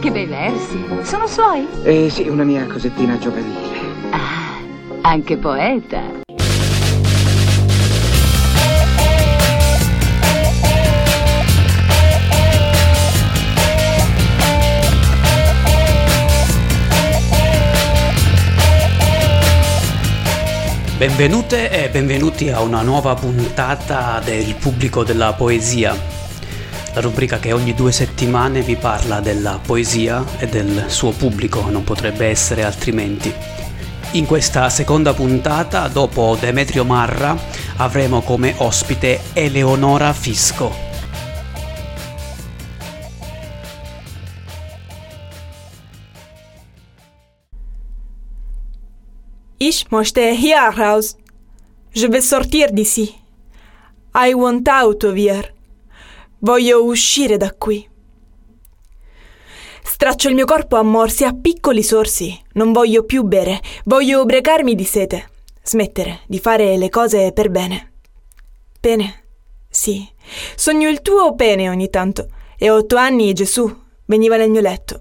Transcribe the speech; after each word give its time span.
che 0.00 0.10
bei 0.10 0.26
versi. 0.26 0.84
Sono 1.02 1.26
suoi? 1.26 1.66
Eh 1.82 2.08
sì, 2.10 2.28
una 2.28 2.44
mia 2.44 2.66
cosettina 2.66 3.18
giovanile. 3.18 3.74
Ah, 4.10 4.58
anche 5.02 5.36
poeta. 5.36 6.24
Benvenute 20.96 21.70
e 21.70 21.90
benvenuti 21.90 22.48
a 22.48 22.62
una 22.62 22.80
nuova 22.80 23.14
puntata 23.14 24.18
del 24.24 24.54
pubblico 24.54 25.04
della 25.04 25.34
poesia, 25.34 25.94
la 26.96 27.02
rubrica 27.02 27.38
che 27.38 27.52
ogni 27.52 27.74
due 27.74 27.92
settimane 27.92 28.62
vi 28.62 28.74
parla 28.74 29.20
della 29.20 29.60
poesia 29.62 30.24
e 30.38 30.46
del 30.46 30.86
suo 30.88 31.10
pubblico, 31.10 31.68
non 31.68 31.84
potrebbe 31.84 32.24
essere 32.26 32.64
altrimenti. 32.64 33.30
In 34.12 34.24
questa 34.24 34.70
seconda 34.70 35.12
puntata, 35.12 35.88
dopo 35.88 36.38
Demetrio 36.40 36.86
Marra, 36.86 37.36
avremo 37.76 38.22
come 38.22 38.54
ospite 38.56 39.20
Eleonora 39.34 40.10
Fisco. 40.14 40.84
Ich 49.58 49.84
möchte 49.90 50.32
hier 50.32 50.72
raus. 50.74 51.14
Je 51.92 52.08
vais 52.08 52.26
sortir 52.26 52.70
d'ici. 52.72 53.14
I 54.14 54.32
want 54.32 54.66
out 54.66 55.04
of 55.04 55.14
here. 55.14 55.55
Voglio 56.40 56.84
uscire 56.84 57.38
da 57.38 57.54
qui. 57.54 57.88
Straccio 59.82 60.28
il 60.28 60.34
mio 60.34 60.44
corpo 60.44 60.76
a 60.76 60.82
morsi 60.82 61.24
a 61.24 61.32
piccoli 61.32 61.82
sorsi. 61.82 62.38
Non 62.52 62.72
voglio 62.72 63.04
più 63.04 63.22
bere. 63.22 63.60
Voglio 63.84 64.20
ubriacarmi 64.20 64.74
di 64.74 64.84
sete. 64.84 65.30
Smettere 65.62 66.20
di 66.26 66.38
fare 66.38 66.76
le 66.76 66.90
cose 66.90 67.32
per 67.32 67.48
bene. 67.48 67.92
Pene. 68.78 69.24
Sì. 69.70 70.06
Sogno 70.54 70.90
il 70.90 71.00
tuo 71.00 71.34
pene 71.34 71.70
ogni 71.70 71.88
tanto. 71.88 72.28
E 72.58 72.68
a 72.68 72.74
otto 72.74 72.96
anni 72.96 73.32
Gesù 73.32 73.74
veniva 74.04 74.36
nel 74.36 74.50
mio 74.50 74.60
letto. 74.60 75.00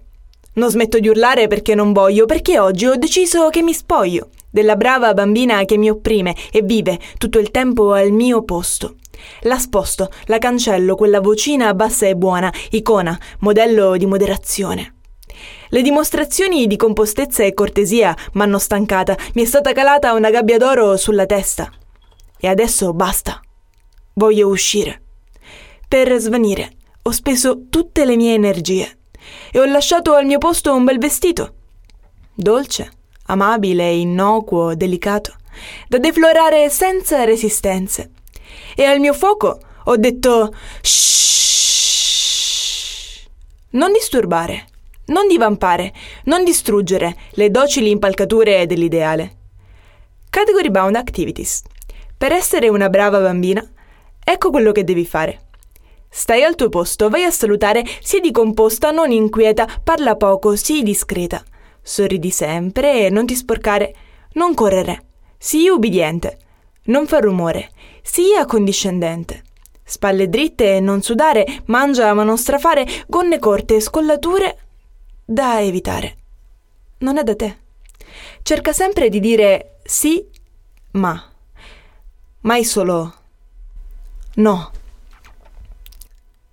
Non 0.53 0.69
smetto 0.69 0.99
di 0.99 1.09
urlare 1.09 1.47
perché 1.47 1.75
non 1.75 1.91
voglio, 1.91 2.25
perché 2.25 2.59
oggi 2.59 2.85
ho 2.85 2.95
deciso 2.95 3.49
che 3.49 3.61
mi 3.61 3.73
spoglio 3.73 4.29
della 4.49 4.77
brava 4.77 5.13
bambina 5.13 5.65
che 5.65 5.77
mi 5.77 5.89
opprime 5.89 6.33
e 6.49 6.61
vive 6.61 6.97
tutto 7.17 7.39
il 7.39 7.51
tempo 7.51 7.91
al 7.91 8.11
mio 8.11 8.41
posto. 8.43 8.95
La 9.41 9.57
sposto, 9.57 10.09
la 10.25 10.37
cancello, 10.37 10.95
quella 10.95 11.21
vocina 11.21 11.73
bassa 11.73 12.07
e 12.07 12.15
buona, 12.15 12.51
icona, 12.71 13.17
modello 13.39 13.97
di 13.97 14.05
moderazione. 14.05 14.95
Le 15.69 15.81
dimostrazioni 15.81 16.67
di 16.67 16.77
compostezza 16.77 17.43
e 17.43 17.53
cortesia 17.53 18.15
m'hanno 18.33 18.59
stancata, 18.59 19.17
mi 19.33 19.43
è 19.43 19.45
stata 19.45 19.73
calata 19.73 20.13
una 20.13 20.29
gabbia 20.29 20.57
d'oro 20.57 20.95
sulla 20.97 21.25
testa. 21.25 21.71
E 22.39 22.47
adesso 22.47 22.93
basta. 22.93 23.39
Voglio 24.13 24.47
uscire. 24.47 25.01
Per 25.87 26.17
svanire 26.19 26.71
ho 27.01 27.11
speso 27.11 27.67
tutte 27.69 28.05
le 28.05 28.15
mie 28.15 28.33
energie 28.33 28.97
e 29.51 29.59
ho 29.59 29.65
lasciato 29.65 30.13
al 30.13 30.25
mio 30.25 30.37
posto 30.37 30.73
un 30.73 30.83
bel 30.83 30.97
vestito. 30.97 31.53
Dolce, 32.33 32.91
amabile, 33.27 33.91
innocuo, 33.91 34.75
delicato, 34.75 35.35
da 35.87 35.97
deflorare 35.97 36.69
senza 36.69 37.23
resistenze. 37.23 38.11
E 38.75 38.83
al 38.83 38.99
mio 38.99 39.13
fuoco 39.13 39.59
ho 39.83 39.97
detto 39.97 40.53
Shh. 40.81 41.25
Non 43.71 43.91
disturbare, 43.91 44.67
non 45.05 45.27
divampare, 45.27 45.93
non 46.25 46.43
distruggere 46.43 47.15
le 47.31 47.51
docili 47.51 47.89
impalcature 47.89 48.65
dell'ideale. 48.65 49.35
Category 50.29 50.69
Bound 50.69 50.95
Activities. 50.95 51.63
Per 52.17 52.31
essere 52.31 52.69
una 52.69 52.89
brava 52.89 53.19
bambina, 53.19 53.65
ecco 54.23 54.49
quello 54.49 54.71
che 54.71 54.83
devi 54.83 55.05
fare. 55.05 55.41
Stai 56.09 56.43
al 56.43 56.55
tuo 56.55 56.69
posto, 56.69 57.09
vai 57.09 57.25
a 57.25 57.31
salutare, 57.31 57.83
sii 58.01 58.21
di 58.21 58.31
composta, 58.31 58.91
non 58.91 59.11
inquieta, 59.11 59.67
parla 59.83 60.15
poco, 60.15 60.55
sii 60.55 60.81
discreta. 60.81 61.43
Sorridi 61.81 62.31
sempre 62.31 63.05
e 63.05 63.09
non 63.09 63.25
ti 63.25 63.35
sporcare. 63.35 63.93
Non 64.33 64.53
correre. 64.53 65.03
Sii 65.37 65.67
ubbidiente. 65.69 66.39
Non 66.85 67.07
far 67.07 67.23
rumore. 67.23 67.71
Sii 68.01 68.35
accondiscendente. 68.35 69.43
Spalle 69.83 70.29
dritte 70.29 70.75
e 70.75 70.79
non 70.79 71.01
sudare, 71.01 71.63
mangia 71.65 72.13
ma 72.13 72.23
non 72.23 72.37
strafare, 72.37 72.85
gonne 73.07 73.39
corte 73.39 73.75
e 73.75 73.81
scollature 73.81 74.57
da 75.23 75.61
evitare. 75.61 76.17
Non 76.99 77.17
è 77.17 77.23
da 77.23 77.35
te. 77.35 77.57
Cerca 78.41 78.73
sempre 78.73 79.09
di 79.09 79.19
dire 79.19 79.79
sì, 79.83 80.27
ma. 80.91 81.31
Mai 82.41 82.63
solo 82.63 83.13
no. 84.35 84.71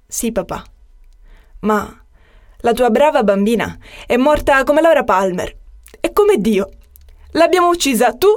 Sì, 0.07 0.33
papà. 0.33 0.65
Ma 1.61 2.05
la 2.59 2.73
tua 2.73 2.91
brava 2.91 3.23
bambina 3.23 3.79
è 4.07 4.17
morta 4.17 4.63
come 4.65 4.81
Laura 4.81 5.05
Palmer 5.05 5.57
e 6.01 6.13
come 6.13 6.37
Dio. 6.39 6.71
L'abbiamo 7.33 7.69
uccisa 7.69 8.15
tu 8.15 8.29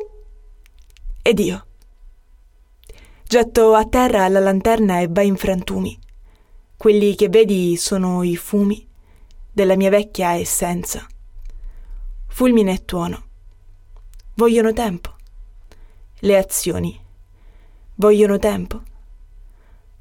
ed 1.22 1.39
io. 1.39 1.66
Getto 3.27 3.73
a 3.73 3.85
terra 3.85 4.27
la 4.27 4.39
lanterna 4.39 4.99
e 4.99 5.07
vai 5.09 5.25
in 5.25 5.35
frantumi. 5.35 5.97
Quelli 6.77 7.15
che 7.15 7.27
vedi 7.27 7.75
sono 7.75 8.21
i 8.21 8.35
fumi 8.35 8.87
della 9.51 9.75
mia 9.75 9.89
vecchia 9.89 10.33
essenza. 10.33 11.03
Fulmine 12.27 12.73
e 12.73 12.85
tuono. 12.85 13.23
Vogliono 14.35 14.73
tempo. 14.73 15.15
Le 16.19 16.37
azioni 16.37 17.03
vogliono 17.95 18.37
tempo. 18.37 18.83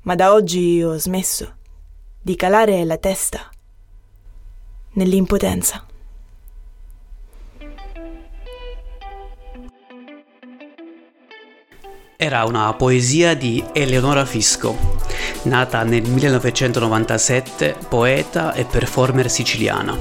Ma 0.02 0.14
da 0.14 0.34
oggi 0.34 0.82
ho 0.82 0.98
smesso 0.98 1.54
di 2.20 2.36
calare 2.36 2.84
la 2.84 2.98
testa 2.98 3.48
nell'impotenza. 4.92 5.83
Era 12.24 12.44
una 12.46 12.72
poesia 12.72 13.34
di 13.34 13.62
Eleonora 13.74 14.24
Fisco, 14.24 14.74
nata 15.42 15.82
nel 15.82 16.08
1997, 16.08 17.76
poeta 17.86 18.54
e 18.54 18.64
performer 18.64 19.30
siciliana. 19.30 19.94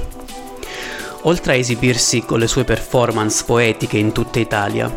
Oltre 1.24 1.52
a 1.52 1.56
esibirsi 1.56 2.22
con 2.22 2.38
le 2.38 2.46
sue 2.46 2.64
performance 2.64 3.44
poetiche 3.44 3.98
in 3.98 4.12
tutta 4.12 4.38
Italia, 4.38 4.90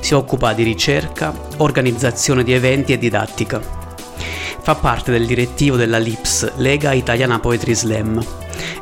si 0.00 0.12
occupa 0.12 0.52
di 0.52 0.64
ricerca, 0.64 1.32
organizzazione 1.56 2.44
di 2.44 2.52
eventi 2.52 2.92
e 2.92 2.98
didattica. 2.98 3.58
Fa 4.60 4.74
parte 4.74 5.10
del 5.10 5.24
direttivo 5.24 5.76
della 5.76 5.96
LIPS, 5.96 6.56
Lega 6.56 6.92
Italiana 6.92 7.40
Poetry 7.40 7.74
Slam, 7.74 8.22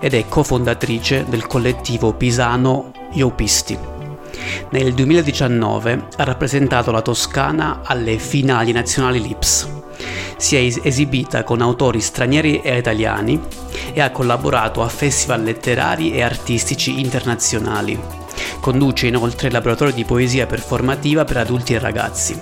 ed 0.00 0.14
è 0.14 0.24
cofondatrice 0.28 1.26
del 1.28 1.46
collettivo 1.46 2.12
pisano 2.12 2.90
Iopisti. 3.12 3.93
Nel 4.70 4.92
2019 4.92 6.06
ha 6.16 6.24
rappresentato 6.24 6.90
la 6.90 7.02
Toscana 7.02 7.80
alle 7.84 8.18
finali 8.18 8.72
nazionali 8.72 9.20
LIPS. 9.20 9.68
Si 10.36 10.56
è 10.56 10.80
esibita 10.82 11.44
con 11.44 11.60
autori 11.60 12.00
stranieri 12.00 12.60
e 12.60 12.76
italiani 12.76 13.40
e 13.92 14.00
ha 14.00 14.10
collaborato 14.10 14.82
a 14.82 14.88
festival 14.88 15.42
letterari 15.42 16.12
e 16.12 16.22
artistici 16.22 17.00
internazionali. 17.00 17.98
Conduce 18.60 19.06
inoltre 19.06 19.46
il 19.46 19.52
laboratorio 19.52 19.94
di 19.94 20.04
poesia 20.04 20.46
performativa 20.46 21.24
per 21.24 21.36
adulti 21.36 21.74
e 21.74 21.78
ragazzi. 21.78 22.40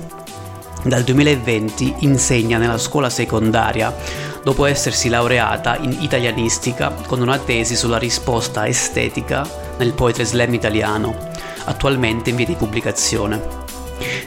Dal 0.84 1.02
2020 1.02 1.96
insegna 2.00 2.58
nella 2.58 2.78
scuola 2.78 3.10
secondaria 3.10 3.94
dopo 4.42 4.64
essersi 4.64 5.08
laureata 5.08 5.76
in 5.78 5.96
italianistica 6.00 6.92
con 7.06 7.20
una 7.20 7.38
tesi 7.38 7.76
sulla 7.76 7.98
risposta 7.98 8.66
estetica 8.66 9.46
nel 9.78 9.92
poetry 9.92 10.24
slam 10.24 10.52
italiano, 10.54 11.30
attualmente 11.64 12.30
in 12.30 12.36
via 12.36 12.46
di 12.46 12.54
pubblicazione. 12.54 13.60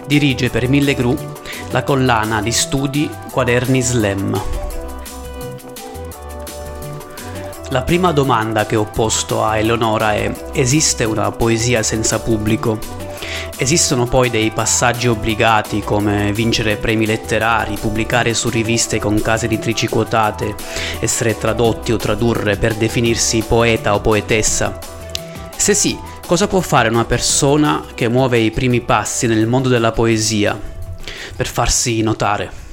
Dirige 0.06 0.50
per 0.50 0.68
Mille 0.70 0.94
Gru 0.94 1.16
la 1.72 1.84
collana 1.84 2.42
di 2.42 2.52
studi 2.52 3.10
Quaderni 3.32 3.82
Slam. 3.82 4.42
La 7.70 7.82
prima 7.82 8.12
domanda 8.12 8.66
che 8.66 8.76
ho 8.76 8.86
posto 8.86 9.44
a 9.44 9.58
Eleonora 9.58 10.14
è: 10.14 10.32
esiste 10.54 11.04
una 11.04 11.32
poesia 11.32 11.82
senza 11.84 12.20
pubblico? 12.20 12.78
Esistono 13.58 14.06
poi 14.06 14.30
dei 14.30 14.52
passaggi 14.52 15.08
obbligati 15.08 15.82
come 15.82 16.32
vincere 16.34 16.76
premi 16.76 17.06
letterari, 17.06 17.78
pubblicare 17.80 18.34
su 18.34 18.50
riviste 18.50 19.00
con 19.00 19.22
case 19.22 19.46
editrici 19.46 19.88
quotate, 19.88 20.56
essere 21.00 21.38
tradotti 21.38 21.94
o 21.94 21.98
tradurre 21.98 22.58
per 22.58 22.76
definirsi 22.76 23.44
poeta 23.48 23.96
o 23.96 24.02
poetessa? 24.02 24.78
Se 25.56 25.74
sì, 25.74 25.98
cosa 26.26 26.48
può 26.48 26.60
fare 26.60 26.90
una 26.90 27.06
persona 27.06 27.86
che 27.94 28.08
muove 28.08 28.40
i 28.40 28.52
primi 28.52 28.82
passi 28.82 29.28
nel 29.28 29.48
mondo 29.48 29.70
della 29.70 29.92
poesia 29.92 30.60
per 31.36 31.48
farsi 31.48 32.02
notare? 32.02 32.65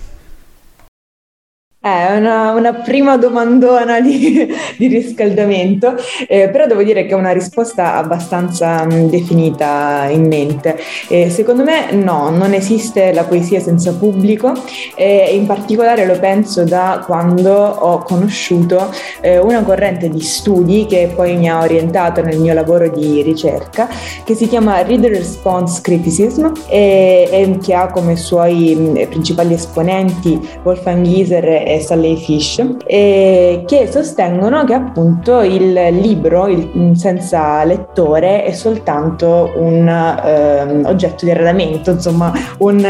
È 1.85 2.17
una, 2.17 2.53
una, 2.53 2.75
prima 2.75 3.17
domandona 3.17 4.01
di, 4.01 4.47
di 4.79 4.87
riscaldamento, 4.87 5.97
eh, 6.29 6.49
però 6.49 6.69
devo 6.69 6.85
dire 6.85 7.07
che 7.07 7.11
è 7.11 7.17
una 7.17 7.33
risposta 7.33 7.97
abbastanza 7.97 8.85
mh, 8.85 9.09
definita 9.09 10.07
in 10.09 10.29
mente. 10.29 10.79
Eh, 11.09 11.29
secondo 11.29 11.65
me 11.65 11.91
no, 11.91 12.31
non 12.31 12.55
esiste 12.55 13.13
la 13.13 13.25
poesia 13.25 13.59
senza 13.59 13.95
pubblico 13.95 14.53
e 14.95 15.35
in 15.35 15.45
particolare 15.47 16.07
lo 16.07 16.17
penso 16.21 16.63
da 16.63 17.03
quando 17.05 17.53
ho 17.53 17.99
conosciuto 18.05 18.89
eh, 19.21 19.39
una 19.39 19.65
corrente 19.65 20.09
di 20.09 20.21
studi 20.21 20.87
che 20.87 21.11
poi 21.13 21.35
mi 21.35 21.51
ha 21.51 21.63
orientato 21.63 22.23
nel 22.23 22.39
mio 22.39 22.55
lavoro 22.55 22.89
di 22.91 23.23
ricerca, 23.23 23.89
che 24.23 24.37
si 24.37 24.47
chiama 24.47 24.83
Reader 24.83 25.11
Response 25.11 25.81
Criticism 25.83 26.47
e, 26.69 27.29
e 27.29 27.59
che 27.61 27.75
ha 27.75 27.89
come 27.89 28.15
suoi 28.15 28.77
mh, 28.77 29.09
principali 29.09 29.55
esponenti 29.55 30.39
Wolfgang 30.63 31.05
Iser 31.05 31.71
e 31.75 31.81
Sally 31.81 32.17
Fish, 32.17 32.65
e 32.87 33.65
che 33.67 33.89
sostengono 33.91 34.65
che 34.65 34.75
appunto 34.75 35.41
il 35.41 35.73
libro 35.73 36.47
il, 36.49 36.93
senza 36.95 37.65
lettore 37.65 38.45
è 38.45 38.53
soltanto 38.53 39.53
un 39.57 39.89
eh, 39.89 40.83
oggetto 40.85 41.25
di 41.25 41.31
arredamento, 41.31 41.91
insomma 41.91 42.33
un, 42.59 42.85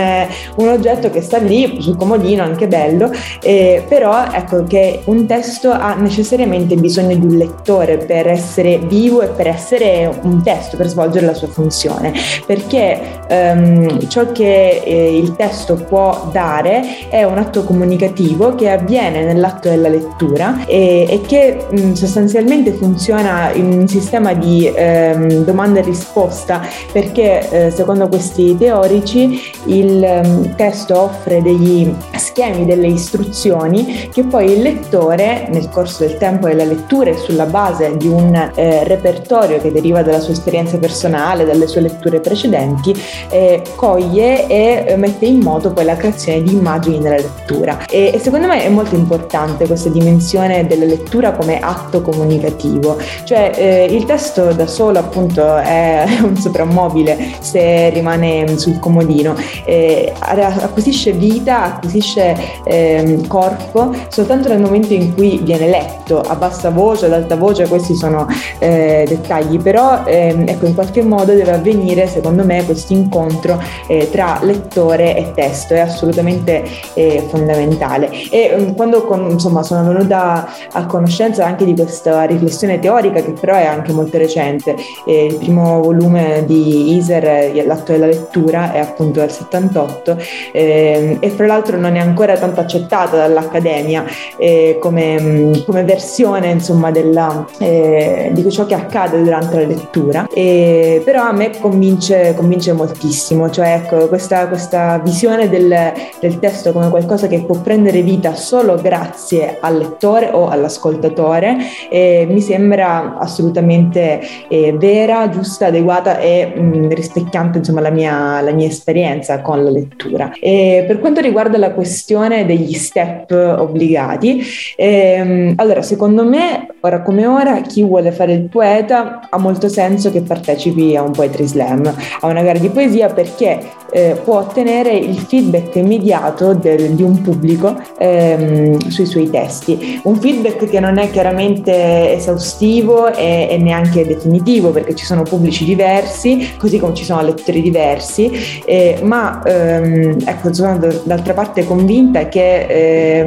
un, 0.57 0.69
oggetto 0.69 1.11
che 1.11 1.21
sta 1.21 1.39
lì 1.39 1.81
sul 1.81 1.97
comodino, 1.97 2.43
anche 2.43 2.67
bello, 2.67 3.11
eh, 3.43 3.85
però 3.89 4.25
ecco 4.33 4.65
che 4.65 5.03
un 5.05 5.27
testo 5.27 5.71
ha 5.71 5.95
necessariamente 5.95 6.75
bisogno 6.77 7.15
di 7.17 7.27
un 7.27 7.37
lettore 7.37 7.99
per 7.99 8.27
essere 8.27 8.79
vivo 8.79 9.23
e 9.23 9.29
per 9.29 9.47
essere 9.47 10.11
un 10.23 10.43
testo, 10.43 10.77
per 10.77 10.89
svolgere 10.89 11.27
la 11.27 11.35
sua 11.35 11.49
funzione, 11.49 12.13
perché 12.47 13.01
ehm, 13.29 14.09
ciò 14.09 14.33
che 14.33 14.83
eh, 14.85 15.17
il 15.17 15.37
testo 15.37 15.75
può 15.75 16.29
dare 16.33 17.09
è 17.09 17.23
un 17.25 17.39
atto 17.39 17.65
comunicativo 17.65 18.55
che 18.55 18.71
avviene 18.73 19.25
nell'atto 19.25 19.69
della 19.69 19.89
lettura 19.89 20.65
e, 20.67 21.07
e 21.09 21.21
che 21.23 21.67
mh, 21.71 21.93
sostanzialmente 21.93 22.73
funziona 22.73 23.53
in 23.53 23.67
un 23.67 23.89
sistema 23.89 24.33
di 24.35 24.71
ehm, 24.75 25.45
domanda 25.45 25.81
e 25.81 25.83
risposta 25.83 26.61
perché 26.93 27.49
eh, 27.67 27.71
secondo 27.71 28.09
questi 28.09 28.57
teorici 28.57 29.41
il 29.67 30.03
ehm, 30.03 30.55
testo 30.57 31.01
offre 31.01 31.43
degli 31.43 31.93
schemi, 32.17 32.65
delle 32.65 32.89
istruzioni 32.89 34.09
che 34.13 34.25
poi 34.25 34.53
il 34.53 34.63
lettore 34.63 35.47
nel 35.51 35.69
corso 35.69 36.05
del 36.07 36.17
tempo 36.17 36.47
della 36.47 36.65
lettura 36.65 37.11
e 37.11 37.17
sulla 37.17 37.47
base 37.47 37.97
di 37.97 38.09
un 38.09 38.35
eh, 38.55 38.85
repertorio 38.85 39.59
che 39.61 39.73
deriva 39.73 40.03
dalla 40.03 40.21
sua 40.21 40.33
esperienza 40.33 40.79
personale, 40.79 41.45
dalle 41.45 41.67
sue 41.67 41.83
letture 41.83 42.21
precedenti, 42.21 42.95
eh, 43.31 43.63
coglie 43.77 44.47
e 44.47 44.85
eh, 44.87 44.97
mette 44.97 45.27
in 45.27 45.41
moto 45.41 45.73
poi 45.73 45.85
la 45.85 45.97
creazione 45.97 46.43
di 46.43 46.53
immagini 46.53 46.99
nella 46.99 47.17
lettura. 47.17 47.87
E, 47.89 48.13
e 48.15 48.19
secondo 48.19 48.47
me 48.47 48.62
è 48.63 48.69
molto 48.69 48.95
importante 48.95 49.67
questa 49.67 49.89
dimensione 49.89 50.67
della 50.67 50.85
lettura 50.85 51.33
come 51.33 51.59
atto 51.61 52.01
comunicativo, 52.03 52.97
cioè 53.25 53.53
eh, 53.55 53.85
il 53.91 54.05
testo 54.05 54.53
da 54.53 54.67
solo 54.67 54.99
appunto 54.99 55.57
è 55.57 56.07
un 56.23 56.37
soprammobile 56.37 57.17
se 57.41 57.91
rimane 57.91 58.59
sul 58.59 58.79
comodino, 58.79 59.35
eh, 59.65 60.13
acquisisce 60.19 61.13
vita, 61.13 61.65
acquisisce 61.65 62.37
eh, 62.65 63.21
corpo 63.27 63.95
soltanto 64.09 64.49
nel 64.49 64.61
momento 64.61 64.93
in 64.93 65.15
cui 65.15 65.41
viene 65.43 65.69
letto. 65.69 66.21
A 66.21 66.35
bassa 66.37 66.71
voce, 66.71 67.07
ad 67.07 67.13
alta 67.13 67.37
voce, 67.37 67.67
questi 67.67 67.95
sono 67.95 68.27
eh, 68.59 69.05
dettagli, 69.09 69.61
però 69.61 70.05
ehm, 70.05 70.49
ecco 70.49 70.67
in 70.67 70.75
qualche 70.75 71.03
modo 71.03 71.33
deve 71.33 71.53
avvenire 71.53 72.07
secondo 72.07 72.45
me 72.45 72.65
questo 72.65 72.93
incontro 72.93 73.61
eh, 73.87 74.09
tra 74.11 74.39
lettore 74.43 75.17
e 75.17 75.33
testo, 75.35 75.75
è 75.75 75.81
assolutamente 75.81 76.65
eh, 76.95 77.25
fondamentale. 77.29 78.11
E 78.31 78.52
quando 78.75 79.05
con, 79.05 79.31
insomma, 79.31 79.63
sono 79.63 79.87
venuta 79.93 80.49
a 80.73 80.87
conoscenza 80.87 81.45
anche 81.45 81.65
di 81.65 81.75
questa 81.75 82.23
riflessione 82.25 82.79
teorica 82.79 83.21
che 83.21 83.33
però 83.33 83.55
è 83.55 83.65
anche 83.65 83.93
molto 83.93 84.19
recente, 84.19 84.77
il 85.07 85.37
primo 85.37 85.81
volume 85.81 86.45
di 86.47 86.97
Iser, 86.97 87.51
L'atto 87.65 87.93
della 87.93 88.07
lettura, 88.07 88.73
è 88.73 88.79
appunto 88.79 89.21
del 89.21 89.31
78 89.31 90.17
ehm, 90.53 91.17
e 91.21 91.31
fra 91.31 91.47
l'altro 91.47 91.79
non 91.79 91.97
è 91.97 92.01
ancora 92.01 92.37
tanto 92.37 92.61
accettata 92.61 93.17
dall'Accademia 93.17 94.05
eh, 94.37 94.79
come, 94.81 95.63
come, 95.67 95.85
versione 95.85 96.49
insomma 96.51 96.91
della, 96.91 97.47
eh, 97.59 98.31
di 98.33 98.51
ciò 98.51 98.67
che 98.67 98.75
accade 98.75 99.23
durante 99.23 99.61
la 99.61 99.67
lettura, 99.67 100.27
però 100.33 101.23
a 101.23 101.33
me 101.33 101.51
convince, 101.59 102.35
convince 102.35 102.73
moltissimo, 102.73 103.51
cioè 103.51 103.75
ecco 103.75 104.09
questa, 104.09 104.49
questa 104.49 104.99
visione 104.99 105.49
del, 105.49 105.93
del 106.21 106.39
testo 106.39 106.73
come 106.73 106.89
qualcosa 106.89 107.27
che 107.27 107.43
può 107.43 107.57
prendere 107.57 108.03
vita 108.03 108.35
solo 108.43 108.75
grazie 108.75 109.59
al 109.61 109.79
lettore 109.79 110.31
o 110.33 110.49
all'ascoltatore 110.49 111.57
eh, 111.89 112.27
mi 112.29 112.41
sembra 112.41 113.17
assolutamente 113.19 114.21
eh, 114.49 114.73
vera, 114.77 115.29
giusta, 115.29 115.67
adeguata 115.67 116.19
e 116.19 116.53
mh, 116.55 116.93
rispecchiante 116.93 117.59
insomma 117.59 117.81
la 117.81 117.91
mia, 117.91 118.41
la 118.41 118.53
mia 118.53 118.67
esperienza 118.67 119.41
con 119.41 119.63
la 119.63 119.71
lettura. 119.71 120.33
E 120.41 120.85
per 120.87 120.99
quanto 120.99 121.21
riguarda 121.21 121.57
la 121.57 121.73
questione 121.73 122.45
degli 122.45 122.75
step 122.75 123.31
obbligati, 123.31 124.43
ehm, 124.77 125.55
allora 125.57 125.83
secondo 125.83 126.25
me 126.25 126.67
ora 126.81 127.03
come 127.03 127.27
ora 127.27 127.61
chi 127.61 127.83
vuole 127.85 128.11
fare 128.11 128.33
il 128.33 128.49
poeta 128.49 129.29
ha 129.31 129.39
molto 129.39 129.69
senso 129.69 130.11
che 130.11 130.23
partecipi 130.23 130.97
a 130.97 131.03
un 131.03 131.13
poetry 131.13 131.47
slam, 131.47 131.95
a 132.21 132.27
una 132.27 132.43
gara 132.43 132.59
di 132.59 132.69
poesia 132.69 133.09
perché 133.09 133.61
eh, 133.93 134.19
può 134.25 134.39
ottenere 134.39 134.91
il 134.91 135.19
feedback 135.19 135.77
immediato 135.77 136.55
del, 136.55 136.91
di 136.91 137.03
un 137.03 137.21
pubblico 137.21 137.81
ehm, 138.23 138.89
sui 138.89 139.07
suoi 139.07 139.31
testi. 139.31 140.01
Un 140.05 140.17
feedback 140.17 140.69
che 140.69 140.81
non 140.81 140.99
è 140.99 141.11
chiaramente 141.11 142.15
esaustivo 142.15 143.13
e, 143.13 143.49
e, 143.51 143.59
neanche 143.59 144.07
definitivo 144.07 144.71
perché 144.71 144.95
ci 144.95 145.05
sono 145.05 145.23
pubblici 145.23 145.65
diversi, 145.65 146.55
così 146.59 146.79
come 146.79 146.95
ci 146.95 147.05
sono 147.05 147.23
lettori 147.23 147.63
diversi, 147.63 148.31
eh, 148.65 149.01
ma 149.03 149.43
ehm, 149.45 150.19
ecco, 150.25 150.53
sono 150.53 150.79
d'altra 151.05 151.35
parte 151.35 151.65
convinta 151.65 152.29
che 152.29 152.67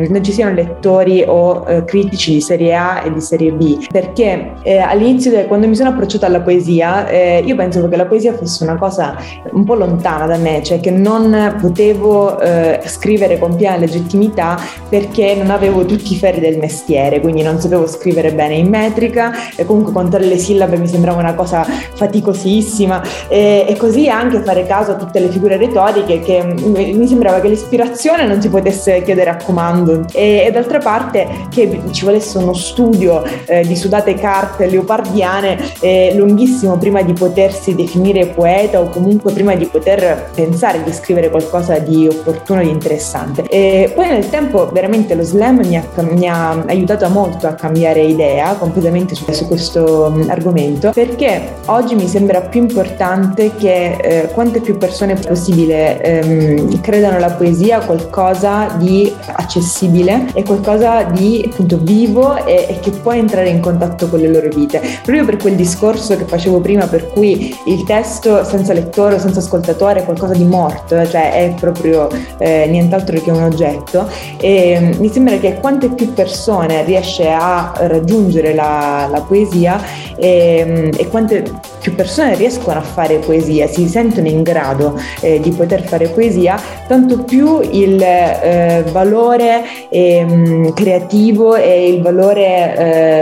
eh, 0.01 0.07
non 0.09 0.23
ci 0.23 0.31
siano 0.31 0.53
lettori 0.53 1.23
o 1.25 1.65
eh, 1.67 1.83
critici 1.85 2.33
di 2.33 2.41
serie 2.41 2.75
A 2.75 3.03
e 3.05 3.13
di 3.13 3.21
serie 3.21 3.51
B, 3.51 3.85
perché 3.91 4.53
eh, 4.61 4.77
all'inizio, 4.77 5.31
de, 5.31 5.45
quando 5.45 5.67
mi 5.67 5.75
sono 5.75 5.89
approcciata 5.89 6.25
alla 6.25 6.41
poesia, 6.41 7.07
eh, 7.07 7.43
io 7.45 7.55
pensavo 7.55 7.87
che 7.87 7.95
la 7.95 8.05
poesia 8.05 8.33
fosse 8.33 8.63
una 8.63 8.75
cosa 8.75 9.17
un 9.51 9.63
po' 9.63 9.75
lontana 9.75 10.25
da 10.25 10.37
me, 10.37 10.61
cioè 10.63 10.79
che 10.79 10.91
non 10.91 11.55
potevo 11.59 12.39
eh, 12.39 12.81
scrivere 12.85 13.37
con 13.37 13.55
piena 13.55 13.77
legittimità 13.77 14.57
perché 14.89 15.35
non 15.35 15.49
avevo 15.49 15.85
tutti 15.85 16.13
i 16.13 16.15
ferri 16.17 16.39
del 16.39 16.57
mestiere, 16.57 17.19
quindi 17.19 17.41
non 17.41 17.59
sapevo 17.59 17.87
scrivere 17.87 18.31
bene 18.33 18.55
in 18.55 18.69
metrica 18.69 19.33
e 19.55 19.65
comunque 19.65 19.93
contare 19.93 20.25
le 20.25 20.37
sillabe 20.37 20.77
mi 20.77 20.87
sembrava 20.87 21.19
una 21.19 21.33
cosa 21.33 21.63
faticosissima 21.63 23.01
e, 23.27 23.65
e 23.67 23.75
così 23.77 24.09
anche 24.09 24.41
fare 24.41 24.65
caso 24.65 24.91
a 24.91 24.95
tutte 24.95 25.19
le 25.19 25.29
figure 25.29 25.57
retoriche 25.57 26.19
che 26.19 26.43
mi 26.43 27.07
sembrava 27.07 27.39
che 27.39 27.47
l'ispirazione 27.47 28.25
non 28.25 28.41
si 28.41 28.49
potesse 28.49 29.01
chiedere 29.03 29.29
a 29.29 29.37
comando 29.37 30.05
e, 30.13 30.43
e 30.45 30.51
d'altra 30.51 30.79
parte 30.79 31.27
che 31.49 31.81
ci 31.91 32.05
volesse 32.05 32.37
uno 32.37 32.53
studio 32.53 33.23
eh, 33.45 33.65
di 33.65 33.75
sudate 33.75 34.13
carte 34.15 34.67
leopardiane 34.67 35.57
eh, 35.79 36.13
lunghissimo 36.15 36.77
prima 36.77 37.01
di 37.01 37.13
potersi 37.13 37.75
definire 37.75 38.27
poeta 38.27 38.79
o 38.79 38.89
comunque 38.89 39.33
prima 39.33 39.55
di 39.55 39.65
poter 39.65 40.29
pensare 40.33 40.83
di 40.83 40.91
scrivere 40.91 41.29
qualcosa 41.29 41.79
di 41.79 42.07
opportuno, 42.07 42.61
di 42.61 42.69
interessante. 42.69 43.43
E 43.49 43.91
poi 43.93 44.07
nel 44.09 44.29
tempo 44.29 44.67
veramente 44.67 44.84
lo 45.15 45.23
slam 45.23 45.59
mi 45.65 45.77
ha, 45.77 45.83
mi 46.01 46.27
ha 46.27 46.63
aiutato 46.67 47.07
molto 47.09 47.47
a 47.47 47.53
cambiare 47.53 48.01
idea 48.01 48.53
completamente 48.55 49.15
su, 49.15 49.25
su 49.31 49.47
questo 49.47 50.11
mm, 50.13 50.29
argomento 50.29 50.91
perché 50.91 51.55
oggi 51.65 51.95
mi 51.95 52.07
sembra 52.07 52.41
più 52.41 52.61
importante 52.61 53.55
che 53.55 53.97
eh, 54.01 54.29
quante 54.33 54.61
più 54.61 54.77
persone 54.77 55.15
possibile 55.15 56.01
ehm, 56.01 56.81
credano 56.81 57.17
alla 57.17 57.31
poesia 57.31 57.79
qualcosa 57.79 58.75
di 58.77 59.13
accessibile 59.33 60.27
e 60.33 60.43
qualcosa 60.43 61.03
di 61.03 61.47
appunto 61.49 61.77
vivo 61.81 62.43
e, 62.45 62.67
e 62.69 62.79
che 62.79 62.91
può 62.91 63.13
entrare 63.13 63.49
in 63.49 63.59
contatto 63.59 64.07
con 64.07 64.19
le 64.19 64.27
loro 64.27 64.49
vite. 64.49 64.81
Proprio 65.03 65.25
per 65.25 65.37
quel 65.37 65.55
discorso 65.55 66.15
che 66.17 66.25
facevo 66.25 66.59
prima 66.59 66.87
per 66.87 67.07
cui 67.07 67.55
il 67.65 67.83
testo 67.83 68.43
senza 68.43 68.73
lettore 68.73 69.15
o 69.15 69.19
senza 69.19 69.39
ascoltatore 69.39 70.01
è 70.01 70.03
qualcosa 70.03 70.33
di 70.33 70.43
morto, 70.43 71.05
cioè 71.07 71.31
è 71.31 71.53
proprio 71.59 72.09
eh, 72.37 72.67
nient'altro 72.69 73.19
che 73.21 73.31
un 73.31 73.43
oggetto 73.43 74.07
e 74.39 74.64
mm, 74.79 74.99
mi 74.99 75.09
sembra 75.09 75.37
che 75.37 75.55
quante 75.59 75.89
più 75.89 76.13
persone 76.13 76.83
riesce 76.83 77.29
a 77.29 77.73
raggiungere 77.75 78.53
la, 78.53 79.07
la 79.09 79.21
poesia 79.21 79.79
e, 80.15 80.63
mm, 80.65 80.89
e 80.97 81.07
quante 81.09 81.43
più 81.85 81.93
persone 81.93 82.33
riescono 82.33 82.79
a 82.79 82.81
fare 82.81 83.19
poesia, 83.19 83.67
si 83.67 83.87
sentono 83.87 84.27
in 84.27 84.41
grado 84.41 84.99
eh, 85.21 85.39
di 85.39 85.51
poter 85.51 85.83
fare 85.83 86.07
poesia, 86.07 86.59
tanto 86.87 87.23
più 87.23 87.59
il 87.61 88.01
eh, 88.01 88.83
valore 88.91 89.61
ehm, 89.89 90.73
creativo 90.73 91.53
e 91.53 91.93
il 91.93 92.01
valore 92.01 92.75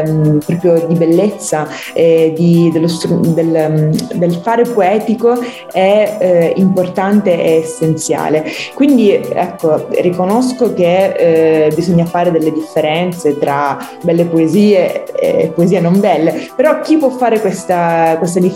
ehm, 0.05 0.39
proprio 0.45 0.85
di 0.87 0.95
bellezza 0.95 1.67
eh, 1.91 2.31
di, 2.33 2.69
dello, 2.71 2.87
del, 3.33 3.93
del, 4.13 4.33
fare 4.35 4.63
poetico 4.63 5.37
è 5.69 6.17
eh, 6.19 6.53
importante 6.55 7.43
e 7.43 7.55
essenziale. 7.57 8.45
Quindi 8.73 9.11
ecco, 9.11 9.87
riconosco 9.99 10.73
che 10.73 11.65
eh, 11.65 11.71
bisogna 11.75 12.05
fare 12.05 12.31
delle 12.31 12.53
differenze 12.53 13.37
tra 13.37 13.77
belle 14.03 14.23
poesie 14.23 15.03
e 15.19 15.51
poesie 15.53 15.81
non 15.81 15.99
belle, 15.99 16.49
però 16.55 16.79
chi 16.79 16.95
può 16.95 17.09
fare 17.09 17.41
questa, 17.41 18.15
questa 18.17 18.39
differenza 18.39 18.51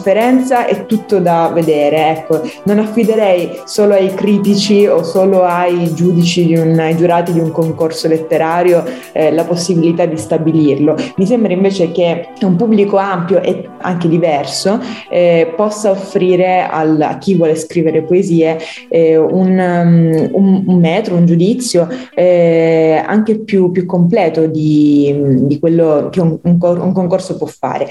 è 0.66 0.86
tutto 0.86 1.20
da 1.20 1.52
vedere. 1.54 2.10
Ecco, 2.10 2.42
non 2.64 2.80
affiderei 2.80 3.62
solo 3.66 3.94
ai 3.94 4.14
critici 4.14 4.86
o 4.88 5.04
solo 5.04 5.44
ai 5.44 5.94
giudici, 5.94 6.46
di 6.46 6.58
un, 6.58 6.78
ai 6.80 6.96
giurati 6.96 7.34
di 7.34 7.40
un 7.40 7.52
concorso 7.52 8.08
letterario 8.08 8.84
eh, 9.12 9.32
la 9.32 9.44
possibilità 9.44 10.06
di 10.06 10.18
stabilirlo. 10.18 10.96
Mi 11.18 11.26
sembra 11.26 11.54
invece 11.54 11.92
che 11.92 12.30
un 12.42 12.56
pubblico 12.56 12.98
ampio 12.98 13.42
e 13.42 13.68
anche 13.80 14.08
diverso 14.08 14.80
eh, 15.10 15.54
possa 15.56 15.92
offrire 15.92 16.68
al, 16.68 17.00
a 17.02 17.18
chi 17.18 17.36
vuole 17.36 17.56
scrivere 17.56 18.04
poesie 18.04 18.58
eh, 18.90 19.18
un, 19.18 19.58
um, 19.58 20.30
un, 20.34 20.64
un, 20.68 20.80
metro, 20.80 21.16
un 21.16 21.26
giudizio 21.26 21.88
eh, 22.14 23.02
anche 23.06 23.40
più, 23.40 23.72
più 23.72 23.86
completo 23.86 24.48
di, 24.48 25.16
di, 25.46 25.60
quello 25.60 26.10
che 26.12 26.22
un, 26.22 26.38
un 26.42 26.92
concorso 26.94 27.38
può 27.38 27.48
fare. 27.48 27.90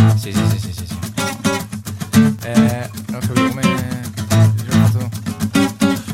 Sì, 0.00 0.39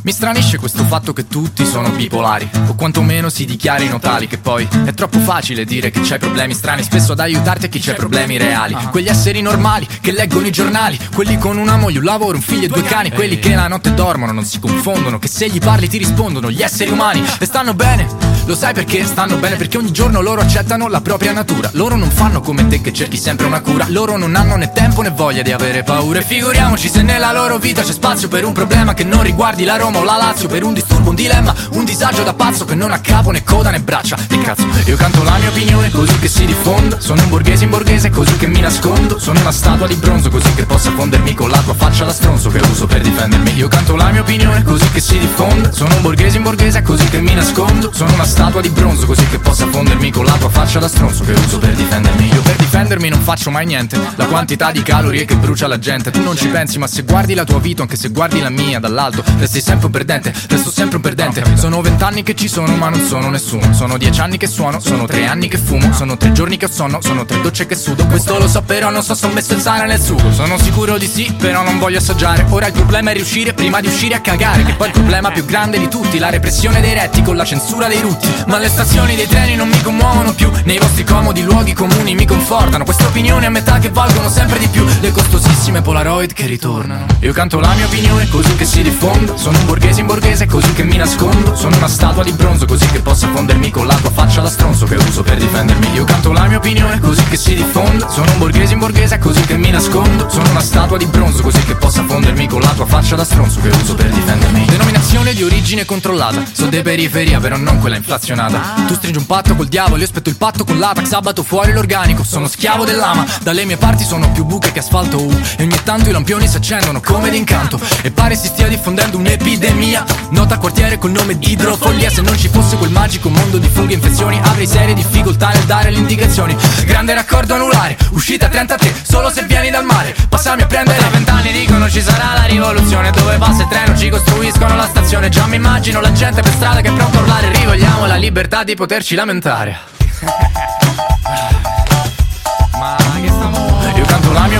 Mi 0.07 0.13
stranisce 0.13 0.57
questo 0.59 0.85
fatto 0.85 1.13
che 1.13 1.27
tutti 1.27 1.67
sono 1.67 1.91
bipolari, 1.91 2.49
o 2.69 2.77
quantomeno 2.77 3.29
si 3.29 3.45
dichiarino 3.45 3.99
tali, 3.99 4.29
che 4.29 4.39
poi 4.39 4.65
è 4.85 4.95
troppo 4.95 5.19
facile 5.19 5.65
dire 5.65 5.91
che 5.91 6.01
c'hai 6.01 6.21
problemi 6.21 6.55
strani, 6.55 6.85
spesso 6.85 7.11
ad 7.11 7.19
aiutarti 7.19 7.67
a 7.67 7.69
chi 7.69 7.81
c'ha 7.81 7.95
problemi 7.95 8.39
reali. 8.39 8.77
Quegli 8.93 9.09
esseri 9.09 9.43
normali 9.43 9.85
che 10.01 10.13
leggono 10.13 10.47
i 10.47 10.53
giornali, 10.53 10.97
quelli 11.13 11.37
con 11.39 11.59
una 11.59 11.77
moglie, 11.77 11.99
un 11.99 12.05
lavoro, 12.05 12.37
un 12.37 12.43
figlio 12.43 12.67
e 12.67 12.69
due 12.69 12.85
cani, 12.85 13.11
quelli 13.11 13.41
che 13.41 13.57
la 13.57 13.67
notte 13.67 13.95
dormono, 13.95 14.31
non 14.31 14.45
si 14.45 14.61
confondono, 14.61 15.19
che 15.19 15.27
se 15.27 15.49
gli 15.49 15.59
parli 15.59 15.89
ti 15.89 15.99
rispondono, 15.99 16.53
gli 16.53 16.63
esseri 16.63 16.93
umani, 16.93 17.25
e 17.41 17.45
stanno 17.45 17.75
bene. 17.75 18.07
Lo 18.47 18.55
sai 18.55 18.75
perché 18.75 19.05
stanno 19.05 19.39
bene? 19.39 19.57
Perché 19.57 19.77
ogni 19.77 19.91
giorno 19.91 20.21
loro 20.21 20.41
accettano 20.41 20.87
la 20.87 21.01
propria 21.01 21.33
natura. 21.33 21.69
Loro 21.73 21.97
non 21.97 22.11
fanno 22.13 22.41
come 22.41 22.69
te 22.69 22.81
che 22.81 22.93
cerchi 22.93 23.17
sempre 23.17 23.45
una 23.45 23.61
cura. 23.61 23.87
Loro 23.89 24.17
non 24.17 24.37
hanno 24.37 24.55
né 24.55 24.71
tempo 24.71 25.03
né 25.03 25.11
voglia 25.11 25.43
di 25.43 25.51
avere 25.51 25.83
paura. 25.83 26.21
E 26.21 26.23
figuriamoci 26.23 26.89
se 26.89 27.03
nella 27.03 27.33
loro 27.33 27.59
vita 27.59 27.83
c'è 27.83 27.91
spazio 27.91 28.29
per 28.29 28.45
un 28.45 28.53
problema 28.53 28.95
che 28.95 29.03
non 29.03 29.25
riguardi 29.25 29.65
la 29.65 29.75
Roma 29.75 29.96
o 29.97 30.05
la 30.05 30.17
Lazio 30.17 30.49
Per 30.49 30.63
un 30.63 30.75
disturbo, 30.75 31.11
un 31.11 31.15
dilemma, 31.15 31.55
un 31.73 31.85
disagio 31.85 32.23
da 32.23 32.35
pazzo 32.35 32.65
Che 32.65 32.75
non 32.75 32.93
ha 32.93 33.01
capo 33.01 33.31
né 33.31 33.43
coda 33.43 33.71
né 33.71 33.81
braccia. 33.81 34.17
E 34.29 34.39
cazzo, 34.41 34.67
io 34.85 34.97
canto 34.97 35.23
la 35.23 35.37
mia 35.39 35.49
opinione 35.49 35.91
così 35.91 36.19
che 36.19 36.29
si 36.29 36.45
diffonda. 36.45 37.01
Sono 37.01 37.23
un 37.23 37.29
borghese 37.29 37.65
in 37.65 37.71
borghese 37.71 38.11
così 38.11 38.37
che 38.37 38.47
mi 38.47 38.61
nascondo. 38.61 39.19
Sono 39.19 39.41
una 39.41 39.53
statua 39.53 39.87
di 39.87 39.95
bronzo 39.95 40.31
così 40.31 40.53
che 40.55 40.65
possa 40.65 40.91
fondermi 40.91 41.35
con 41.35 41.49
la 41.49 41.59
tua 41.59 41.75
faccia 41.75 42.05
da 42.05 42.13
stronzo 42.13 42.51
Che 42.51 42.59
uso 42.59 42.87
per 42.87 43.01
difendermi. 43.01 43.55
Io 43.55 43.69
canto 43.69 43.97
la 43.97 44.11
mia 44.11 44.21
opinione 44.21 44.63
così 44.63 44.89
che 44.91 45.01
si 45.01 45.19
diffonda. 45.19 45.73
Sono 45.73 45.95
un 45.97 46.03
borghese 46.03 46.37
in 46.37 46.43
borghese 46.43 46.83
così 46.83 47.09
che 47.09 47.21
mi 47.21 47.35
nascondo. 47.35 47.91
Sono 47.93 48.13
una 48.15 48.25
statua 48.25 48.61
di 48.61 48.69
bronzo 48.71 49.07
così 49.07 49.27
che 49.29 49.39
possa 49.39 49.67
fondermi 49.69 50.11
con 50.11 50.25
la 50.25 50.37
tua 50.39 50.51
faccia 50.51 50.79
da 50.79 50.89
stronzo 50.89 51.25
Che 51.25 51.33
uso 51.33 51.59
per 51.59 51.75
difendermi. 51.75 52.29
Io 52.33 52.43
per 52.43 52.57
difendermi 52.57 53.09
non 53.09 53.21
faccio 53.21 53.51
mai 53.51 53.67
niente. 53.67 53.99
La 54.17 54.27
quantità 54.27 54.71
di 54.71 54.83
calorie 54.83 55.25
che 55.25 55.37
brucia 55.37 55.67
la 55.67 55.79
gente. 55.79 56.11
Tu 56.11 56.23
non 56.23 56.37
ci 56.37 56.49
pensi 56.49 56.79
ma 56.79 56.87
se 56.87 57.03
guardi 57.03 57.35
la 57.35 57.45
tua 57.45 57.59
vita 57.59 57.83
anche 57.83 57.97
se 57.97 58.09
guardi 58.09 58.41
la 58.41 58.51
mia 58.51 58.79
dall'alto 58.79 59.23
Resti 59.39 59.61
sempre 59.61 59.86
un 59.87 59.93
perdente 59.93 60.33
resto 60.67 60.71
sempre 60.71 60.97
un 60.97 61.03
perdente. 61.03 61.45
Sono 61.57 61.81
vent'anni 61.81 62.23
che 62.23 62.35
ci 62.35 62.49
sono 62.49 62.75
ma 62.77 62.89
non 62.89 63.01
sono 63.01 63.29
nessuno. 63.31 63.73
Sono 63.73 63.97
dieci 63.99 64.21
anni 64.21 64.37
che 64.37 64.47
suono, 64.47 64.81
sono 64.81 65.07
tre 65.07 65.27
anni 65.27 65.49
che 65.49 65.59
fumo. 65.59 65.93
Sono 65.93 66.17
tre 66.17 66.33
giorni 66.33 66.57
che 66.57 66.67
ho 66.67 66.71
sonno, 66.71 67.01
sono 67.01 67.25
tre 67.25 67.41
docce 67.41 67.67
che 67.67 67.75
sudo. 67.75 68.07
Questo 68.07 68.39
lo 68.39 68.49
so 68.49 68.63
però 68.63 68.91
non 68.91 69.03
so 69.03 69.15
se 69.15 69.27
ho 69.27 69.31
messo 69.31 69.55
il 69.55 69.61
sale 69.61 69.87
nel 69.87 70.01
sugo. 70.01 70.33
Sono 70.33 70.59
sicuro 70.59 70.99
di 70.99 71.07
sì, 71.07 71.33
però 71.37 71.63
non 71.63 71.79
voglio 71.79 71.99
assaggiare. 71.99 72.47
Ora 72.49 72.67
il 72.67 72.73
problema 72.73 73.11
è 73.11 73.15
riuscire 73.15 73.53
prima 73.53 73.81
di 73.81 73.89
uscire 73.89 74.15
a 74.15 74.21
cagare. 74.21 74.65
Che 74.65 74.75
poi 74.75 74.89
il 74.89 74.93
problema 74.93 75.31
più 75.31 75.45
grande 75.45 75.79
di 75.79 75.89
tutti 75.89 76.19
La 76.19 76.31
repressione 76.31 76.81
dei 76.81 76.95
retti 76.95 77.23
con 77.23 77.37
la 77.37 77.45
censura 77.45 77.89
dei 77.89 78.01
rutti. 78.01 78.29
Ma 78.47 78.59
le 78.59 78.69
stazioni 78.69 79.15
dei 79.17 79.27
treni 79.27 79.55
non 79.55 79.69
mi 79.69 79.81
commuovono 79.83 80.35
più. 80.35 80.51
Nei 80.65 80.79
vostri 80.79 81.05
comodi 81.05 81.43
luoghi 81.43 81.73
comuni 81.73 82.15
mi 82.15 82.27
confortano. 82.27 82.85
Queste 82.85 83.05
opinioni 83.05 83.47
a 83.47 83.51
metà 83.51 83.79
che 83.79 83.91
valgono 83.91 84.29
sempre 84.31 84.59
di 84.59 84.69
più. 84.69 84.85
Le 85.01 85.13
costosissime 85.13 85.83
Polaroid 85.83 86.33
che 86.33 86.47
ritornano. 86.47 87.07
Io 87.21 87.33
canto 87.33 87.61
la 87.61 87.73
mia 87.75 87.87
opinione 87.87 88.29
così 88.29 88.55
che 88.57 88.65
si 88.65 88.83
diffonda. 88.83 89.37
Sono 89.37 89.59
un 89.59 89.67
borghese 89.77 90.01
in 90.01 90.07
borghese 90.07 90.47
così 90.47 90.73
che 90.73 90.85
mi 90.85 90.97
nascondo. 90.97 91.55
Sono 91.55 91.77
una 91.77 91.89
statua 91.89 92.23
di 92.23 92.33
bronzo 92.33 92.65
così 92.65 92.87
che 92.87 93.01
possa 93.01 93.29
fondermi 93.29 93.71
con 93.71 93.87
la 93.87 93.95
tua 93.97 94.11
faccia 94.11 94.41
da 94.41 94.49
stronzo 94.49 94.87
che 94.87 94.95
uso 94.95 95.23
per 95.23 95.37
difendermi. 95.37 95.93
Io 95.93 96.05
canto 96.05 96.33
la 96.33 96.47
mia 96.47 96.57
opinione 96.57 96.99
così 96.99 97.23
che 97.25 97.37
si 97.37 97.55
diffonda. 97.55 98.09
Sono 98.09 98.33
un 98.33 98.39
borghese 98.39 98.73
in 98.73 98.79
borghese 98.79 99.19
così 99.19 99.43
che 99.43 99.57
mi 99.57 99.71
nascondo. 99.71 100.29
Sono 100.31 100.49
una 100.49 100.61
statua 100.61 100.97
di 100.97 101.05
bronzo 101.05 101.43
così 101.43 101.63
che 101.65 101.75
possa 101.75 102.03
fondermi 102.05 102.49
con 102.49 102.63
la 102.63 102.71
tua 102.71 102.87
faccia 102.87 103.17
da 103.17 103.25
stronzo 103.25 103.61
che 103.61 103.69
uso 103.69 103.95
per 103.95 104.09
difendermi. 104.09 104.65
Denominazione 104.65 105.35
di 105.35 105.43
origine 105.43 105.85
controllata. 105.85 106.43
So 106.51 106.67
de 106.67 106.81
periferia 106.81 107.39
però 107.39 107.57
non 107.57 107.79
quella 107.79 107.97
inflazionata. 107.97 108.85
Tu 108.87 108.95
stringi 108.95 109.19
un 109.19 109.27
patto 109.27 109.55
col 109.55 109.67
diavolo 109.67 109.99
io 109.99 110.05
aspetto 110.05 110.31
il 110.31 110.37
patto 110.37 110.65
con 110.65 110.79
l'atac 110.79 111.07
Sabato 111.07 111.43
fuori 111.43 111.73
l'organico 111.73 112.25
sono 112.25 112.49
schiavo 112.49 112.85
dell'ama. 112.87 113.27
Dalle 113.43 113.67
mie 113.67 113.77
parti 113.77 114.05
sono 114.05 114.31
più 114.33 114.45
buche 114.45 114.73
che 114.73 114.79
asfalto 114.79 115.21
U. 115.23 115.31
E 115.59 115.65
ogni 115.65 115.79
tanto 115.83 116.09
i 116.09 116.13
lampioni 116.13 116.49
si 116.49 116.57
accendono 116.57 117.01
come 117.01 117.29
d'incanto. 117.29 117.79
E 118.03 118.11
pare 118.11 118.37
si 118.37 118.47
stia 118.47 118.69
diffondendo 118.69 119.19
un'epidemia 119.57 120.05
Nota 120.31 120.59
quartiere 120.59 120.99
col 120.99 121.11
nome 121.11 121.39
di 121.39 121.53
idrofollia 121.53 122.11
Se 122.11 122.21
non 122.21 122.37
ci 122.37 122.49
fosse 122.49 122.77
quel 122.77 122.91
magico 122.91 123.29
mondo 123.29 123.59
di 123.59 123.69
funghi 123.69 123.93
e 123.93 123.97
infezioni 123.97 124.39
Avrei 124.43 124.67
serie 124.67 124.95
difficoltà 124.95 125.49
nel 125.49 125.65
dare 125.65 125.91
le 125.91 125.99
indicazioni 125.99 126.57
Grande 126.85 127.15
raccordo 127.15 127.55
anulare, 127.55 127.97
uscita 128.11 128.49
33 128.49 128.95
Solo 129.03 129.31
se 129.31 129.45
vieni 129.45 129.71
dal 129.71 129.85
mare, 129.85 130.15
passami 130.29 130.63
a 130.63 130.67
prendere 130.67 130.99
Da 130.99 131.09
vent'anni 131.09 131.53
dicono 131.53 131.89
ci 131.89 132.01
sarà 132.01 132.35
la 132.35 132.45
rivoluzione. 132.45 133.11
Dove 133.11 133.37
passa 133.39 133.63
il 133.63 133.69
treno 133.69 133.97
ci 133.97 134.09
costruiscono 134.09 134.77
la 134.77 134.87
stazione. 134.87 135.29
Già 135.29 135.47
mi 135.47 135.57
immagino 135.57 136.01
la 136.01 136.13
gente 136.13 136.43
per 136.43 136.53
strada 136.53 136.81
che 136.81 136.89
è 136.89 136.93
pronto 136.93 137.19
a 137.19 137.21
urlare 137.21 137.51
Rivogliamo 137.53 138.07
la 138.07 138.17
libertà 138.17 138.65
di 138.65 138.75
poterci 138.75 139.15
lamentare 139.15 139.79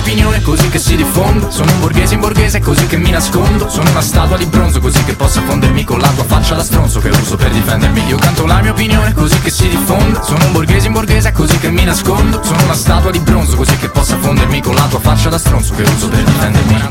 opinione 0.07 0.41
così 0.41 0.69
che 0.69 0.79
si 0.79 0.95
diffonda 0.95 1.51
Sono 1.51 1.69
un 1.69 1.79
borghese 1.81 2.13
in 2.13 2.21
borghese 2.21 2.59
così 2.59 2.87
che 2.87 2.95
mi 2.95 3.11
nascondo. 3.11 3.67
Sono 3.67 3.89
una 3.89 3.99
statua 3.99 4.37
di 4.37 4.45
bronzo 4.45 4.79
così 4.79 5.03
che 5.03 5.13
possa 5.13 5.41
fondermi 5.41 5.83
con 5.83 5.99
la 5.99 6.07
tua 6.07 6.23
faccia 6.23 6.55
da 6.55 6.63
stronzo 6.63 7.01
che 7.01 7.09
uso 7.09 7.35
per 7.35 7.49
difendermi. 7.49 8.07
Io 8.07 8.15
canto 8.15 8.45
la 8.45 8.61
mia 8.61 8.71
opinione 8.71 9.13
così 9.13 9.37
che 9.41 9.49
si 9.49 9.67
diffonda 9.67 10.23
Sono 10.23 10.45
un 10.45 10.53
borghese 10.53 10.87
in 10.87 10.93
borghese 10.93 11.33
così 11.33 11.57
che 11.59 11.69
mi 11.69 11.83
nascondo. 11.83 12.41
Sono 12.41 12.63
una 12.63 12.73
statua 12.73 13.11
di 13.11 13.19
bronzo 13.19 13.57
così 13.57 13.75
che 13.75 13.89
possa 13.89 14.17
fondermi 14.17 14.61
con 14.61 14.75
la 14.75 14.87
tua 14.89 14.99
faccia 15.01 15.27
da 15.27 15.37
stronzo 15.37 15.73
che 15.75 15.81
uso 15.81 16.07
per 16.07 16.23
difendermi. 16.23 16.81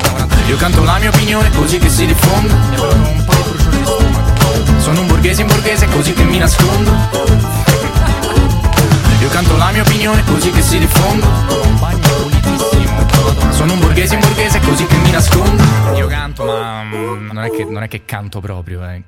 Io 0.49 0.57
canto 0.57 0.85
la 0.85 0.99
mia 0.99 1.09
opinione 1.09 1.51
così 1.53 1.79
che 1.79 1.89
si 1.89 2.05
diffonda 2.05 2.55
Sono 4.77 5.01
un 5.01 5.07
borghese 5.07 5.41
in 5.41 5.47
borghese 5.47 5.87
così 5.87 6.13
che 6.13 6.23
mi 6.23 6.37
nascondo. 6.37 6.93
Io 9.21 9.29
canto 9.29 9.57
la 9.57 9.71
mia 9.71 9.83
opinione 9.83 10.23
così 10.25 10.51
che 10.51 10.61
si 10.61 10.79
diffonda 10.79 12.36
sono 13.57 13.73
un 13.73 13.81
borghese 13.81 14.15
in 14.15 14.21
borghese 14.21 14.61
così 14.61 14.85
che 14.85 14.97
mi 14.99 15.11
nascondo 15.11 15.63
Io 15.97 16.07
canto 16.09 16.45
ma 16.45 16.83
mm, 16.85 17.31
non, 17.31 17.45
è 17.45 17.51
che, 17.51 17.65
non 17.65 17.83
è 17.83 17.89
che 17.89 18.05
canto 18.05 18.39
proprio 18.41 18.87
eh. 18.87 19.03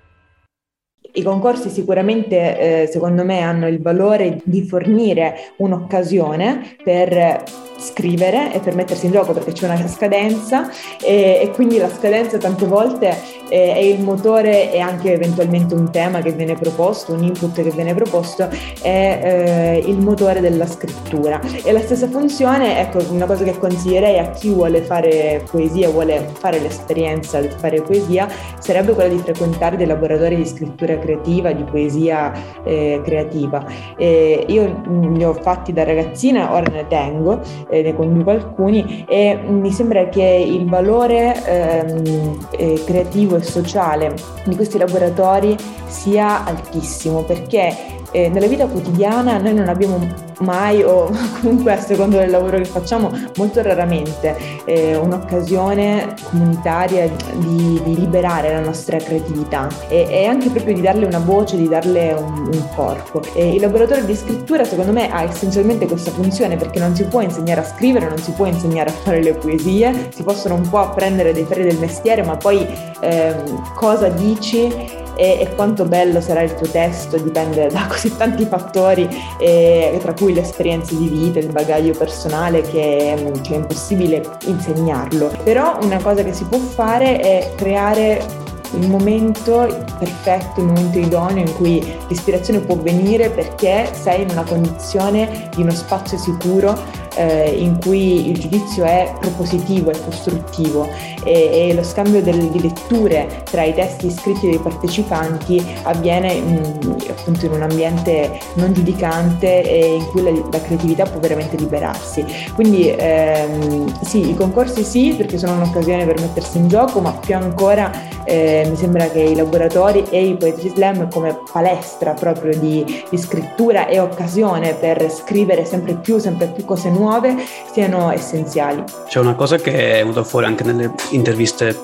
I 1.12 1.23
concorsi 1.23 1.69
sicuramente, 1.69 2.83
eh, 2.83 2.87
secondo 2.87 3.25
me, 3.25 3.40
hanno 3.40 3.67
il 3.67 3.81
valore 3.81 4.40
di 4.45 4.62
fornire 4.62 5.52
un'occasione 5.57 6.76
per 6.83 7.43
scrivere 7.78 8.52
e 8.52 8.61
per 8.61 8.75
mettersi 8.75 9.06
in 9.06 9.12
gioco 9.12 9.32
perché 9.32 9.52
c'è 9.52 9.66
una 9.66 9.87
scadenza 9.87 10.68
e, 11.00 11.40
e 11.42 11.50
quindi 11.54 11.78
la 11.78 11.88
scadenza 11.88 12.38
tante 12.38 12.66
volte 12.66 13.08
è, 13.49 13.73
è, 13.75 13.78
il 13.78 14.00
motore 14.00 14.73
e 14.73 14.80
anche 14.80 15.12
eventualmente 15.12 15.75
un 15.75 15.90
tema 15.90 16.20
che 16.20 16.32
viene 16.32 16.54
proposto, 16.54 17.12
un 17.12 17.23
input 17.23 17.54
che 17.54 17.70
viene 17.70 17.94
proposto 17.94 18.49
è 18.82 19.80
eh, 19.82 19.88
il 19.88 19.99
motore 19.99 20.40
della 20.40 20.66
scrittura 20.66 21.40
e 21.62 21.73
la 21.73 21.80
stessa 21.80 22.08
funzione, 22.08 22.80
ecco 22.80 22.99
una 23.11 23.26
cosa 23.26 23.44
che 23.44 23.56
consiglierei 23.56 24.18
a 24.18 24.30
chi 24.30 24.50
vuole 24.50 24.82
fare 24.82 25.44
poesia, 25.50 25.88
vuole 25.88 26.28
fare 26.38 26.58
l'esperienza 26.58 27.40
di 27.40 27.49
fare 27.56 27.80
poesia 27.80 28.28
sarebbe 28.58 28.92
quella 28.92 29.14
di 29.14 29.18
frequentare 29.18 29.76
dei 29.76 29.87
laboratori 29.87 30.37
di 30.37 30.47
scrittura 30.47 30.99
creativa, 30.99 31.52
di 31.52 31.64
poesia 31.64 32.32
eh, 32.64 33.00
creativa. 33.04 33.64
E 33.97 34.44
io 34.49 34.82
li 34.88 35.25
ho 35.25 35.32
fatti 35.35 35.73
da 35.73 35.85
ragazzina, 35.85 36.52
ora 36.52 36.70
ne 36.70 36.87
tengo 36.87 37.40
eh, 37.69 37.83
ne 37.83 37.95
conduco 37.95 38.31
alcuni 38.31 39.05
e 39.09 39.39
mi 39.47 39.71
sembra 39.71 40.09
che 40.09 40.23
il 40.23 40.69
valore 40.69 41.45
ehm, 41.45 42.47
eh, 42.51 42.83
creativo 42.85 43.37
e 43.37 43.43
sociale 43.43 44.15
di 44.45 44.55
questi 44.57 44.79
laboratori 44.79 45.57
sia 45.87 46.45
altissimo 46.45 47.23
perché 47.23 47.98
eh, 48.12 48.29
nella 48.29 48.47
vita 48.47 48.67
quotidiana 48.67 49.38
noi 49.38 49.55
non 49.55 49.69
abbiamo 49.69 49.99
mai 50.41 50.83
o 50.83 51.11
comunque 51.41 51.73
a 51.73 51.81
secondo 51.81 52.17
del 52.17 52.31
lavoro 52.31 52.59
che 52.59 52.65
facciamo 52.65 53.11
molto 53.37 53.62
raramente 53.62 54.37
eh, 54.65 54.97
un'occasione 54.97 56.15
comunitaria 56.31 57.09
di, 57.35 57.81
di, 57.85 57.97
liberare 57.97 58.53
la 58.53 58.61
nostra 58.61 58.99
creatività 58.99 59.69
e, 59.88 60.07
e, 60.09 60.27
anche 60.27 60.50
proprio 60.50 60.75
di 60.75 60.81
darle 60.81 61.07
una 61.07 61.19
voce, 61.19 61.57
di 61.57 61.69
darle 61.69 62.12
un, 62.12 62.50
un 62.53 62.69
corpo. 62.75 63.23
E 63.35 63.55
il 63.55 63.61
laboratorio 63.61 64.05
di 64.05 64.15
scrittura 64.15 64.65
secondo 64.65 64.93
me 64.93 65.11
ha 65.11 65.23
essenzialmente 65.23 65.87
questa 65.87 66.11
funzione 66.11 66.57
perché 66.57 66.79
non 66.79 66.95
si 66.95 67.05
può 67.05 67.21
insegnare 67.21 67.61
a 67.61 67.65
scrivere, 67.65 68.09
non 68.09 68.19
si 68.19 68.31
può 68.33 68.47
insegnare 68.47 68.91
a 68.91 68.93
fare 68.93 69.23
le 69.23 69.35
poesie, 69.35 70.11
si 70.15 70.23
possono 70.23 70.55
un 70.55 70.69
po' 70.69 70.79
apprendere 70.79 71.33
dei 71.33 71.45
ferri 71.45 71.65
del 71.65 71.79
mestiere, 71.79 72.23
ma 72.23 72.37
poi 72.37 72.67
ehm, 73.00 73.75
cosa 73.75 74.09
dici 74.09 75.07
e, 75.19 75.39
e, 75.41 75.55
quanto 75.57 75.85
bello 75.85 76.21
sarà 76.21 76.43
il 76.43 76.55
tuo 76.55 76.69
testo 76.69 77.19
dipende 77.19 77.67
da 77.67 77.87
così 77.91 78.17
tanti 78.17 78.45
fattori, 78.45 79.09
eh, 79.39 79.99
tra 80.01 80.15
cui 80.15 80.33
le 80.33 80.43
esperienze 80.43 80.97
di 80.97 81.09
vita, 81.09 81.41
il 81.41 81.51
bagaglio 81.51 81.93
personale 81.93 82.63
che, 82.63 83.33
che 83.43 83.55
è 83.55 83.57
impossibile 83.57 84.23
insegnarlo. 84.45 85.33
Però 85.43 85.79
una 85.83 86.01
cosa 86.01 86.23
che 86.23 86.33
si 86.33 86.45
può 86.45 86.59
fare 86.59 87.19
è 87.19 87.53
creare 87.57 88.47
il 88.73 88.89
momento 88.89 89.67
perfetto, 89.99 90.61
il 90.61 90.67
momento 90.67 90.99
idoneo 90.99 91.45
in 91.45 91.55
cui 91.55 91.83
l'ispirazione 92.09 92.61
può 92.61 92.77
venire 92.77 93.31
perché 93.31 93.91
sei 93.93 94.23
in 94.23 94.31
una 94.31 94.45
condizione 94.45 95.49
di 95.55 95.63
uno 95.63 95.73
spazio 95.73 96.19
sicuro 96.19 97.07
eh, 97.19 97.51
in 97.51 97.79
cui 97.81 98.31
il 98.31 98.39
giudizio 98.39 98.85
è 98.85 99.13
propositivo, 99.19 99.91
è 99.91 99.99
costruttivo 100.05 100.89
e, 101.25 101.69
e 101.69 101.75
lo 101.75 101.83
scambio 101.83 102.23
del, 102.23 102.49
di 102.51 102.61
letture 102.61 103.43
tra 103.45 103.65
i 103.65 103.75
testi 103.75 104.11
scritti 104.11 104.49
dei 104.49 104.59
partecipanti 104.59 105.65
avviene 105.83 106.33
in, 106.33 106.97
appunto 107.09 107.47
in 107.47 107.53
un 107.53 107.63
ambiente 107.63 108.39
non 108.55 108.73
giudicante 108.73 109.63
e 109.63 109.95
in 109.97 110.07
cui 110.07 110.23
la, 110.23 110.31
la 110.31 110.61
creatività 110.61 111.05
può 111.05 111.19
veramente 111.21 111.57
liberarsi. 111.57 112.25
Quindi 112.55 112.95
ehm, 112.97 114.01
sì, 114.03 114.31
i 114.31 114.37
concorsi 114.37 114.85
sì 114.85 115.15
perché 115.17 115.39
sono 115.39 115.55
un'occasione 115.55 116.07
per 116.07 116.21
mettersi 116.21 116.59
in 116.59 116.69
gioco, 116.69 117.01
ma 117.01 117.13
più 117.13 117.35
ancora 117.35 117.91
eh, 118.25 118.58
mi 118.65 118.77
sembra 118.77 119.09
che 119.09 119.21
i 119.21 119.35
laboratori 119.35 120.05
e 120.11 120.25
i 120.25 120.37
poetry 120.37 120.71
slam 120.71 121.11
come 121.11 121.38
palestra 121.50 122.12
proprio 122.12 122.57
di, 122.59 123.05
di 123.09 123.17
scrittura 123.17 123.87
e 123.87 123.99
occasione 123.99 124.75
per 124.75 125.11
scrivere 125.11 125.65
sempre 125.65 125.95
più, 125.95 126.19
sempre 126.19 126.47
più 126.49 126.65
cose 126.65 126.91
nuove 126.91 127.37
siano 127.73 128.11
essenziali. 128.11 128.85
C'è 129.09 129.21
una 129.21 129.35
cosa 129.35 129.57
che 129.57 129.93
è 129.93 129.99
venuta 129.99 130.25
fuori 130.25 130.47
anche 130.47 130.65
nelle 130.65 130.93
interviste 131.11 131.77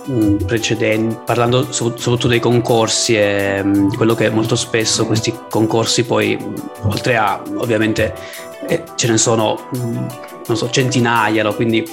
precedenti, 0.46 1.18
parlando 1.24 1.72
soprattutto 1.72 2.28
dei 2.28 2.40
concorsi 2.40 3.16
e 3.16 3.62
di 3.64 3.96
quello 3.96 4.14
che 4.14 4.30
molto 4.30 4.56
spesso 4.56 5.06
questi 5.06 5.34
concorsi 5.48 6.04
poi, 6.04 6.36
oltre 6.82 7.16
a 7.16 7.40
ovviamente 7.56 8.14
eh, 8.66 8.82
ce 8.94 9.08
ne 9.08 9.18
sono 9.18 9.58
non 10.46 10.56
so, 10.56 10.70
centinaia, 10.70 11.42
no? 11.42 11.54
quindi, 11.54 11.84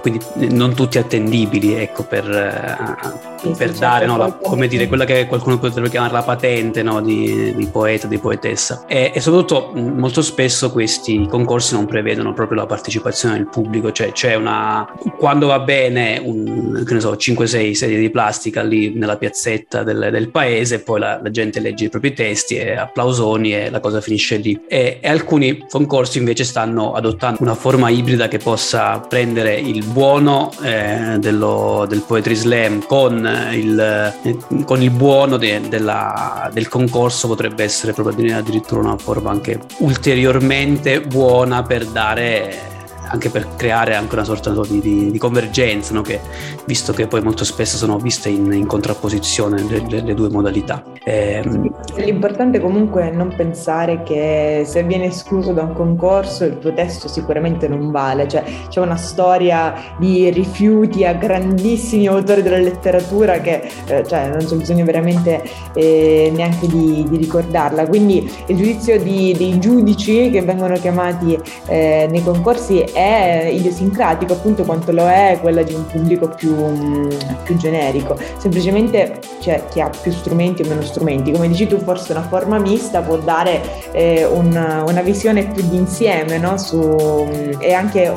quindi, 0.00 0.20
non 0.50 0.74
tutti 0.74 0.98
attendibili 0.98 1.74
ecco, 1.74 2.04
per, 2.04 2.24
uh, 2.26 3.56
per 3.56 3.72
dare 3.72 4.06
no, 4.06 4.16
la, 4.16 4.32
come 4.32 4.68
dire, 4.68 4.86
quella 4.88 5.04
che 5.04 5.26
qualcuno 5.26 5.58
potrebbe 5.58 5.90
chiamare 5.90 6.12
la 6.12 6.22
patente 6.22 6.82
no, 6.82 7.00
di, 7.00 7.54
di, 7.54 7.66
poeta, 7.66 8.06
di 8.06 8.18
poetessa. 8.18 8.84
E, 8.86 9.12
e, 9.14 9.20
soprattutto 9.20 9.72
molto 9.74 10.22
spesso 10.22 10.70
questi 10.70 11.26
concorsi 11.28 11.74
non 11.74 11.86
prevedono 11.86 12.32
proprio 12.32 12.58
la 12.58 12.66
partecipazione 12.66 13.34
del 13.34 13.48
pubblico, 13.48 13.92
cioè 13.92 14.12
c'è 14.12 14.34
una... 14.34 14.86
quando 15.18 15.46
va 15.48 15.60
bene, 15.60 16.20
un, 16.22 16.82
che 16.86 16.94
ne 16.94 17.00
so, 17.00 17.12
5-6 17.12 17.72
sedie 17.72 17.98
di 17.98 18.10
plastica 18.10 18.62
lì 18.62 18.94
nella 18.94 19.16
piazzetta 19.16 19.82
del, 19.82 20.08
del 20.10 20.30
paese, 20.30 20.80
poi 20.80 21.00
la, 21.00 21.20
la, 21.22 21.30
gente 21.30 21.60
legge 21.60 21.84
i 21.84 21.88
propri 21.88 22.14
testi 22.14 22.56
e 22.56 22.76
applausoni 22.76 23.54
e 23.54 23.70
la 23.70 23.80
cosa 23.80 24.00
finisce 24.00 24.36
lì. 24.36 24.58
E, 24.68 24.98
e 25.00 25.08
alcuni 25.08 25.66
concorsi 25.68 26.18
invece 26.18 26.44
stanno 26.44 26.92
adottando 26.92 27.42
una 27.42 27.54
forma 27.54 27.90
ibrida 27.98 28.28
che 28.28 28.38
possa 28.38 29.00
prendere 29.00 29.54
il 29.54 29.84
buono 29.84 30.50
eh, 30.62 31.16
dello, 31.18 31.86
del 31.88 32.02
poetry 32.06 32.34
slam 32.34 32.86
con 32.86 33.28
il, 33.52 33.78
eh, 34.22 34.38
con 34.64 34.82
il 34.82 34.90
buono 34.90 35.36
de, 35.36 35.60
della, 35.68 36.50
del 36.52 36.68
concorso 36.68 37.28
potrebbe 37.28 37.64
essere 37.64 37.92
probabilmente 37.92 38.40
addirittura 38.40 38.80
una 38.80 38.98
forma 38.98 39.30
anche 39.30 39.60
ulteriormente 39.78 41.00
buona 41.00 41.62
per 41.62 41.86
dare 41.86 42.77
anche 43.08 43.30
per 43.30 43.48
creare 43.56 43.94
anche 43.94 44.14
una 44.14 44.24
sorta 44.24 44.50
di, 44.50 44.80
di, 44.80 45.10
di 45.10 45.18
convergenza, 45.18 45.92
no? 45.94 46.02
che, 46.02 46.20
visto 46.64 46.92
che 46.92 47.06
poi 47.06 47.22
molto 47.22 47.44
spesso 47.44 47.76
sono 47.76 47.98
viste 47.98 48.28
in, 48.28 48.52
in 48.52 48.66
contrapposizione 48.66 49.62
le, 49.62 49.84
le, 49.88 50.00
le, 50.02 50.14
due 50.14 50.28
modalità. 50.28 50.82
Eh, 51.04 51.42
L'importante 51.96 52.60
comunque 52.60 53.08
è 53.08 53.10
non 53.10 53.32
pensare 53.34 54.02
che 54.02 54.64
se 54.66 54.82
viene 54.82 55.06
escluso 55.06 55.52
da 55.52 55.62
un 55.62 55.72
concorso 55.72 56.44
il 56.44 56.58
tuo 56.58 56.72
testo 56.74 57.08
sicuramente 57.08 57.68
non 57.68 57.90
vale, 57.90 58.28
cioè 58.28 58.44
c'è 58.68 58.80
una 58.80 58.96
storia 58.96 59.74
di 59.98 60.30
rifiuti 60.30 61.04
a 61.04 61.14
grandissimi 61.14 62.06
autori 62.06 62.42
della 62.42 62.58
letteratura 62.58 63.40
che 63.40 63.68
eh, 63.86 64.06
cioè, 64.06 64.28
non 64.28 64.38
c'è 64.38 64.56
bisogno 64.56 64.84
veramente 64.84 65.42
eh, 65.74 66.30
neanche 66.34 66.66
di, 66.66 67.04
di, 67.08 67.16
ricordarla, 67.16 67.86
quindi 67.86 68.30
il 68.46 68.56
giudizio 68.56 69.00
di, 69.00 69.34
dei 69.36 69.58
giudici 69.58 70.30
che 70.30 70.42
vengono 70.42 70.74
chiamati 70.74 71.38
eh, 71.66 72.06
nei 72.10 72.22
concorsi 72.22 72.80
è 72.80 72.97
idiosincratico 73.52 74.32
appunto 74.32 74.64
quanto 74.64 74.92
lo 74.92 75.08
è 75.08 75.38
quella 75.40 75.62
di 75.62 75.74
un 75.74 75.86
pubblico 75.86 76.28
più, 76.28 76.54
mm, 76.54 77.08
più 77.44 77.56
generico. 77.56 78.16
Semplicemente 78.38 79.20
c'è 79.40 79.64
chi 79.68 79.80
ha 79.80 79.90
più 79.90 80.12
strumenti 80.12 80.62
o 80.62 80.68
meno 80.68 80.82
strumenti. 80.82 81.32
Come 81.32 81.48
dici 81.48 81.66
tu, 81.66 81.78
forse 81.78 82.12
una 82.12 82.22
forma 82.22 82.58
mista 82.58 83.00
può 83.00 83.16
dare 83.18 83.60
eh, 83.92 84.24
una, 84.24 84.84
una, 84.86 85.02
visione 85.02 85.46
più 85.46 85.62
d'insieme 85.68 86.38
no? 86.38 86.58
Su, 86.58 86.78
mm, 86.78 87.60
e 87.60 87.72
anche 87.72 88.16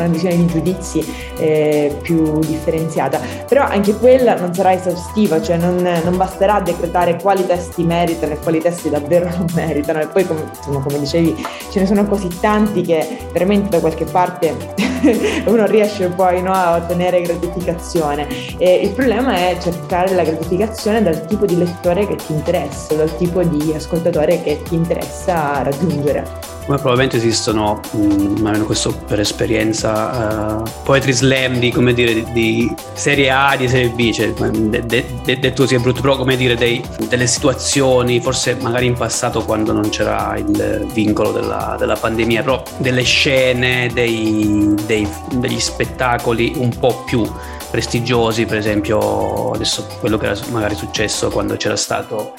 una 0.00 0.12
visione 0.12 0.36
di 0.36 0.46
giudizi 0.46 1.04
eh, 1.38 1.96
più 2.00 2.38
differenziata. 2.40 3.20
Però 3.46 3.64
anche 3.64 3.94
quella 3.94 4.34
non 4.34 4.54
sarà 4.54 4.72
esaustiva, 4.72 5.40
cioè 5.40 5.56
non, 5.56 5.76
non, 5.76 6.16
basterà 6.16 6.60
decretare 6.60 7.16
quali 7.20 7.46
testi 7.46 7.84
meritano 7.84 8.32
e 8.32 8.38
quali 8.38 8.60
testi 8.60 8.90
davvero 8.90 9.28
non 9.36 9.46
meritano. 9.54 10.00
E 10.00 10.06
poi, 10.06 10.26
come, 10.26 10.44
insomma, 10.56 10.80
come 10.80 10.98
dicevi, 10.98 11.34
ce 11.70 11.80
ne 11.80 11.86
sono 11.86 12.06
così 12.06 12.28
tanti 12.40 12.82
che 12.82 13.28
veramente 13.32 13.68
da 13.68 13.80
qualche 13.80 14.04
parte 14.04 14.54
uno 15.46 15.66
riesce 15.66 16.08
poi 16.08 16.42
no, 16.42 16.52
a 16.52 16.76
ottenere 16.76 17.20
gratificazione. 17.22 18.26
E 18.58 18.80
il 18.82 18.90
problema 18.90 19.34
è 19.34 19.56
cercare 19.60 20.14
la 20.14 20.24
gratificazione 20.24 21.02
dal 21.02 21.26
tipo 21.26 21.46
di 21.46 21.56
lettore 21.56 22.06
che 22.06 22.16
ti 22.16 22.32
interessa, 22.32 22.94
dal 22.94 23.14
tipo 23.16 23.42
di 23.42 23.72
ascoltatore 23.74 24.42
che 24.42 24.62
ti 24.62 24.74
interessa 24.74 25.62
raggiungere. 25.62 26.47
Come 26.68 26.80
probabilmente 26.80 27.16
esistono, 27.16 27.80
mh, 27.92 28.44
almeno 28.44 28.66
questo 28.66 28.94
per 28.94 29.18
esperienza, 29.20 30.58
uh, 30.60 30.70
poetry 30.82 31.12
slam 31.12 31.58
di, 31.58 31.70
come 31.70 31.94
dire, 31.94 32.12
di, 32.12 32.24
di, 32.30 32.74
serie 32.92 33.30
A, 33.30 33.56
di 33.56 33.66
serie 33.66 33.88
B, 33.88 34.12
cioè, 34.12 34.30
detto 34.34 34.86
de, 35.24 35.40
de, 35.40 35.54
de 35.54 35.66
sia 35.66 35.78
brutto, 35.78 36.02
però 36.02 36.18
come 36.18 36.36
dire, 36.36 36.56
dei, 36.56 36.84
delle 37.08 37.26
situazioni, 37.26 38.20
forse 38.20 38.54
magari 38.60 38.84
in 38.84 38.92
passato 38.92 39.46
quando 39.46 39.72
non 39.72 39.88
c'era 39.88 40.36
il 40.36 40.86
vincolo 40.92 41.32
della, 41.32 41.74
della 41.78 41.96
pandemia, 41.96 42.42
però 42.42 42.62
delle 42.76 43.02
scene, 43.02 43.88
dei, 43.94 44.74
dei, 44.84 45.08
degli 45.36 45.60
spettacoli 45.60 46.52
un 46.56 46.78
po' 46.78 47.02
più 47.06 47.26
prestigiosi, 47.70 48.44
per 48.44 48.58
esempio 48.58 49.52
adesso 49.52 49.86
quello 50.00 50.18
che 50.18 50.26
era 50.26 50.38
magari 50.50 50.74
successo 50.74 51.30
quando 51.30 51.56
c'era 51.56 51.76
stato 51.76 52.34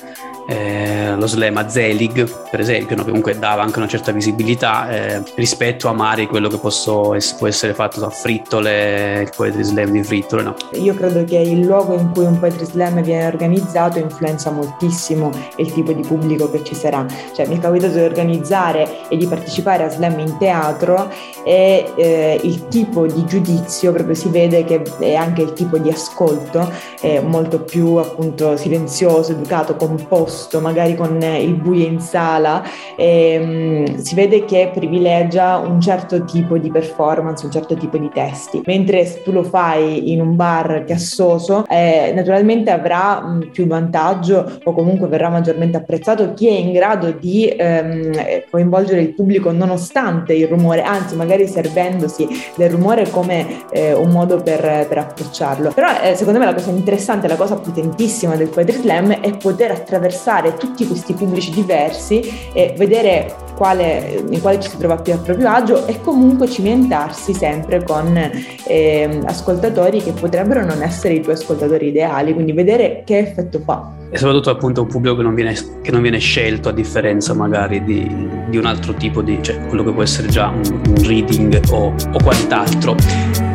eh, 0.50 1.16
lo 1.16 1.28
slam 1.28 1.58
a 1.58 1.70
Zelig, 1.70 2.28
per 2.50 2.60
esempio, 2.60 2.96
no? 2.96 3.04
che 3.04 3.10
comunque 3.10 3.38
dava 3.38 3.62
anche 3.62 3.78
una 3.78 3.88
certa 3.88 4.12
visibilità 4.12 4.90
eh, 4.90 5.22
rispetto 5.36 5.88
a 5.88 5.94
Mari, 5.94 6.26
quello 6.26 6.50
che 6.50 6.58
posso, 6.58 7.16
può 7.38 7.48
essere 7.48 7.76
fatto 7.76 8.00
da 8.00 8.10
Frittole, 8.10 9.22
il 9.22 9.32
poetry 9.36 9.64
slam 9.64 9.92
di 9.92 10.04
Frittole. 10.04 10.42
No? 10.42 10.56
Io 10.74 10.96
credo 10.96 11.24
che 11.24 11.38
il 11.38 11.62
luogo 11.62 11.94
in 11.94 12.10
cui 12.12 12.26
un 12.26 12.40
poetry 12.40 12.66
slam 12.66 13.02
viene 13.04 13.28
organizzato 13.28 14.00
influenza 14.00 14.50
moltissimo 14.50 15.30
il 15.58 15.72
tipo 15.72 15.92
di 15.92 16.02
pubblico 16.02 16.50
che 16.50 16.64
ci 16.64 16.74
sarà. 16.74 17.06
Cioè, 17.36 17.48
mi 17.48 17.58
è 17.58 17.60
capitato 17.60 17.94
di 17.94 18.04
organizzare 18.04 19.08
e 19.08 19.18
di 19.18 19.28
partecipare 19.28 19.84
a 19.84 19.90
slam 19.90 20.18
in 20.18 20.36
teatro 20.40 21.12
e 21.44 21.92
eh, 21.96 22.40
il 22.42 22.68
tipo 22.70 23.06
di 23.06 23.24
giudizio 23.26 23.92
proprio 23.92 24.16
si 24.16 24.30
vede 24.30 24.66
che 24.66 24.82
è 25.00 25.14
anche 25.14 25.44
il 25.44 25.54
tipo 25.54 25.78
di 25.78 25.90
ascolto 25.90 26.72
è 27.00 27.20
molto 27.20 27.60
più 27.62 27.96
appunto 27.96 28.58
silenzioso, 28.58 29.34
educato, 29.34 29.76
composto 29.76 30.39
posto, 30.40 30.62
magari 30.62 30.96
con 30.96 31.22
il 31.22 31.56
buio 31.56 31.86
in 31.86 32.00
sala, 32.00 32.64
ehm, 32.96 33.98
si 33.98 34.16
vede 34.16 34.46
che 34.46 34.72
privilegia 34.74 35.58
un 35.58 35.82
certo 35.82 36.24
tipo 36.24 36.58
di 36.58 36.72
performance, 36.72 37.46
un 37.46 37.52
certo 37.52 37.76
tipo 37.76 37.98
di 37.98 38.10
testi. 38.14 38.62
Mentre 38.66 39.06
se 39.06 39.22
tu 39.24 39.32
lo 39.32 39.44
fai 39.44 40.12
in 40.14 40.22
un 40.22 40.36
bar 40.36 40.84
chiassoso, 40.86 41.66
eh, 41.68 42.14
naturalmente 42.16 42.72
avrà 42.72 43.22
mh, 43.22 43.36
mm, 43.36 43.42
più 43.52 43.68
vantaggio 43.68 44.60
o 44.64 44.74
comunque 44.74 45.08
verrà 45.08 45.30
maggiormente 45.30 45.78
apprezzato 45.78 46.34
chi 46.34 46.48
è 46.48 46.52
in 46.52 46.72
grado 46.72 47.12
di 47.12 47.48
ehm, 47.48 48.12
coinvolgere 48.50 49.02
il 49.02 49.14
pubblico 49.14 49.52
nonostante 49.52 50.34
il 50.34 50.48
rumore, 50.48 50.84
anzi 50.84 51.16
magari 51.16 51.48
servendosi 51.48 52.28
del 52.56 52.70
rumore 52.70 53.10
come 53.10 53.66
eh, 53.72 53.94
un 53.94 54.10
modo 54.10 54.42
per, 54.42 54.86
per 54.88 54.98
approcciarlo. 55.00 55.72
Però 55.72 55.88
eh, 56.02 56.16
secondo 56.16 56.40
me 56.40 56.46
la 56.46 56.54
cosa 56.54 56.70
interessante, 56.70 57.28
la 57.28 57.36
cosa 57.36 57.56
potentissima 57.56 58.36
del 58.36 58.48
poetry 58.48 58.78
slam 58.78 59.20
è 59.20 59.36
poter 59.38 59.72
attraversare 59.72 60.29
abbassare 60.30 60.56
tutti 60.58 60.86
questi 60.86 61.14
pubblici 61.14 61.52
diversi 61.52 62.22
e 62.54 62.74
vedere 62.78 63.36
quale, 63.56 64.24
in 64.30 64.40
quale 64.40 64.60
ci 64.60 64.70
si 64.70 64.78
trova 64.78 64.98
più 64.98 65.14
a 65.14 65.18
proprio 65.18 65.50
agio 65.50 65.88
e 65.88 66.00
comunque 66.02 66.48
cimentarsi 66.48 67.34
sempre 67.34 67.84
con 67.84 68.16
eh, 68.16 69.22
ascoltatori 69.26 70.02
che 70.02 70.12
potrebbero 70.12 70.64
non 70.64 70.82
essere 70.82 71.16
i 71.16 71.22
tuoi 71.22 71.36
ascoltatori 71.36 71.88
ideali, 71.88 72.34
quindi 72.34 72.54
vedere 72.54 73.02
che 73.06 73.18
effetto 73.18 73.60
fa. 73.60 73.98
E 74.12 74.18
soprattutto 74.18 74.50
appunto 74.50 74.82
un 74.82 74.88
pubblico 74.88 75.18
che 75.18 75.24
non 75.24 75.34
viene, 75.34 75.56
che 75.82 75.92
non 75.92 76.02
viene 76.02 76.20
scelto 76.20 76.70
a 76.70 76.72
differenza 76.72 77.34
magari 77.34 77.84
di, 77.84 78.30
di, 78.50 78.58
un 78.58 78.66
altro 78.66 78.94
tipo 78.94 79.22
di, 79.22 79.38
cioè 79.42 79.60
quello 79.68 79.84
che 79.84 79.92
può 79.92 80.04
essere 80.04 80.30
già 80.30 80.48
un, 80.48 80.82
un 80.88 81.08
reading 81.08 81.60
o, 81.72 81.94
o 81.94 82.24
quant'altro. 82.24 83.49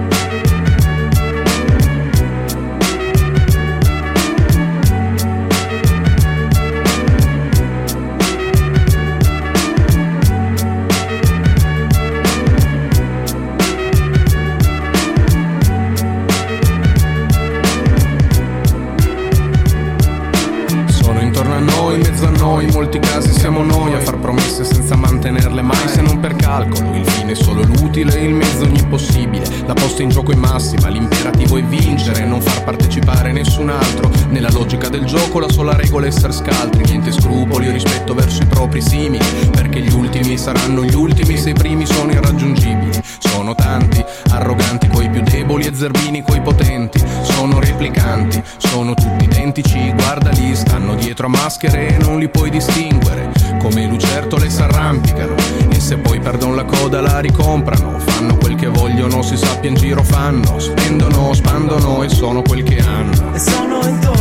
È 36.03 36.07
essere 36.09 36.33
scaltri, 36.33 36.83
niente 36.85 37.13
scrupoli 37.13 37.69
o 37.69 37.73
rispetto 37.73 38.15
verso 38.15 38.43
i 38.43 38.47
propri 38.47 38.81
simili, 38.81 39.25
perché 39.53 39.81
gli 39.81 39.93
ultimi 39.93 40.37
saranno 40.37 40.83
gli 40.83 40.95
ultimi 40.95 41.37
se 41.37 41.51
i 41.51 41.53
primi 41.53 41.87
sono 41.87 42.11
irraggiungibili. 42.11 43.01
Sono 43.19 43.55
tanti, 43.55 44.05
arroganti 44.31 44.89
coi 44.89 45.09
più 45.11 45.21
deboli 45.23 45.67
e 45.67 45.75
zerbini 45.75 46.23
coi 46.23 46.41
potenti, 46.41 47.03
sono 47.23 47.61
replicanti, 47.61 48.43
sono 48.57 48.95
tutti 48.95 49.25
identici, 49.25 49.93
guardali, 49.93 50.55
stanno 50.55 50.95
dietro 50.95 51.27
a 51.27 51.31
maschere 51.31 51.89
e 51.89 51.99
non 51.99 52.19
li 52.19 52.29
puoi 52.29 52.51
distinguere, 52.51 53.31
come 53.59 53.87
lucertole 53.87 54.49
s'arrampicano 54.49 55.35
e 55.71 55.81
se 55.81 55.97
poi 55.97 56.19
perdono 56.21 56.55
la 56.55 56.65
coda 56.65 57.01
la 57.01 57.21
ricomprano, 57.21 57.99
fanno 57.99 58.37
quel 58.37 58.55
che 58.55 58.69
vogliono, 58.69 59.23
si 59.23 59.37
sappia 59.37 59.71
in 59.71 59.77
giro 59.77 60.03
fanno, 60.03 60.59
spendono, 60.59 61.35
spandono 61.35 62.03
e 62.03 62.09
sono 62.09 62.43
quel 62.43 62.63
che 62.63 62.79
hanno. 62.79 64.14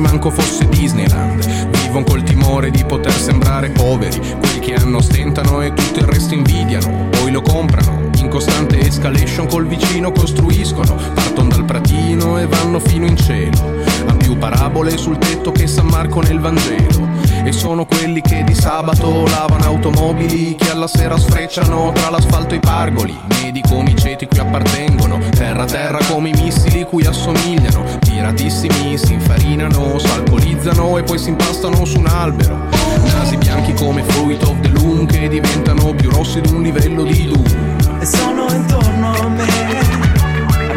Manco 0.00 0.30
fosse 0.30 0.68
Disneyland. 0.68 1.44
Vivono 1.82 2.04
col 2.04 2.22
timore 2.22 2.70
di 2.70 2.84
poter 2.84 3.12
sembrare 3.12 3.70
poveri. 3.70 4.18
Quelli 4.38 4.58
che 4.58 4.74
hanno 4.74 5.00
stentano 5.00 5.60
e 5.60 5.72
tutto 5.72 6.00
il 6.00 6.06
resto 6.06 6.34
invidiano. 6.34 7.08
Poi 7.10 7.30
lo 7.30 7.42
comprano 7.42 8.08
in 8.16 8.28
costante 8.28 8.80
escalation 8.80 9.46
col 9.46 9.66
vicino 9.66 10.12
costruiscono. 10.12 10.94
Partono 11.14 11.48
dal 11.48 11.64
pratino 11.64 12.38
e 12.38 12.46
vanno 12.46 12.80
fino 12.80 13.06
in 13.06 13.16
cielo. 13.16 13.82
Han 14.06 14.16
più 14.16 14.36
parabole 14.36 14.96
sul 14.96 15.18
tetto 15.18 15.52
che 15.52 15.66
San 15.66 15.86
Marco 15.86 16.20
nel 16.20 16.40
Vangelo 16.40 17.29
e 17.44 17.52
sono 17.52 17.84
quelli 17.84 18.20
che 18.20 18.44
di 18.44 18.54
sabato 18.54 19.26
lavano 19.26 19.64
automobili 19.64 20.54
che 20.56 20.70
alla 20.70 20.86
sera 20.86 21.16
sfrecciano 21.16 21.92
tra 21.92 22.10
l'asfalto 22.10 22.54
e 22.54 22.56
i 22.58 22.60
pargoli. 22.60 23.18
Medi 23.28 23.62
come 23.62 23.90
i 23.90 23.96
ceti 23.96 24.26
cui 24.26 24.38
appartengono 24.38 25.18
terra 25.30 25.64
terra 25.64 25.98
come 26.10 26.30
i 26.30 26.32
missili 26.32 26.84
cui 26.84 27.04
assomigliano. 27.04 27.98
Tiratissimi 28.00 28.96
si 28.98 29.12
infarinano 29.14 29.98
s'alcolizzano 29.98 30.98
e 30.98 31.02
poi 31.02 31.18
si 31.18 31.30
impastano 31.30 31.84
su 31.84 31.98
un 31.98 32.06
albero. 32.06 32.68
Nasi 33.04 33.36
bianchi 33.36 33.72
come 33.74 34.02
fruit 34.02 34.42
of 34.44 34.60
the 34.60 34.68
loom 34.68 35.06
che 35.06 35.28
diventano 35.28 35.94
più 35.94 36.10
rossi 36.10 36.40
di 36.40 36.52
un 36.52 36.62
livello 36.62 37.02
di 37.04 37.26
lume 37.26 37.78
e 38.00 38.06
sono 38.06 38.46
intorno 38.50 39.12
a 39.12 39.28
me 39.28 39.46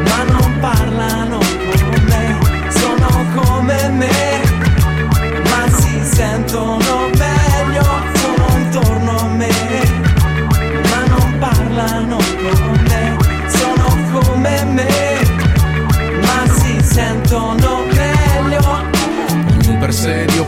ma 0.03 0.23
non 0.23 0.57
parlano 0.59 1.37
con 1.37 2.03
me 2.05 2.69
sono 2.69 3.07
come 3.33 3.89
me 3.89 4.32
sentono 6.53 6.77
meglio, 6.77 7.02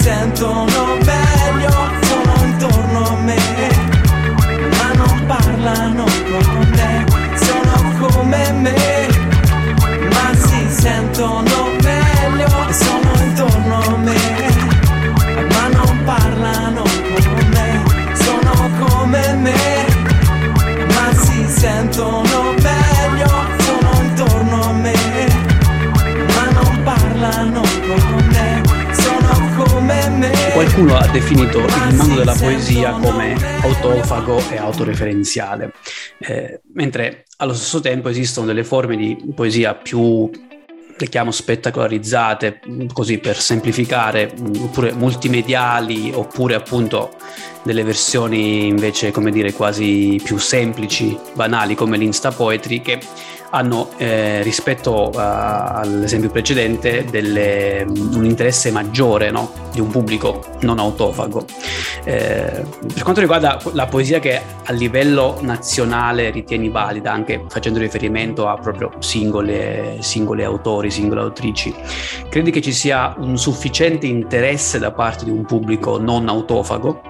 sentono 0.00 0.96
meglio, 1.04 1.70
sono 2.00 2.34
intorno 2.44 3.06
a 3.06 3.16
me, 3.20 3.36
ma 4.76 4.92
non 4.94 5.26
parlano 5.26 6.04
con 6.04 6.68
me, 6.74 7.04
sono 7.36 8.08
come 8.08 8.52
me, 8.52 8.79
definito 31.12 31.58
il 31.58 31.94
mondo 31.96 32.14
della 32.14 32.36
poesia 32.36 32.92
come 32.92 33.34
autofago 33.62 34.40
e 34.50 34.58
autoreferenziale, 34.58 35.72
eh, 36.18 36.60
mentre 36.74 37.24
allo 37.38 37.52
stesso 37.52 37.80
tempo 37.80 38.08
esistono 38.08 38.46
delle 38.46 38.62
forme 38.62 38.96
di 38.96 39.32
poesia 39.34 39.74
più 39.74 40.30
le 40.96 41.08
chiamo 41.08 41.30
spettacolarizzate, 41.30 42.60
così 42.92 43.18
per 43.18 43.40
semplificare, 43.40 44.32
oppure 44.60 44.92
multimediali, 44.92 46.12
oppure 46.14 46.54
appunto 46.54 47.16
delle 47.62 47.82
versioni 47.82 48.66
invece, 48.66 49.10
come 49.10 49.30
dire, 49.30 49.52
quasi 49.52 50.20
più 50.22 50.38
semplici, 50.38 51.18
banali 51.34 51.74
come 51.74 51.96
l'Insta 51.96 52.30
Poetry 52.30 52.80
che 52.80 52.98
hanno 53.50 53.90
eh, 53.96 54.42
rispetto 54.42 55.10
a, 55.10 55.80
all'esempio 55.80 56.30
precedente 56.30 57.04
delle, 57.04 57.84
un 57.86 58.24
interesse 58.24 58.70
maggiore 58.70 59.30
no? 59.30 59.52
di 59.72 59.80
un 59.80 59.88
pubblico 59.88 60.44
non 60.60 60.78
autofago. 60.78 61.44
Eh, 62.04 62.64
per 62.94 63.02
quanto 63.02 63.20
riguarda 63.20 63.60
la 63.72 63.86
poesia 63.86 64.20
che 64.20 64.40
a 64.64 64.72
livello 64.72 65.38
nazionale 65.42 66.30
ritieni 66.30 66.68
valida, 66.68 67.12
anche 67.12 67.44
facendo 67.48 67.78
riferimento 67.78 68.46
a 68.48 68.56
proprio 68.56 68.92
singole, 69.00 69.96
singoli 70.00 70.44
autori, 70.44 70.90
singole 70.90 71.20
autrici, 71.20 71.74
credi 72.28 72.50
che 72.50 72.60
ci 72.60 72.72
sia 72.72 73.14
un 73.18 73.36
sufficiente 73.36 74.06
interesse 74.06 74.78
da 74.78 74.92
parte 74.92 75.24
di 75.24 75.30
un 75.30 75.44
pubblico 75.44 75.98
non 75.98 76.28
autofago? 76.28 77.09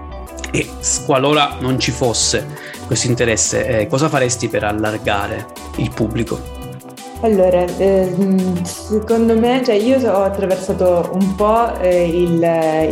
E 0.52 0.68
qualora 1.06 1.56
non 1.60 1.78
ci 1.78 1.90
fosse 1.90 2.46
questo 2.86 3.06
interesse, 3.06 3.66
eh, 3.66 3.86
cosa 3.86 4.08
faresti 4.08 4.48
per 4.48 4.64
allargare 4.64 5.46
il 5.76 5.90
pubblico? 5.90 6.59
Allora, 7.22 7.66
eh, 7.76 8.14
secondo 8.62 9.38
me, 9.38 9.62
cioè 9.62 9.74
io 9.74 9.98
ho 10.10 10.22
attraversato 10.22 11.10
un 11.12 11.34
po' 11.34 11.78
eh, 11.78 12.08
il, 12.08 12.42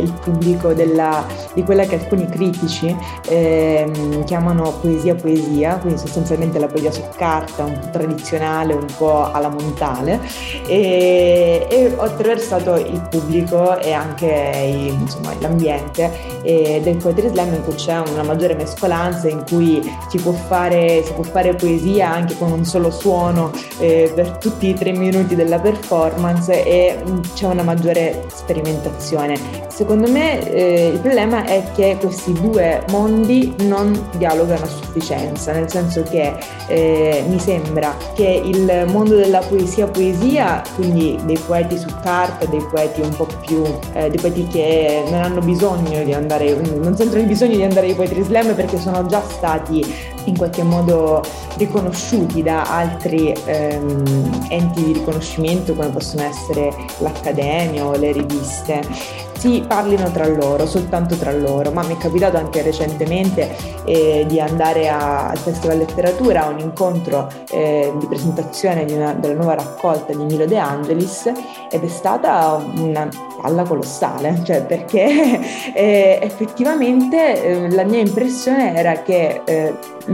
il, 0.03 0.13
pubblico 0.21 0.71
della, 0.73 1.25
di 1.55 1.63
quella 1.63 1.83
che 1.85 1.95
alcuni 1.95 2.27
critici 2.29 2.95
eh, 3.27 4.21
chiamano 4.25 4.71
poesia 4.81 5.15
poesia, 5.15 5.77
quindi 5.77 5.97
sostanzialmente 5.97 6.59
la 6.59 6.67
poesia 6.67 6.91
su 6.91 7.01
carta, 7.17 7.63
un 7.63 7.79
po' 7.79 7.89
tradizionale, 7.89 8.75
un 8.75 8.85
po' 8.99 9.31
alla 9.31 9.49
montale, 9.49 10.19
e, 10.67 11.65
e 11.67 11.93
ho 11.97 12.03
attraversato 12.03 12.75
il 12.75 13.01
pubblico 13.09 13.79
e 13.79 13.93
anche 13.93 14.27
il, 14.63 14.93
insomma, 14.93 15.33
l'ambiente. 15.39 16.37
Del 16.43 16.97
poetry 16.97 17.29
slam 17.29 17.53
in 17.53 17.63
cui 17.63 17.75
c'è 17.75 17.99
una 17.99 18.23
maggiore 18.23 18.55
mescolanza, 18.55 19.27
in 19.27 19.43
cui 19.47 19.81
si 20.07 20.17
può 20.17 20.31
fare, 20.31 21.03
si 21.03 21.13
può 21.13 21.23
fare 21.23 21.53
poesia 21.53 22.11
anche 22.11 22.37
con 22.37 22.51
un 22.51 22.65
solo 22.65 22.91
suono 22.91 23.51
eh, 23.79 24.11
per 24.19 24.31
tutti 24.31 24.67
i 24.67 24.73
tre 24.73 24.91
minuti 24.91 25.33
della 25.33 25.59
performance 25.59 26.65
e 26.65 26.97
mm, 27.07 27.19
c'è 27.35 27.45
una 27.45 27.63
maggiore 27.63 28.25
sperimentazione. 28.27 29.37
Secondo 29.69 30.11
me 30.11 30.45
eh, 30.51 30.87
il 30.89 30.99
problema 30.99 31.45
è 31.45 31.63
che 31.73 31.95
questi 32.01 32.33
due 32.33 32.83
mondi 32.89 33.55
non 33.61 34.09
dialogano 34.17 34.65
a 34.65 34.67
sufficienza, 34.67 35.53
nel 35.53 35.71
senso 35.71 36.03
che 36.03 36.35
eh, 36.67 37.23
mi 37.29 37.39
sembra 37.39 37.95
che 38.13 38.41
il 38.43 38.87
mondo 38.87 39.15
della 39.15 39.39
poesia 39.39 39.87
poesia, 39.87 40.61
quindi 40.75 41.17
dei 41.23 41.37
poeti 41.37 41.77
su 41.77 41.87
carta, 42.03 42.45
dei 42.45 42.65
poeti 42.69 42.99
un 42.99 43.15
po' 43.15 43.27
più, 43.45 43.63
eh, 43.93 44.09
dei 44.09 44.19
poeti 44.19 44.47
che 44.47 45.05
non 45.09 45.21
hanno 45.21 45.39
bisogno 45.39 46.03
di 46.03 46.13
andare, 46.13 46.55
non 46.55 46.93
sentono 46.97 47.21
il 47.21 47.27
bisogno 47.27 47.55
di 47.55 47.63
andare 47.63 47.87
ai 47.87 47.95
poetry 47.95 48.21
slam 48.23 48.53
perché 48.53 48.77
sono 48.77 49.05
già 49.05 49.21
stati 49.21 50.17
in 50.25 50.37
qualche 50.37 50.63
modo 50.63 51.21
riconosciuti 51.57 52.41
da 52.43 52.63
altri 52.63 53.33
ehm, 53.45 54.47
enti 54.49 54.83
di 54.83 54.93
riconoscimento 54.93 55.73
come 55.73 55.89
possono 55.89 56.23
essere 56.23 56.73
l'Accademia 56.99 57.85
o 57.85 57.95
le 57.95 58.11
riviste. 58.11 58.81
Si 59.39 59.63
parlino 59.65 60.11
tra 60.11 60.27
loro, 60.27 60.65
soltanto 60.65 61.15
tra 61.15 61.31
loro, 61.31 61.71
ma 61.71 61.81
mi 61.83 61.95
è 61.95 61.97
capitato 61.97 62.35
anche 62.35 62.61
recentemente 62.61 63.55
eh, 63.85 64.25
di 64.27 64.37
andare 64.41 64.89
a, 64.89 65.29
al 65.29 65.37
Festival 65.37 65.77
Letteratura 65.77 66.45
a 66.45 66.49
un 66.49 66.59
incontro 66.59 67.29
eh, 67.49 67.93
di 67.97 68.05
presentazione 68.05 68.83
di 68.83 68.91
una, 68.91 69.13
della 69.13 69.35
nuova 69.35 69.55
raccolta 69.55 70.11
di 70.11 70.25
Milo 70.25 70.45
De 70.45 70.57
Angelis 70.57 71.31
ed 71.71 71.83
è 71.83 71.87
stata 71.87 72.61
una 72.75 73.07
palla 73.41 73.63
colossale, 73.63 74.41
cioè 74.43 74.63
perché 74.63 75.39
eh, 75.73 76.19
effettivamente 76.21 77.41
eh, 77.41 77.69
la 77.71 77.83
mia 77.83 78.01
impressione 78.01 78.75
era 78.75 79.01
che 79.01 79.41
eh, 79.45 79.73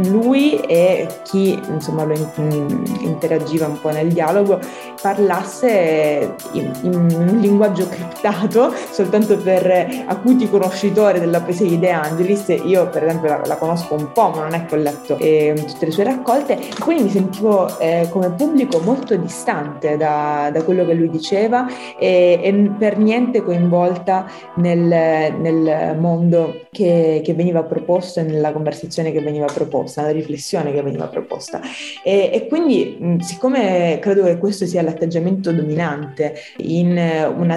lui 0.10 0.60
e 0.60 1.08
chi 1.23 1.60
insomma 1.69 2.03
lo 2.03 2.13
in, 2.13 2.84
interagiva 2.99 3.67
un 3.67 3.79
po' 3.79 3.89
nel 3.89 4.12
dialogo 4.12 4.60
parlasse 5.01 6.36
in, 6.53 6.71
un 6.84 7.38
linguaggio 7.39 7.88
criptato 7.88 8.73
soltanto 8.91 9.38
per 9.38 10.03
acuti 10.08 10.49
conoscitori 10.49 11.19
della 11.19 11.41
poesia 11.41 11.67
di 11.67 11.79
De 11.79 11.91
Angelis. 11.91 12.47
Io 12.65 12.89
per 12.89 13.03
esempio 13.03 13.29
la, 13.29 13.41
la 13.45 13.58
conosco 13.58 13.93
un 13.93 14.12
po' 14.12 14.29
ma 14.29 14.43
non 14.43 14.53
è 14.53 14.65
che 14.65 14.75
ho 14.75 14.77
letto 14.77 15.17
eh, 15.17 15.53
tutte 15.67 15.86
le 15.86 15.91
sue 15.91 16.03
raccolte. 16.03 16.60
Quindi 16.79 17.03
mi 17.03 17.10
sentivo 17.10 17.77
eh, 17.79 18.08
come 18.10 18.31
pubblico 18.31 18.79
molto 18.79 19.15
distante 19.15 19.97
da, 19.97 20.49
da, 20.51 20.63
quello 20.63 20.86
che 20.86 20.93
lui 20.93 21.10
diceva 21.10 21.67
e, 21.97 22.39
e 22.41 22.71
per 22.77 22.97
niente 22.97 23.43
coinvolta 23.43 24.25
nel, 24.55 24.79
nel 24.79 25.95
mondo 25.99 26.62
che, 26.71 27.21
che 27.23 27.34
veniva 27.34 27.63
proposto 27.63 28.19
e 28.19 28.23
nella 28.23 28.51
conversazione 28.51 29.12
che 29.12 29.21
veniva 29.21 29.45
proposta 29.45 29.84
proposta, 29.85 30.01
la 30.01 30.11
riflessione 30.11 30.73
che 30.73 30.81
veniva 30.81 31.07
proposta. 31.07 31.61
E, 32.03 32.29
e 32.33 32.47
quindi, 32.47 33.17
siccome 33.21 33.99
credo 34.01 34.23
che 34.23 34.37
questo 34.37 34.65
sia 34.65 34.81
l'atteggiamento 34.81 35.51
dominante 35.51 36.35
in, 36.57 36.97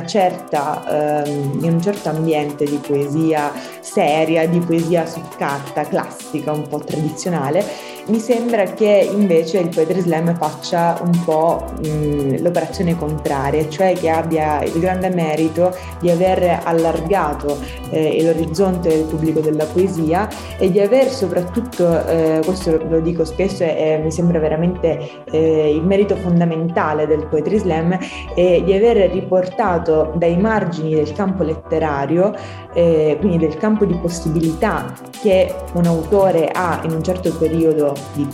certa, 0.06 1.24
um, 1.26 1.64
in 1.64 1.72
un 1.72 1.82
certo 1.82 2.10
ambiente 2.10 2.64
di 2.64 2.78
poesia 2.86 3.52
seria, 3.80 4.46
di 4.46 4.60
poesia 4.60 5.06
su 5.06 5.20
carta 5.36 5.84
classica, 5.84 6.52
un 6.52 6.68
po' 6.68 6.78
tradizionale, 6.78 7.64
mi 8.08 8.20
sembra 8.20 8.64
che 8.64 9.08
invece 9.12 9.58
il 9.58 9.68
Poetry 9.68 10.00
Slam 10.00 10.34
faccia 10.34 10.98
un 11.04 11.24
po' 11.24 11.64
mh, 11.82 12.42
l'operazione 12.42 12.96
contraria, 12.96 13.68
cioè 13.68 13.92
che 13.92 14.08
abbia 14.08 14.62
il 14.62 14.78
grande 14.80 15.10
merito 15.10 15.74
di 16.00 16.10
aver 16.10 16.60
allargato 16.64 17.58
eh, 17.90 18.22
l'orizzonte 18.24 18.88
del 18.88 19.04
pubblico 19.04 19.40
della 19.40 19.66
poesia 19.66 20.28
e 20.58 20.70
di 20.70 20.80
aver 20.80 21.08
soprattutto, 21.10 22.06
eh, 22.06 22.40
questo 22.44 22.82
lo 22.88 23.00
dico 23.00 23.24
spesso 23.24 23.62
e 23.62 24.00
mi 24.02 24.10
sembra 24.10 24.38
veramente 24.38 25.24
eh, 25.30 25.74
il 25.74 25.82
merito 25.82 26.16
fondamentale 26.16 27.06
del 27.06 27.26
Poetry 27.26 27.58
Slam, 27.58 27.98
di 28.34 28.72
aver 28.72 29.10
riportato 29.10 30.12
dai 30.16 30.36
margini 30.36 30.94
del 30.94 31.12
campo 31.12 31.42
letterario, 31.42 32.34
eh, 32.78 33.16
quindi 33.18 33.38
del 33.38 33.56
campo 33.56 33.84
di 33.84 33.94
possibilità 33.94 34.94
che 35.20 35.52
un 35.72 35.86
autore 35.86 36.48
ha 36.52 36.80
in 36.84 36.92
un 36.92 37.02
certo 37.02 37.32
periodo 37.36 37.92
di 38.12 38.24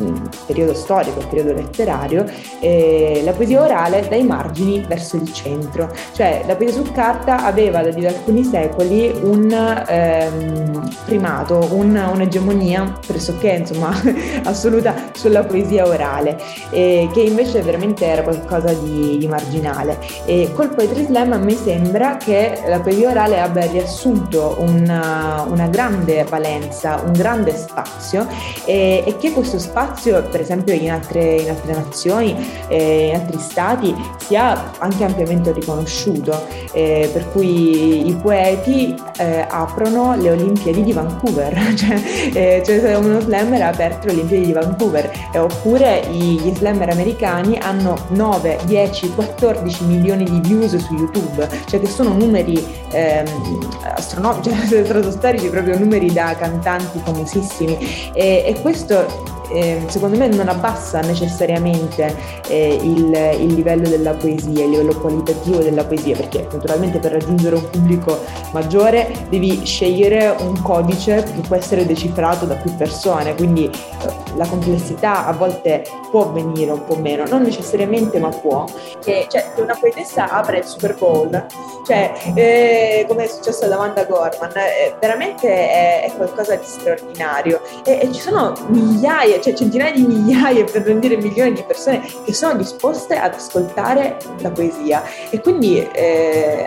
periodo 0.46 0.74
storico, 0.74 1.26
periodo 1.30 1.54
letterario, 1.54 2.26
eh, 2.60 3.22
la 3.24 3.32
poesia 3.32 3.62
orale 3.62 4.06
dai 4.06 4.22
margini 4.22 4.84
verso 4.86 5.16
il 5.16 5.32
centro. 5.32 5.90
Cioè 6.12 6.44
la 6.46 6.56
poesia 6.56 6.82
su 6.84 6.92
carta 6.92 7.44
aveva 7.44 7.80
da 7.82 7.88
alcuni 8.08 8.44
secoli 8.44 9.10
un 9.22 9.50
ehm, 9.88 10.90
primato, 11.06 11.66
un, 11.70 11.96
un'egemonia 11.96 12.98
pressoché 13.06 13.48
insomma, 13.52 13.92
assoluta 14.44 14.94
sulla 15.14 15.44
poesia 15.44 15.86
orale, 15.86 16.38
eh, 16.68 17.08
che 17.14 17.22
invece 17.22 17.62
veramente 17.62 18.04
era 18.04 18.22
qualcosa 18.22 18.74
di, 18.74 19.16
di 19.16 19.26
marginale. 19.26 19.98
E 20.26 20.50
col 20.52 20.74
Poetry 20.74 21.06
Slam 21.06 21.32
a 21.32 21.38
me 21.38 21.54
sembra 21.54 22.18
che 22.18 22.60
la 22.66 22.80
poesia 22.80 23.08
orale 23.08 23.40
abbia 23.40 23.64
riassunto 23.64 24.33
una, 24.34 25.46
una 25.48 25.66
grande 25.68 26.24
valenza, 26.28 27.00
un 27.04 27.12
grande 27.12 27.56
spazio. 27.56 28.26
E, 28.64 29.02
e 29.06 29.16
che 29.16 29.32
questo 29.32 29.58
spazio, 29.58 30.22
per 30.24 30.40
esempio 30.40 30.74
in 30.74 30.90
altre, 30.90 31.36
in 31.36 31.50
altre 31.50 31.74
nazioni, 31.74 32.36
eh, 32.68 33.08
in 33.08 33.14
altri 33.14 33.38
stati, 33.38 33.94
sia 34.18 34.72
anche 34.78 35.04
ampiamente 35.04 35.52
riconosciuto, 35.52 36.46
eh, 36.72 37.08
per 37.12 37.30
cui 37.30 38.08
i 38.08 38.14
poeti 38.14 38.94
eh, 39.18 39.46
aprono 39.48 40.16
le 40.16 40.30
Olimpiadi 40.30 40.82
di 40.82 40.92
Vancouver, 40.92 41.54
cioè, 41.74 42.02
eh, 42.32 42.62
cioè 42.64 42.96
uno 42.96 43.20
slammer 43.20 43.62
ha 43.62 43.68
aperto 43.68 44.06
le 44.06 44.12
Olimpiadi 44.12 44.46
di 44.46 44.52
Vancouver, 44.52 45.10
oppure 45.34 46.06
gli 46.10 46.52
slammer 46.54 46.90
americani 46.90 47.58
hanno 47.58 47.96
9, 48.08 48.58
10, 48.64 49.14
14 49.14 49.84
milioni 49.84 50.24
di 50.24 50.40
views 50.40 50.76
su 50.76 50.94
YouTube, 50.94 51.48
cioè 51.66 51.80
che 51.80 51.88
sono 51.88 52.12
numeri 52.12 52.64
ehm, 52.90 53.26
astronomici, 54.24 54.68
cioè 54.68 54.84
stratosferici, 54.84 55.48
proprio 55.48 55.78
numeri 55.78 56.12
da 56.12 56.34
cantanti 56.36 56.98
famosissimi. 57.02 57.76
E, 58.12 58.44
e 58.46 58.60
questo 58.60 59.32
eh, 59.54 59.84
secondo 59.86 60.18
me 60.18 60.26
non 60.26 60.48
abbassa 60.48 61.00
necessariamente 61.00 62.42
eh, 62.48 62.74
il, 62.74 63.38
il, 63.40 63.54
livello 63.54 63.88
della 63.88 64.12
poesia, 64.12 64.64
il 64.64 64.70
livello 64.70 64.98
qualitativo 64.98 65.58
della 65.58 65.84
poesia, 65.84 66.16
perché 66.16 66.46
naturalmente 66.50 66.98
per 66.98 67.12
raggiungere 67.12 67.54
un 67.54 67.70
pubblico 67.70 68.18
maggiore 68.50 69.12
devi 69.28 69.64
scegliere 69.64 70.34
un 70.40 70.60
codice 70.60 71.22
che 71.22 71.40
può 71.46 71.54
essere 71.54 71.86
decifrato 71.86 72.46
da 72.46 72.56
più 72.56 72.74
persone, 72.74 73.34
quindi 73.36 73.66
eh, 73.66 74.34
la 74.34 74.46
complessità 74.46 75.26
a 75.26 75.32
volte 75.32 75.84
può 76.10 76.30
venire 76.32 76.72
un 76.72 76.84
po' 76.84 76.96
meno, 76.96 77.24
non 77.26 77.42
necessariamente 77.42 78.18
ma 78.18 78.30
può. 78.30 78.64
Che, 79.00 79.26
cioè, 79.28 79.52
che 79.54 79.60
una 79.60 79.76
poetessa 79.78 80.30
apre 80.30 80.58
il 80.58 80.64
Super 80.64 80.96
Bowl, 80.96 81.46
cioè 81.86 82.12
eh, 82.34 83.04
come 83.06 83.24
è 83.24 83.26
successo 83.28 83.66
ad 83.66 83.72
Amanda 83.72 84.04
Gorman, 84.04 84.50
eh, 84.56 84.94
veramente 84.98 85.48
è, 85.48 86.04
è, 86.04 86.16
qualcosa 86.16 86.56
di 86.56 86.64
straordinario 86.64 87.60
e, 87.84 88.00
e 88.02 88.12
ci 88.12 88.20
sono 88.20 88.54
migliaia 88.68 89.38
cioè 89.44 89.52
centinaia 89.52 89.92
di 89.92 90.06
migliaia, 90.06 90.64
per 90.64 90.86
non 90.86 91.00
dire 91.00 91.16
milioni 91.16 91.52
di 91.52 91.62
persone 91.62 92.02
che 92.24 92.32
sono 92.32 92.56
disposte 92.56 93.16
ad 93.16 93.34
ascoltare 93.34 94.16
la 94.38 94.50
poesia. 94.50 95.02
E 95.28 95.40
quindi 95.40 95.86
eh, 95.92 96.64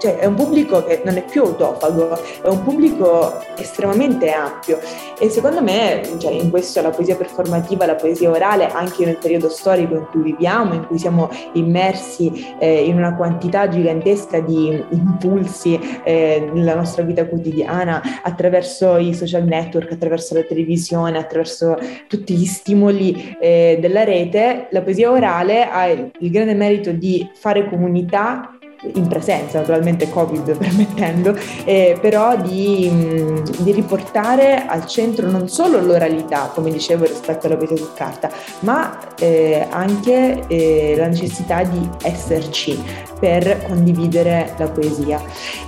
cioè 0.00 0.16
è 0.16 0.24
un 0.24 0.34
pubblico 0.34 0.82
che 0.84 1.02
non 1.04 1.16
è 1.16 1.24
più 1.24 1.42
autofago, 1.42 2.18
è 2.42 2.48
un 2.48 2.62
pubblico 2.64 3.38
estremamente 3.56 4.30
ampio. 4.30 4.78
E 5.18 5.28
secondo 5.28 5.62
me 5.62 6.00
cioè, 6.18 6.32
in 6.32 6.48
questo 6.48 6.80
la 6.80 6.88
poesia 6.88 7.16
performativa, 7.16 7.84
la 7.84 7.94
poesia 7.94 8.30
orale, 8.30 8.68
anche 8.68 9.04
nel 9.04 9.18
periodo 9.18 9.50
storico 9.50 9.94
in 9.94 10.06
cui 10.10 10.22
viviamo, 10.22 10.72
in 10.72 10.86
cui 10.86 10.98
siamo 10.98 11.28
immersi 11.52 12.54
eh, 12.58 12.84
in 12.84 12.96
una 12.96 13.14
quantità 13.14 13.68
gigantesca 13.68 14.40
di 14.40 14.82
impulsi 14.90 15.78
eh, 16.02 16.48
nella 16.50 16.74
nostra 16.74 17.02
vita 17.02 17.26
quotidiana, 17.26 18.00
attraverso 18.22 18.96
i 18.96 19.12
social 19.12 19.44
network, 19.44 19.92
attraverso 19.92 20.32
la 20.34 20.42
televisione, 20.42 21.18
attraverso 21.18 21.76
tutti 22.08 22.34
gli 22.34 22.46
stimoli 22.46 23.36
eh, 23.38 23.76
della 23.78 24.04
rete, 24.04 24.68
la 24.70 24.80
poesia 24.80 25.10
orale 25.10 25.68
ha 25.68 25.88
il 25.88 26.30
grande 26.30 26.54
merito 26.54 26.90
di 26.92 27.28
fare 27.34 27.68
comunità 27.68 28.54
in 28.94 29.06
presenza, 29.08 29.58
naturalmente 29.58 30.08
Covid 30.08 30.56
permettendo, 30.58 31.36
eh, 31.64 31.98
però 32.00 32.36
di, 32.36 32.88
mh, 32.88 33.62
di, 33.62 33.72
riportare 33.72 34.66
al 34.66 34.86
centro 34.86 35.28
non 35.30 35.48
solo 35.48 35.80
l'oralità, 35.80 36.50
come 36.54 36.70
dicevo 36.70 37.04
rispetto 37.04 37.46
alla 37.46 37.56
poesia 37.56 37.76
su 37.76 37.92
carta, 37.94 38.30
ma 38.60 38.98
eh, 39.18 39.66
anche 39.68 40.44
eh, 40.46 40.94
la 40.96 41.06
necessità 41.06 41.62
di 41.62 41.88
esserci 42.02 42.82
per 43.18 43.66
condividere 43.66 44.54
la 44.56 44.68
poesia. 44.68 45.20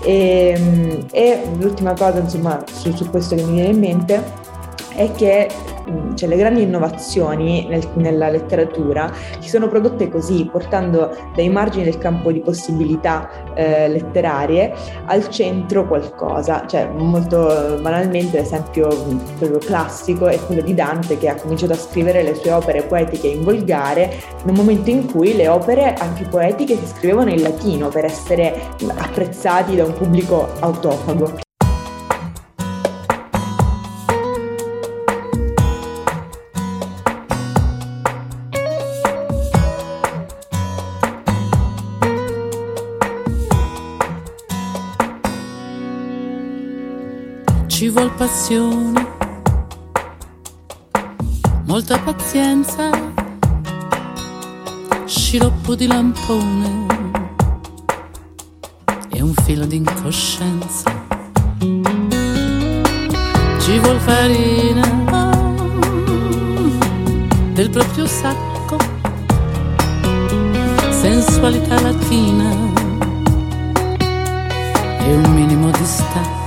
E, 0.04 0.58
mh, 0.58 1.06
e 1.10 1.42
l'ultima 1.58 1.92
cosa, 1.94 2.18
insomma, 2.18 2.64
su, 2.70 2.94
su 2.94 3.10
questo 3.10 3.34
che 3.34 3.42
mi 3.42 3.52
viene 3.52 3.70
in 3.70 3.78
mente 3.78 4.41
è 4.94 5.10
che 5.12 5.48
cioè, 6.14 6.28
le 6.28 6.36
grandi 6.36 6.62
innovazioni 6.62 7.66
nel, 7.68 7.86
nella 7.94 8.28
letteratura 8.28 9.12
si 9.38 9.48
sono 9.48 9.68
prodotte 9.68 10.08
così, 10.08 10.48
portando 10.50 11.14
dai 11.34 11.48
margini 11.48 11.84
del 11.84 11.98
campo 11.98 12.30
di 12.30 12.40
possibilità 12.40 13.54
eh, 13.54 13.88
letterarie 13.88 14.72
al 15.06 15.28
centro 15.28 15.86
qualcosa. 15.86 16.66
Cioè, 16.66 16.88
molto 16.88 17.78
banalmente, 17.80 18.38
l'esempio 18.38 18.88
quello 19.38 19.58
classico 19.58 20.26
è 20.26 20.38
quello 20.46 20.62
di 20.62 20.74
Dante 20.74 21.18
che 21.18 21.28
ha 21.28 21.34
cominciato 21.34 21.72
a 21.72 21.76
scrivere 21.76 22.22
le 22.22 22.34
sue 22.34 22.52
opere 22.52 22.82
poetiche 22.82 23.28
in 23.28 23.42
volgare 23.42 24.10
nel 24.44 24.54
momento 24.54 24.90
in 24.90 25.10
cui 25.10 25.34
le 25.34 25.48
opere 25.48 25.94
anche 25.94 26.24
poetiche 26.24 26.76
si 26.76 26.86
scrivevano 26.86 27.30
in 27.30 27.42
latino 27.42 27.88
per 27.88 28.04
essere 28.04 28.60
apprezzati 28.96 29.76
da 29.76 29.84
un 29.84 29.94
pubblico 29.94 30.48
autofago. 30.60 31.50
Passione, 48.26 49.04
molta 51.64 51.98
pazienza, 51.98 52.88
sciroppo 55.04 55.74
di 55.74 55.88
lampone. 55.88 56.86
E 59.08 59.20
un 59.20 59.34
filo 59.42 59.64
di 59.64 59.74
incoscienza. 59.74 60.88
Ci 63.58 63.78
vuol 63.80 63.98
farina 63.98 64.86
del 67.54 67.70
proprio 67.70 68.06
sacco, 68.06 68.76
sensualità 70.90 71.80
latina. 71.80 72.50
E 75.00 75.12
un 75.12 75.34
minimo 75.34 75.70
di 75.72 75.84
stacco 75.84 76.41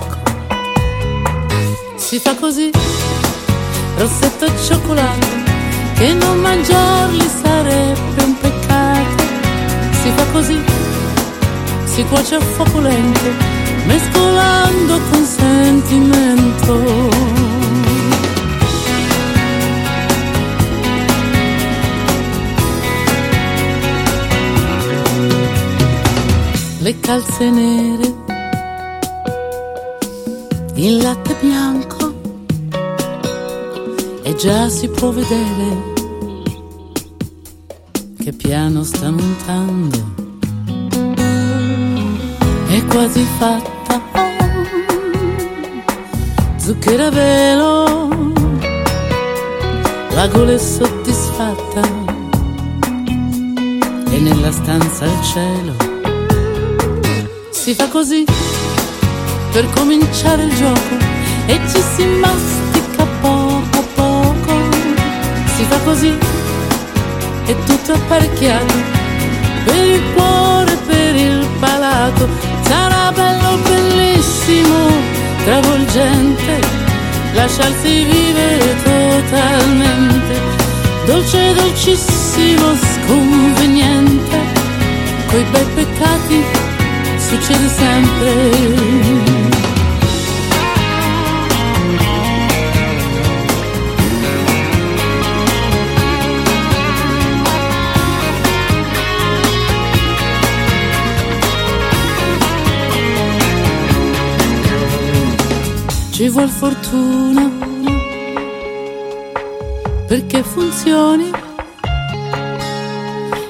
si 2.16 2.22
fa 2.22 2.34
così, 2.36 2.72
rossetto 3.98 4.46
e 4.46 4.52
cioccolato, 4.64 5.28
che 5.96 6.14
non 6.14 6.40
mangiarli 6.40 7.28
sarebbe 7.42 8.24
un 8.24 8.38
peccato. 8.40 9.24
Si 10.02 10.10
fa 10.16 10.24
così, 10.32 10.58
si 11.84 12.06
cuoce 12.06 12.36
a 12.36 12.40
fuoco 12.40 12.80
lento, 12.80 13.30
mescolando 13.86 14.98
con 15.10 15.26
sentimento. 15.26 16.84
Le 26.80 27.00
calze 27.02 27.50
nere, 27.50 28.14
il 30.76 30.98
latte 31.02 31.36
bianco 31.40 31.75
già 34.38 34.68
si 34.70 34.90
può 34.90 35.12
vedere 35.12 35.94
che 38.22 38.34
piano 38.34 38.84
sta 38.84 39.10
montando. 39.10 40.14
È 42.68 42.86
quasi 42.86 43.26
fatta, 43.38 44.02
zucchera 46.58 47.10
velo, 47.10 48.34
la 50.10 50.28
gola 50.28 50.54
è 50.54 50.58
soddisfatta 50.58 51.82
e 54.10 54.20
nella 54.20 54.52
stanza 54.52 55.06
il 55.06 55.22
cielo. 55.24 55.76
Si 57.52 57.74
fa 57.74 57.88
così 57.88 58.26
per 59.52 59.70
cominciare 59.76 60.44
il 60.44 60.56
gioco 60.56 60.98
e 61.46 61.60
ci 61.70 61.82
si 61.96 62.06
mastica 62.06 62.65
così, 65.86 66.18
è 67.46 67.56
tutto 67.64 67.94
apparecchiato, 67.94 68.74
per 69.66 69.86
il 69.86 70.02
cuore, 70.16 70.76
per 70.88 71.16
il 71.16 71.48
palato, 71.60 72.28
sarà 72.64 73.12
bello, 73.12 73.58
bellissimo, 73.70 74.78
travolgente, 75.46 76.60
lasciarsi 77.34 78.04
vivere 78.04 78.76
totalmente, 78.84 80.42
dolce, 81.06 81.54
dolcissimo, 81.54 82.76
sconveniente, 83.06 84.38
coi 85.28 85.44
bei 85.52 85.66
peccati 85.76 86.44
succede 87.18 87.70
sempre. 87.70 89.35
Ci 106.16 106.30
vuol 106.30 106.48
fortuna. 106.48 107.52
Perché 110.08 110.44
funzioni 110.44 111.30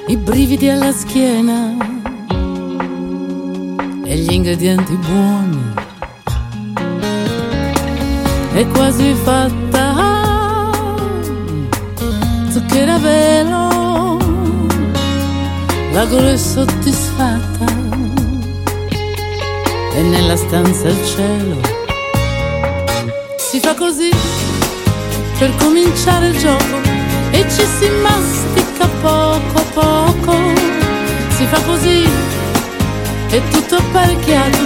i 0.08 0.18
brividi 0.18 0.68
alla 0.70 0.92
schiena 0.92 1.78
e 4.04 4.16
gli 4.18 4.32
ingredienti 4.32 4.96
buoni. 4.96 5.74
È 8.54 8.68
quasi 8.70 9.14
fatta 9.14 10.72
zucchera 12.50 12.98
velo 12.98 14.18
la 15.92 16.06
gola 16.06 16.32
è 16.32 16.38
soddisfatta 16.38 17.66
e 19.94 20.02
nella 20.02 20.36
stanza 20.36 20.88
il 20.88 21.06
cielo 21.06 21.75
fa 23.66 23.74
così 23.74 24.12
per 25.40 25.52
cominciare 25.56 26.28
il 26.28 26.38
gioco 26.38 26.78
e 27.32 27.42
ci 27.50 27.66
si 27.66 27.90
mastica 28.04 28.88
poco 29.02 29.60
poco. 29.74 30.34
Si 31.30 31.46
fa 31.48 31.60
così, 31.62 32.08
è 33.30 33.42
tutto 33.50 33.78
apparecchiato 33.78 34.60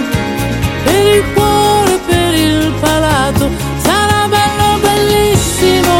per 0.84 1.06
il 1.16 1.24
cuore, 1.32 1.98
per 2.06 2.34
il 2.34 2.72
palato. 2.78 3.50
Sarà 3.78 4.28
bello, 4.28 4.78
bellissimo, 4.82 5.94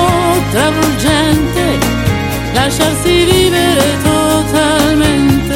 travolgente, 0.50 1.78
lasciarsi 2.52 3.24
vivere 3.24 3.96
totalmente. 4.02 5.54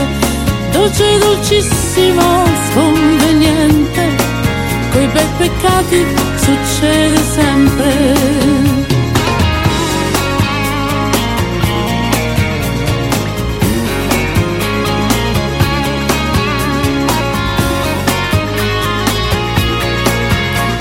Dolce, 0.73 1.19
dolcissimo, 1.19 2.47
sconveniente, 2.71 4.03
coi 4.93 5.07
bei 5.09 5.27
peccati 5.37 6.34
succede 6.45 7.17
sempre. 7.17 8.85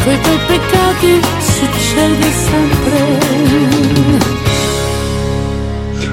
coi 0.04 0.20
tuoi 0.20 0.38
peccati 0.48 1.22
succede 1.40 2.30
sempre. 2.32 3.22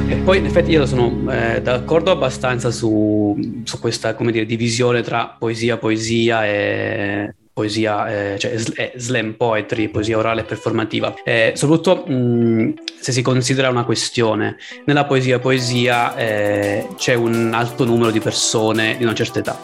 E 0.06 0.16
poi 0.16 0.38
in 0.38 0.44
effetti 0.44 0.70
io 0.70 0.86
sono 0.86 1.28
eh, 1.32 1.60
d'accordo 1.60 2.12
abbastanza 2.12 2.70
su, 2.70 3.36
su 3.64 3.80
questa 3.80 4.12
dire, 4.12 4.46
divisione 4.46 5.02
tra 5.02 5.34
poesia, 5.36 5.76
poesia 5.76 6.46
e, 6.46 7.34
poesia, 7.60 8.32
eh, 8.32 8.38
cioè 8.38 8.56
eh, 8.76 8.92
slam 8.96 9.34
poetry, 9.34 9.88
poesia 9.88 10.16
orale 10.16 10.40
e 10.40 10.44
performativa, 10.44 11.14
eh, 11.22 11.52
soprattutto 11.54 12.06
mh, 12.10 12.74
se 12.98 13.12
si 13.12 13.20
considera 13.20 13.68
una 13.68 13.84
questione. 13.84 14.56
Nella 14.86 15.04
poesia 15.04 15.38
poesia 15.38 16.16
eh, 16.16 16.88
c'è 16.96 17.14
un 17.14 17.52
alto 17.52 17.84
numero 17.84 18.10
di 18.10 18.20
persone 18.20 18.96
di 18.96 19.04
una 19.04 19.12
certa 19.14 19.40
età. 19.40 19.58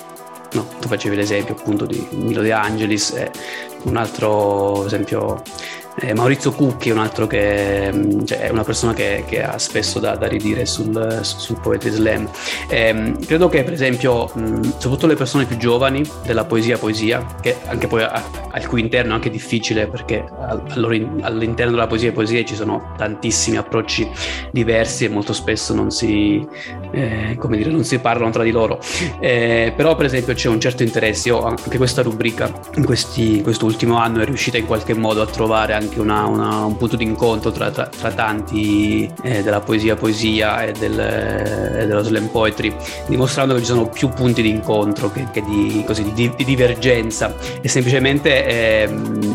No, 0.53 0.69
tu 0.79 0.89
facevi 0.89 1.17
l'esempio 1.17 1.55
appunto 1.55 1.87
di 1.87 2.07
Milo 2.11 2.43
De 2.43 2.53
Angelis, 2.53 3.15
un 3.85 3.97
altro 3.97 4.85
esempio 4.87 5.43
eh, 5.99 6.15
Maurizio 6.15 6.53
Cucchi 6.53 6.91
è 6.91 6.93
un 6.93 6.99
altro 6.99 7.27
che 7.27 7.91
mm, 7.93 8.25
cioè, 8.25 8.41
è 8.41 8.49
una 8.51 8.65
persona 8.65 8.93
che, 8.93 9.25
che 9.27 9.43
ha 9.43 9.57
spesso 9.59 9.99
da, 9.99 10.15
da 10.17 10.27
ridire 10.27 10.67
sul, 10.67 11.21
sul, 11.23 11.59
poetry 11.61 11.91
slam. 11.91 12.29
Eh, 12.69 13.15
credo 13.25 13.49
che 13.49 13.65
per 13.65 13.73
esempio, 13.73 14.31
mh, 14.33 14.41
mm, 14.41 14.63
soprattutto 14.63 15.07
le 15.07 15.15
persone 15.15 15.47
più 15.47 15.57
giovani 15.57 16.03
della 16.25 16.45
poesia 16.45 16.77
poesia, 16.77 17.25
che 17.41 17.57
anche 17.67 17.87
poi 17.87 18.03
al 18.03 18.67
cui 18.67 18.81
interno 18.81 19.13
è 19.13 19.15
anche 19.15 19.31
difficile 19.31 19.87
perché 19.87 20.25
all'interno 21.21 21.73
della 21.73 21.87
poesia 21.87 22.13
poesia 22.13 22.45
ci 22.45 22.55
sono 22.55 22.93
tantissimi 22.97 23.57
approcci 23.57 24.09
diversi 24.51 25.05
e 25.05 25.09
molto 25.09 25.33
spesso 25.33 25.75
non 25.75 25.91
si, 25.91 26.47
eh, 26.93 27.37
come 27.39 27.57
dire, 27.57 27.71
non 27.71 27.85
si 27.85 27.99
parlano 27.99 28.31
tra 28.31 28.43
di 28.43 28.51
loro. 28.51 28.81
Eh, 29.19 29.73
però 29.75 29.97
per 29.97 30.07
esempio 30.07 30.35
c'è 30.35 30.49
un 30.49 30.61
certo 30.61 30.83
interesse, 30.83 31.29
io 31.29 31.43
anche 31.43 31.77
questa 31.79 32.03
rubrica 32.03 32.53
in 32.75 32.85
questi, 32.85 33.41
quest'ultimo 33.43 33.97
anno 33.97 34.21
è 34.21 34.25
riuscita 34.25 34.59
in 34.59 34.67
qualche 34.67 34.95
modo 34.95 35.23
a 35.23 35.27
trovare 35.27 35.73
anche 35.73 35.86
anche 35.87 36.01
una, 36.01 36.27
una, 36.27 36.65
un 36.65 36.77
punto 36.77 36.97
di 36.97 37.05
incontro 37.05 37.51
tra, 37.51 37.71
tra, 37.71 37.87
tra 37.87 38.11
tanti 38.11 39.11
eh, 39.23 39.43
della 39.43 39.61
poesia 39.61 39.95
poesia 39.97 40.65
e, 40.65 40.73
del, 40.73 40.99
e, 40.99 41.87
dello 41.87 42.03
slam 42.03 42.27
poetry, 42.27 42.75
dimostrando 43.07 43.55
che 43.55 43.61
ci 43.61 43.67
sono 43.67 43.89
più 43.89 44.09
punti 44.09 44.43
di 44.43 44.51
incontro 44.51 45.11
che, 45.11 45.27
che 45.33 45.43
di, 45.43 45.83
così, 45.87 46.13
di, 46.13 46.33
di, 46.37 46.45
divergenza. 46.45 47.35
E 47.61 47.69
semplicemente 47.69 48.47
eh, 48.47 48.89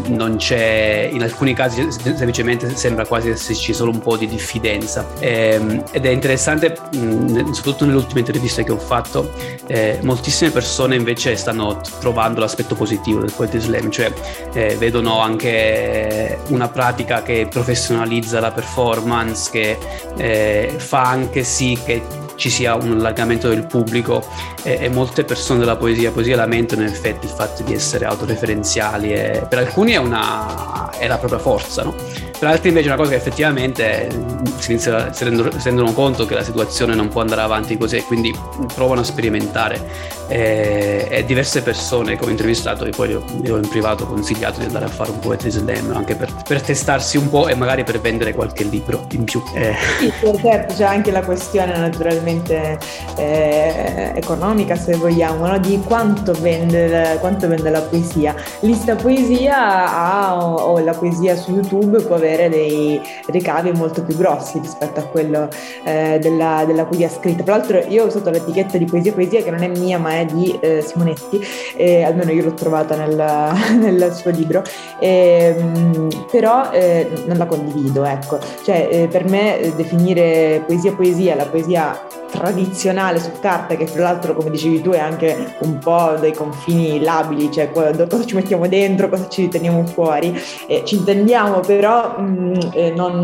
non 0.08 0.36
c'è, 0.38 1.10
in 1.12 1.24
alcuni 1.24 1.54
casi 1.54 1.88
semplicemente 1.90 2.76
sembra 2.76 3.06
quasi 3.06 3.30
esserci 3.30 3.74
solo 3.74 3.92
un 3.92 4.00
po' 4.00 4.18
di 4.18 4.28
diffidenza. 4.28 5.08
Eh, 5.20 5.84
ed 5.92 6.06
è 6.06 6.10
interessante, 6.10 6.78
mh, 6.94 7.52
soprattutto 7.52 7.86
nelle 7.86 7.98
ultime 7.98 8.20
interviste 8.20 8.64
che 8.64 8.72
ho 8.72 8.78
fatto, 8.78 9.32
eh, 9.68 10.00
moltissime 10.04 10.52
persone 10.52 10.96
invece 10.96 11.36
stanno 11.36 11.80
trovando 12.00 12.42
l'aspetto 12.42 12.76
positivo 12.76 13.22
del 13.22 13.32
poetry 13.34 13.60
slam, 13.60 13.90
cioè 13.90 14.12
eh, 14.54 14.76
vedono 14.76 15.20
anche 15.20 16.40
una 16.50 16.68
pratica 16.70 17.22
che 17.22 17.48
professionalizza 17.50 18.40
la 18.40 18.52
performance, 18.52 19.50
che 19.52 19.78
eh, 20.18 20.74
fa 20.78 21.04
anche 21.04 21.44
sì 21.44 21.78
che 21.84 22.04
ci 22.36 22.50
sia 22.50 22.76
un 22.76 22.94
allargamento 22.94 23.50
del 23.50 23.68
pubblico 23.68 24.26
e, 24.64 24.78
e, 24.82 24.90
molte 24.90 25.24
persone 25.24 25.60
della 25.60 25.76
poesia, 25.76 26.12
poesia 26.12 26.36
lamentano 26.36 26.82
in 26.82 26.88
effetti 26.88 27.28
il 27.28 27.32
fatto 27.32 27.62
di 27.62 27.74
essere 27.74 28.06
autoreferenziali 28.06 29.14
e 29.14 29.46
per 29.48 29.60
alcuni 29.60 29.92
è, 29.92 29.98
una, 29.98 30.90
è 30.98 31.08
la 31.08 31.18
propria 31.18 31.40
forza, 31.40 31.84
no? 31.84 31.94
Per 32.42 32.50
altri 32.50 32.70
invece 32.70 32.90
è 32.90 32.94
una 32.94 33.00
cosa 33.00 33.12
che 33.12 33.18
effettivamente 33.18 34.10
si, 34.58 34.72
inizia, 34.72 35.14
si, 35.14 35.24
rendono, 35.26 35.52
si 35.52 35.60
rendono 35.66 35.94
conto 35.94 36.26
che 36.26 36.34
la 36.34 36.42
situazione 36.42 36.96
non 36.96 37.08
può 37.08 37.22
andare 37.22 37.42
avanti 37.42 37.78
così 37.78 37.98
e 37.98 38.04
quindi 38.04 38.36
provano 38.74 39.02
a 39.02 39.04
sperimentare 39.04 40.20
e, 40.28 41.08
e 41.08 41.26
diverse 41.26 41.62
persone 41.62 42.18
che 42.18 42.26
ho 42.26 42.30
intervistato 42.30 42.86
e 42.86 42.90
poi 42.90 43.10
io, 43.10 43.24
io 43.44 43.58
in 43.58 43.68
privato 43.68 44.06
ho 44.06 44.08
consigliato 44.08 44.60
di 44.60 44.66
andare 44.66 44.86
a 44.86 44.88
fare 44.88 45.12
un 45.12 45.20
poetry 45.20 45.52
slam 45.52 45.92
anche 45.94 46.16
per, 46.16 46.34
per, 46.48 46.62
testarsi 46.62 47.18
un 47.18 47.30
po' 47.30 47.48
e 47.48 47.54
magari 47.54 47.84
per 47.84 48.00
vendere 48.00 48.34
qualche 48.34 48.64
libro 48.64 49.06
in 49.12 49.26
più. 49.26 49.44
Eh. 49.54 49.76
Sì, 50.00 50.12
certo, 50.40 50.74
c'è 50.74 50.86
anche 50.86 51.12
la 51.12 51.22
questione 51.22 51.78
naturalmente 51.78 52.80
eh, 53.18 54.14
economica 54.16 54.76
se 54.76 54.96
vogliamo, 54.96 55.46
no? 55.46 55.60
di 55.60 55.80
quanto 55.86 56.34
vende, 56.40 57.18
quanto 57.20 57.48
vende, 57.48 57.70
la 57.70 57.82
poesia. 57.82 58.34
Lista 58.62 58.96
poesia 58.96 59.94
ha, 59.94 60.44
o 60.44 60.80
la 60.80 60.94
poesia 60.94 61.36
su 61.36 61.52
YouTube 61.52 62.02
può 62.02 62.16
avere 62.16 62.31
dei 62.50 63.02
ricavi 63.28 63.72
molto 63.72 64.04
più 64.04 64.16
grossi 64.16 64.60
rispetto 64.60 65.00
a 65.00 65.04
quello 65.04 65.50
eh, 65.84 66.20
della, 66.20 66.64
della, 66.66 66.86
poesia 66.86 67.10
scritta. 67.10 67.44
Tra 67.44 67.58
l'altro 67.58 67.80
io 67.88 68.04
ho 68.04 68.08
usato 68.08 68.30
l'etichetta 68.30 68.78
di 68.78 68.86
poesia 68.86 69.14
poesia 69.14 69.42
che 69.42 69.52
non 69.52 69.64
è 69.64 69.68
mia 69.68 69.98
ma 69.98 70.20
è 70.20 70.26
di 70.26 70.58
eh, 70.62 70.82
Simonetti, 70.82 71.40
eh, 71.76 72.04
almeno 72.04 72.32
io 72.32 72.44
l'ho 72.44 72.54
trovata 72.54 72.96
nel, 72.96 73.16
nel 73.80 74.14
suo 74.14 74.32
libro, 74.32 74.64
ehm, 75.00 76.28
però 76.32 76.72
eh, 76.72 77.10
non 77.26 77.38
la 77.38 77.46
condivido, 77.46 78.04
ecco. 78.04 78.40
Cioè, 78.64 78.88
eh, 78.92 79.08
per 79.08 79.28
me 79.28 79.60
eh, 79.60 79.74
definire 79.76 80.64
poesia 80.66 80.94
poesia, 80.94 81.36
la 81.36 81.46
poesia 81.46 82.00
tradizionale 82.32 83.20
su 83.20 83.32
carta, 83.40 83.76
che 83.76 83.86
tra 83.86 84.04
l'altro, 84.04 84.34
come 84.34 84.50
dicevi 84.50 84.82
tu, 84.82 84.92
è 84.92 85.00
anche 85.00 85.56
un 85.60 85.78
po' 85.78 86.16
dei 86.20 86.34
confini 86.34 87.02
labili, 87.02 87.52
cioè 87.52 87.72
cosa 87.72 88.26
ci 88.26 88.36
mettiamo 88.36 88.68
dentro, 88.68 89.10
cosa 89.10 89.28
ci 89.28 89.48
teniamo 89.48 89.86
fuori. 89.86 90.34
Eh, 90.68 90.84
ci 90.86 90.96
intendiamo, 90.96 91.60
però 91.60 92.20
mh, 92.20 92.24
mm, 92.24 92.54
eh, 92.74 92.92
non, 92.92 93.20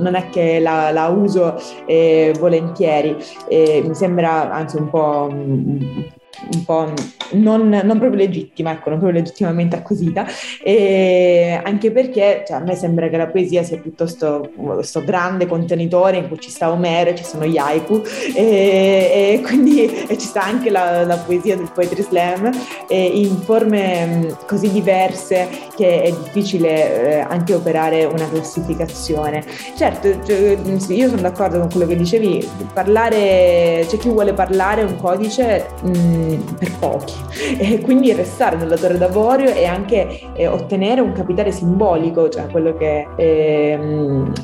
non, 0.00 0.14
è 0.14 0.28
che 0.30 0.60
la, 0.60 0.90
la 0.90 1.08
uso 1.08 1.60
eh, 1.86 2.34
volentieri. 2.38 3.16
mi 3.48 3.94
sembra 3.94 4.50
anzi 4.52 4.76
un 4.76 4.88
po'. 4.88 5.28
Mh, 5.30 5.34
mm, 5.34 6.22
un 6.52 6.64
po' 6.64 6.92
non, 7.32 7.68
non, 7.68 7.98
proprio 7.98 8.14
legittima, 8.14 8.72
ecco, 8.72 8.90
non 8.90 8.98
proprio 8.98 9.20
legittimamente 9.20 9.76
acquisita, 9.76 10.26
e 10.62 11.60
anche 11.62 11.90
perché 11.90 12.44
cioè, 12.46 12.58
a 12.58 12.60
me 12.60 12.74
sembra 12.74 13.08
che 13.08 13.16
la 13.16 13.26
poesia 13.26 13.62
sia 13.62 13.78
piuttosto 13.78 14.50
questo 14.56 15.02
grande 15.02 15.46
contenitore 15.46 16.18
in 16.18 16.28
cui 16.28 16.38
ci 16.38 16.50
sta 16.50 16.70
Omero 16.70 17.14
ci 17.14 17.24
sono 17.24 17.46
gli 17.46 17.56
haiku, 17.56 18.02
e, 18.34 19.32
e 19.34 19.40
quindi 19.42 19.84
e 20.06 20.18
ci 20.18 20.26
sta 20.26 20.42
anche 20.42 20.70
la, 20.70 21.04
la, 21.04 21.16
poesia 21.16 21.56
del 21.56 21.70
poetry 21.72 22.02
slam 22.02 22.50
in 22.88 23.36
forme 23.38 24.36
così 24.46 24.70
diverse 24.70 25.48
che 25.74 26.02
è 26.02 26.10
difficile 26.10 27.18
eh, 27.18 27.20
anche 27.20 27.54
operare 27.54 28.04
una 28.04 28.28
classificazione. 28.28 29.44
Certo, 29.76 30.22
cioè, 30.24 30.58
io 30.88 31.08
sono 31.08 31.20
d'accordo 31.20 31.58
con 31.58 31.70
quello 31.70 31.86
che 31.86 31.96
dicevi, 31.96 32.46
parlare, 32.72 33.84
c'è 33.86 33.96
chi 33.98 34.08
vuole 34.08 34.32
parlare 34.34 34.82
un 34.82 34.96
codice 34.96 35.66
mh, 35.82 36.23
per 36.58 36.78
pochi. 36.78 37.14
E 37.58 37.80
quindi 37.80 38.12
restare 38.12 38.56
nella 38.56 38.76
torre 38.76 38.98
d'avorio 38.98 39.50
e 39.52 39.64
anche 39.66 40.20
eh, 40.34 40.46
ottenere 40.46 41.00
un 41.00 41.12
capitale 41.12 41.52
simbolico, 41.52 42.28
cioè 42.28 42.46
quello 42.48 42.76
che 42.76 43.06
eh, 43.16 43.78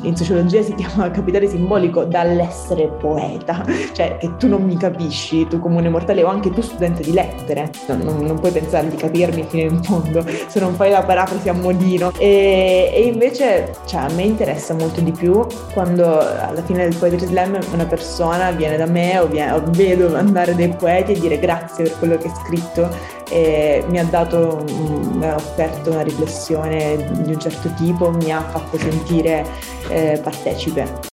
in 0.03 0.17
sociologia 0.17 0.63
si 0.63 0.75
chiama 0.75 1.11
capitale 1.13 1.47
simbolico 1.49 2.05
dall'essere 2.05 2.89
poeta, 2.89 3.65
cioè 3.93 4.17
che 4.19 4.37
tu 4.37 4.49
non 4.49 4.63
mi 4.63 4.77
capisci, 4.77 5.47
tu 5.47 5.61
comune 5.61 5.89
mortale 5.89 6.23
o 6.23 6.29
anche 6.29 6.51
tu 6.51 6.61
studente 6.61 7.03
di 7.03 7.13
lettere, 7.13 7.71
non, 7.87 7.99
non, 8.01 8.17
non 8.25 8.39
puoi 8.39 8.53
pensare 8.53 8.89
di 8.89 8.97
capirmi 8.97 9.45
fino 9.49 9.71
in 9.71 9.83
fondo 9.83 10.25
se 10.47 10.61
non 10.61 10.75
fai 10.75 10.91
la 10.91 11.03
parafrasi 11.03 11.49
a 11.49 11.53
modino 11.53 12.13
e, 12.19 12.91
e 12.93 13.03
invece 13.03 13.73
cioè, 13.87 14.03
a 14.03 14.09
me 14.15 14.23
interessa 14.23 14.75
molto 14.75 15.01
di 15.01 15.13
più 15.13 15.45
quando 15.73 16.19
alla 16.19 16.63
fine 16.63 16.85
del 16.89 16.97
poetry 16.97 17.27
slam 17.27 17.59
una 17.73 17.87
persona 17.87 18.51
viene 18.51 18.77
da 18.77 18.87
me 18.87 19.19
o, 19.19 19.27
viene, 19.27 19.53
o 19.53 19.63
vedo 19.71 20.17
andare 20.17 20.55
dei 20.55 20.69
poeti 20.69 21.13
e 21.13 21.21
dire 21.21 21.39
grazie 21.39 21.70
per 21.77 21.99
quello 21.99 22.17
che 22.17 22.29
hai 22.29 22.35
scritto 22.45 22.89
e 23.29 23.85
mi 23.89 23.99
ha 23.99 24.05
dato, 24.05 24.65
mi 24.67 25.25
ha 25.25 25.35
offerto 25.35 25.91
una 25.91 26.03
riflessione 26.03 26.97
di 27.23 27.33
un 27.33 27.41
certo 27.41 27.73
tipo, 27.77 28.11
mi 28.11 28.33
ha 28.33 28.43
fatto 28.43 28.79
sentire 28.79 29.47
eh, 29.89 30.21
partecipe. 30.23 31.10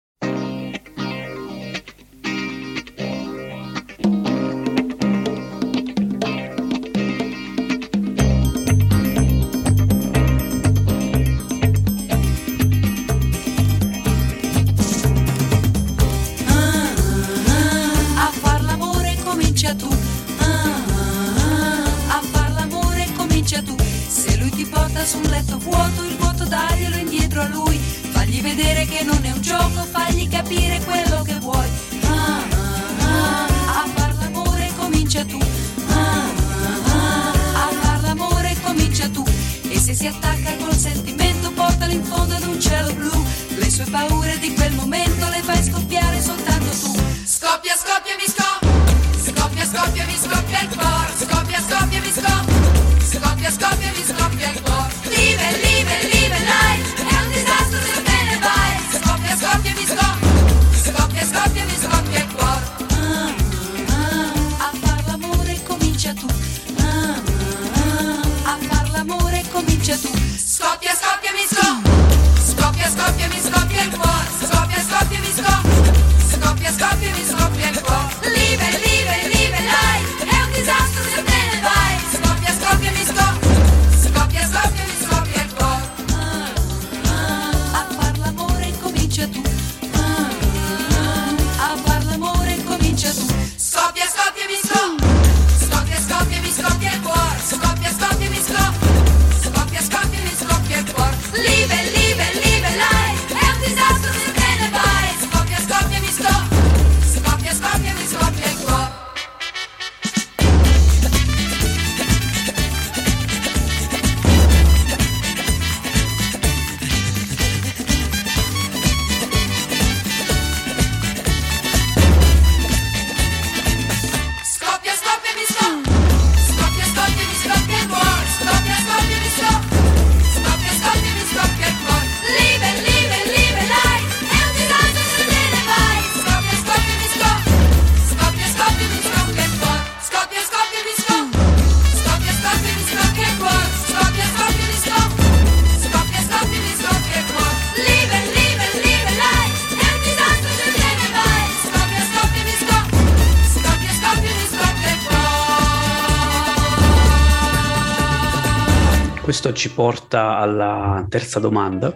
Questo 159.44 159.60
ci 159.60 159.74
porta 159.74 160.38
alla 160.38 161.06
terza 161.10 161.38
domanda, 161.38 161.94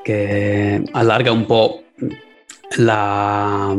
che 0.00 0.80
allarga 0.92 1.32
un 1.32 1.44
po' 1.44 1.82
la, 2.76 3.74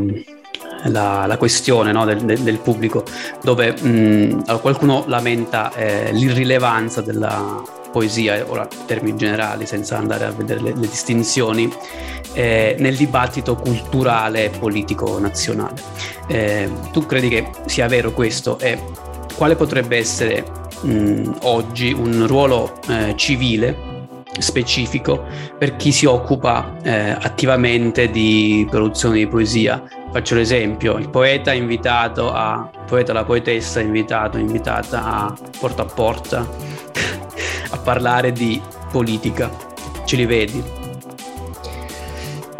la, 0.84 1.24
la 1.24 1.36
questione 1.38 1.92
no, 1.92 2.04
del, 2.04 2.20
del, 2.20 2.58
pubblico, 2.58 3.04
dove 3.42 3.72
mh, 3.72 4.60
qualcuno 4.60 5.04
lamenta 5.06 5.72
eh, 5.72 6.12
l'irrilevanza 6.12 7.00
della 7.00 7.62
poesia, 7.90 8.44
ora 8.46 8.68
termini 8.84 9.16
generali 9.16 9.64
senza 9.64 9.96
andare 9.96 10.26
a 10.26 10.30
vedere 10.30 10.60
le, 10.60 10.74
le 10.76 10.88
distinzioni, 10.88 11.72
eh, 12.34 12.76
nel 12.80 12.96
dibattito 12.96 13.54
culturale 13.54 14.44
e 14.44 14.50
politico 14.50 15.18
nazionale. 15.18 15.80
Eh, 16.26 16.70
tu 16.92 17.06
credi 17.06 17.30
che 17.30 17.50
sia 17.64 17.88
vero 17.88 18.12
questo 18.12 18.58
e 18.58 18.78
quale 19.34 19.56
potrebbe 19.56 19.96
essere 19.96 20.66
mh, 20.82 21.38
oggi 21.42 21.92
un 21.92 22.26
ruolo 22.26 22.80
eh, 22.88 23.14
civile 23.16 23.96
specifico 24.38 25.24
per 25.58 25.76
chi 25.76 25.92
si 25.92 26.06
occupa 26.06 26.76
eh, 26.82 27.10
attivamente 27.10 28.10
di 28.10 28.66
produzione 28.70 29.16
di 29.16 29.26
poesia. 29.26 29.82
Faccio 30.12 30.34
l'esempio, 30.34 30.96
il 30.96 31.10
poeta 31.10 31.52
invitato 31.52 32.32
a, 32.32 32.70
il 32.72 32.84
poeta, 32.86 33.12
la 33.12 33.24
poetessa 33.24 33.80
è 33.80 33.82
invitato, 33.82 34.38
invitata 34.38 35.04
a 35.04 35.34
porta 35.58 35.82
a 35.82 35.86
porta 35.86 36.48
a 37.70 37.78
parlare 37.78 38.32
di 38.32 38.60
politica. 38.90 39.50
Ce 40.04 40.16
li 40.16 40.24
vedi? 40.24 40.77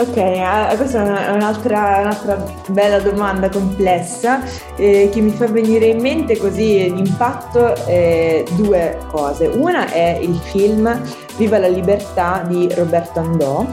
Ok, 0.00 0.76
questa 0.76 1.26
è 1.26 1.30
un'altra, 1.32 1.98
un'altra 2.02 2.44
bella 2.68 3.00
domanda 3.00 3.48
complessa 3.48 4.40
eh, 4.76 5.08
che 5.12 5.20
mi 5.20 5.30
fa 5.32 5.48
venire 5.48 5.86
in 5.86 6.00
mente 6.00 6.36
così 6.36 6.92
d'impatto 6.94 7.74
eh, 7.86 8.44
due 8.52 9.00
cose. 9.10 9.48
Una 9.48 9.90
è 9.90 10.20
il 10.22 10.36
film 10.36 11.02
Viva 11.36 11.58
la 11.58 11.66
libertà 11.66 12.44
di 12.46 12.68
Roberto 12.74 13.18
Andò, 13.18 13.66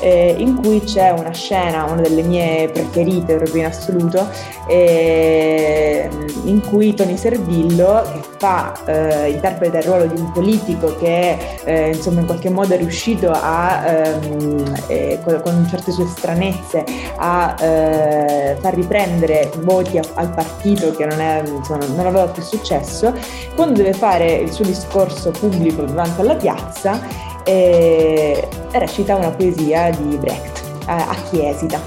eh, 0.00 0.34
in 0.36 0.56
cui 0.56 0.82
c'è 0.82 1.10
una 1.10 1.32
scena, 1.32 1.84
una 1.84 2.00
delle 2.00 2.22
mie 2.22 2.68
preferite 2.72 3.36
proprio 3.36 3.62
in 3.62 3.66
assoluto, 3.66 4.28
eh, 4.66 6.08
in 6.44 6.60
cui 6.68 6.94
Tony 6.94 7.16
Servillo, 7.16 8.02
che 8.12 8.20
fa, 8.38 8.72
eh, 8.86 9.30
interpreta 9.30 9.78
il 9.78 9.84
ruolo 9.84 10.06
di 10.06 10.18
un 10.18 10.32
politico 10.32 10.96
che 10.96 11.36
eh, 11.64 11.88
insomma 11.88 12.20
in 12.20 12.26
qualche 12.26 12.48
modo 12.48 12.74
è 12.74 12.78
riuscito 12.78 13.30
a, 13.30 13.86
ehm, 13.86 14.74
eh, 14.86 15.20
con, 15.22 15.40
con, 15.42 15.66
certe 15.68 15.92
sue 15.92 16.06
stranezze, 16.06 16.84
a 17.16 17.54
eh, 17.60 18.56
far 18.60 18.74
riprendere 18.74 19.50
voti 19.58 19.98
a, 19.98 20.02
al 20.14 20.30
partito 20.30 20.90
che 20.92 21.04
non, 21.04 21.20
è, 21.20 21.42
insomma, 21.46 21.84
non 21.86 22.06
aveva 22.06 22.26
più 22.28 22.42
successo, 22.42 23.12
quando 23.54 23.74
deve 23.74 23.92
fare 23.92 24.32
il 24.32 24.50
suo 24.50 24.64
discorso 24.64 25.30
pubblico 25.30 25.82
davanti 25.82 26.20
alla 26.20 26.36
piazza, 26.36 27.28
eh, 27.50 28.48
recita 28.72 29.16
una 29.16 29.30
poesia 29.30 29.90
di 29.90 30.16
Brecht 30.16 30.68
a 30.86 31.14
chi 31.30 31.46
esita. 31.46 31.80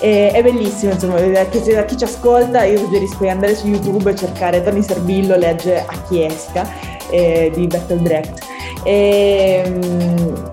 E, 0.00 0.30
è 0.30 0.42
bellissimo, 0.42 0.92
insomma, 0.92 1.16
chi, 1.16 1.30
da 1.72 1.84
chi, 1.84 1.96
ci 1.96 2.04
ascolta 2.04 2.64
io 2.64 2.78
suggerisco 2.78 3.18
di 3.20 3.28
andare 3.28 3.54
su 3.54 3.66
YouTube 3.66 4.10
e 4.10 4.14
cercare 4.14 4.62
Tony 4.62 4.82
Servillo 4.82 5.36
legge 5.36 5.78
a 5.78 6.02
chi 6.06 6.24
esita 6.24 6.68
eh, 7.10 7.50
di 7.54 7.66
Bertolt 7.66 8.02
Brecht. 8.02 8.44
E, 8.84 9.62
ehm, 9.64 10.50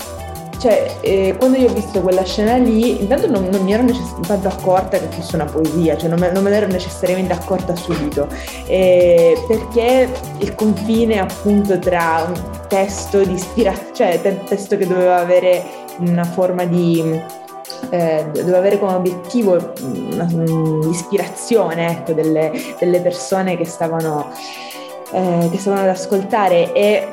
cioè, 0.62 0.96
eh, 1.02 1.36
quando 1.40 1.58
io 1.58 1.72
ho 1.72 1.74
visto 1.74 2.02
quella 2.02 2.24
scena 2.24 2.56
lì, 2.58 3.02
intanto 3.02 3.26
non, 3.28 3.46
non 3.46 3.64
mi 3.64 3.74
ero 3.74 3.82
necess- 3.82 4.20
tanto 4.28 4.48
accorta 4.48 5.00
che 5.00 5.08
fosse 5.10 5.34
una 5.34 5.46
poesia, 5.46 5.98
cioè 5.98 6.08
non 6.08 6.20
me, 6.20 6.32
non 6.32 6.44
me 6.44 6.52
l'ero 6.52 6.68
necessariamente 6.68 7.34
accorta 7.34 7.76
subito, 7.76 8.28
eh, 8.68 9.44
perché 9.48 10.08
il 10.38 10.54
confine 10.54 11.18
appunto 11.18 11.80
tra 11.80 12.28
un 12.28 12.40
testo 12.68 13.24
di 13.24 13.34
ispirazione, 13.34 14.22
cioè 14.22 14.38
un 14.40 14.46
testo 14.46 14.78
che 14.78 14.86
doveva 14.86 15.18
avere 15.18 15.64
una 15.98 16.26
forma 16.26 16.64
di... 16.66 17.20
Eh, 17.90 18.26
doveva 18.32 18.60
avere 18.60 18.78
come 18.78 18.94
obiettivo 18.94 19.74
una, 19.82 20.28
l'ispirazione 20.30 21.90
ecco, 21.90 22.14
delle, 22.14 22.52
delle, 22.78 23.02
persone 23.02 23.58
che 23.58 23.66
stavano, 23.66 24.32
eh, 25.12 25.48
che 25.50 25.58
stavano 25.58 25.82
ad 25.82 25.90
ascoltare. 25.90 26.72
E 26.74 27.08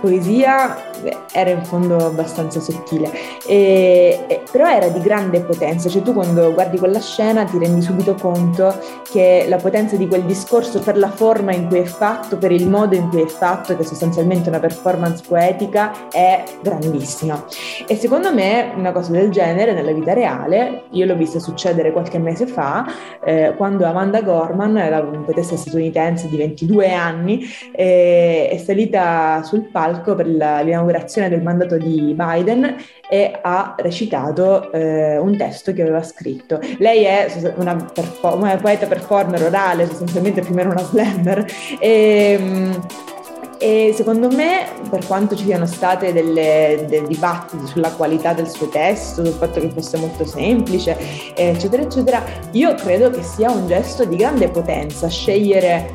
poesia 0.00 0.85
era 1.32 1.50
in 1.50 1.64
fondo 1.64 1.96
abbastanza 1.96 2.60
sottile, 2.60 3.10
e, 3.46 4.24
e, 4.26 4.42
però 4.50 4.68
era 4.68 4.88
di 4.88 5.00
grande 5.00 5.40
potenza, 5.40 5.88
cioè 5.88 6.02
tu 6.02 6.12
quando 6.12 6.52
guardi 6.52 6.78
quella 6.78 7.00
scena 7.00 7.44
ti 7.44 7.58
rendi 7.58 7.82
subito 7.82 8.14
conto 8.14 8.74
che 9.10 9.46
la 9.48 9.56
potenza 9.56 9.96
di 9.96 10.08
quel 10.08 10.22
discorso 10.24 10.80
per 10.80 10.96
la 10.96 11.10
forma 11.10 11.52
in 11.52 11.68
cui 11.68 11.78
è 11.78 11.84
fatto, 11.84 12.38
per 12.38 12.52
il 12.52 12.68
modo 12.68 12.94
in 12.94 13.08
cui 13.08 13.22
è 13.22 13.26
fatto, 13.26 13.76
che 13.76 13.82
è 13.82 13.84
sostanzialmente 13.84 14.48
una 14.48 14.58
performance 14.58 15.22
poetica, 15.26 16.08
è 16.10 16.42
grandissima. 16.62 17.44
E 17.86 17.96
secondo 17.96 18.32
me 18.32 18.72
una 18.76 18.92
cosa 18.92 19.12
del 19.12 19.30
genere 19.30 19.72
nella 19.72 19.92
vita 19.92 20.12
reale, 20.12 20.84
io 20.90 21.06
l'ho 21.06 21.16
vista 21.16 21.38
succedere 21.38 21.92
qualche 21.92 22.18
mese 22.18 22.46
fa, 22.46 22.84
eh, 23.24 23.54
quando 23.56 23.86
Amanda 23.86 24.22
Gorman, 24.22 24.72
la 24.72 25.02
poetessa 25.02 25.56
statunitense 25.56 26.28
di 26.28 26.36
22 26.36 26.92
anni, 26.92 27.44
eh, 27.72 28.48
è 28.50 28.56
salita 28.58 29.42
sul 29.44 29.68
palco 29.70 30.14
per 30.14 30.26
l'inaugurazione 30.26 30.85
l'inaugurazione 30.86 31.28
del 31.28 31.42
mandato 31.42 31.76
di 31.76 32.14
Biden 32.16 32.76
e 33.08 33.38
ha 33.42 33.74
recitato 33.78 34.72
eh, 34.72 35.18
un 35.18 35.36
testo 35.36 35.72
che 35.72 35.82
aveva 35.82 36.02
scritto. 36.02 36.60
Lei 36.78 37.04
è 37.04 37.52
una, 37.56 37.74
perfor- 37.74 38.36
una 38.36 38.56
poeta 38.56 38.86
performer 38.86 39.42
orale, 39.42 39.86
sostanzialmente 39.86 40.40
più 40.40 40.52
o 40.52 40.54
meno 40.54 40.70
una 40.70 40.82
slammer. 40.82 41.44
E, 41.78 42.36
ehm, 42.38 42.86
e 43.58 43.94
secondo 43.96 44.28
me, 44.30 44.66
per 44.90 45.06
quanto 45.06 45.34
ci 45.34 45.44
siano 45.44 45.66
delle, 45.98 46.84
dei 46.86 47.06
dibattiti 47.06 47.66
sulla 47.66 47.90
qualità 47.90 48.34
del 48.34 48.48
suo 48.48 48.68
testo, 48.68 49.24
sul 49.24 49.32
fatto 49.32 49.60
che 49.60 49.70
fosse 49.70 49.96
molto 49.96 50.26
semplice, 50.26 50.94
eccetera, 51.34 51.82
eccetera, 51.82 52.22
io 52.50 52.74
credo 52.74 53.08
che 53.08 53.22
sia 53.22 53.50
un 53.50 53.66
gesto 53.66 54.04
di 54.04 54.16
grande 54.16 54.50
potenza 54.50 55.08
scegliere 55.08 55.90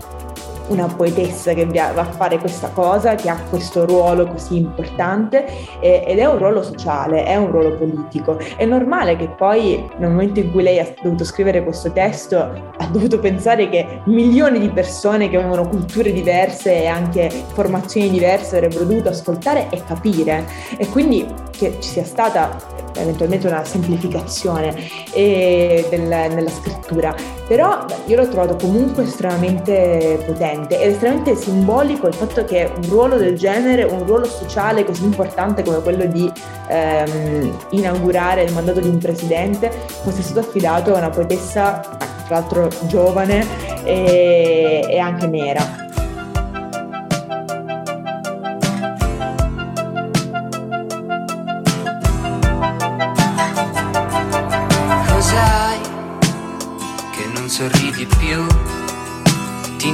una 0.71 0.87
poetessa 0.87 1.53
che 1.53 1.65
va 1.65 1.89
a 1.95 2.03
fare 2.05 2.37
questa 2.39 2.69
cosa, 2.69 3.15
che 3.15 3.29
ha 3.29 3.37
questo 3.49 3.85
ruolo 3.85 4.27
così 4.27 4.57
importante 4.57 5.45
eh, 5.79 6.03
ed 6.07 6.17
è 6.17 6.25
un 6.25 6.37
ruolo 6.37 6.63
sociale, 6.63 7.25
è 7.25 7.35
un 7.35 7.51
ruolo 7.51 7.75
politico. 7.77 8.39
È 8.55 8.65
normale 8.65 9.15
che 9.17 9.27
poi 9.27 9.87
nel 9.97 10.09
momento 10.09 10.39
in 10.39 10.51
cui 10.51 10.63
lei 10.63 10.79
ha 10.79 10.93
dovuto 11.01 11.23
scrivere 11.23 11.63
questo 11.63 11.91
testo 11.91 12.37
ha 12.37 12.87
dovuto 12.91 13.19
pensare 13.19 13.69
che 13.69 14.01
milioni 14.05 14.59
di 14.59 14.69
persone 14.69 15.29
che 15.29 15.37
avevano 15.37 15.67
culture 15.67 16.11
diverse 16.11 16.83
e 16.83 16.87
anche 16.87 17.29
formazioni 17.29 18.09
diverse 18.09 18.57
avrebbero 18.57 18.85
dovuto 18.85 19.09
ascoltare 19.09 19.67
e 19.69 19.83
capire 19.85 20.45
e 20.77 20.87
quindi 20.87 21.27
che 21.51 21.77
ci 21.79 21.89
sia 21.89 22.03
stata 22.03 22.80
eventualmente 22.95 23.47
una 23.47 23.63
semplificazione 23.63 24.75
eh, 25.13 25.85
del, 25.89 26.01
nella 26.01 26.49
scrittura, 26.49 27.15
però 27.47 27.85
io 28.05 28.15
l'ho 28.15 28.27
trovato 28.27 28.55
comunque 28.55 29.03
estremamente 29.03 30.23
potente 30.25 30.79
ed 30.79 30.91
estremamente 30.91 31.35
simbolico 31.35 32.07
il 32.07 32.13
fatto 32.13 32.43
che 32.45 32.71
un 32.75 32.89
ruolo 32.89 33.17
del 33.17 33.37
genere, 33.37 33.83
un 33.83 34.05
ruolo 34.05 34.25
sociale 34.25 34.83
così 34.83 35.03
importante 35.03 35.63
come 35.63 35.81
quello 35.81 36.05
di 36.05 36.31
ehm, 36.67 37.57
inaugurare 37.71 38.43
il 38.43 38.53
mandato 38.53 38.79
di 38.79 38.87
un 38.87 38.97
presidente 38.97 39.71
fosse 40.03 40.21
stato 40.21 40.39
affidato 40.39 40.93
a 40.93 40.97
una 40.97 41.09
poetessa, 41.09 41.79
tra 42.27 42.39
l'altro 42.39 42.69
giovane 42.87 43.45
e, 43.83 44.85
e 44.89 44.99
anche 44.99 45.27
nera. 45.27 45.90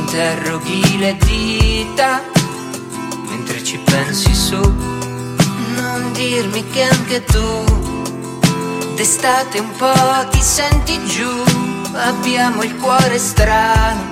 Interroghi 0.07 0.99
le 0.99 1.17
dita 1.17 2.23
mentre 3.29 3.61
ci 3.61 3.77
pensi 3.79 4.33
su. 4.33 4.55
Non 4.55 6.13
dirmi 6.13 6.65
che 6.69 6.83
anche 6.83 7.25
tu 7.25 7.63
d'estate 8.95 9.59
un 9.59 9.71
po' 9.75 10.27
ti 10.31 10.41
senti 10.41 10.97
giù, 11.07 11.43
abbiamo 11.93 12.63
il 12.63 12.77
cuore 12.77 13.19
strano 13.19 14.09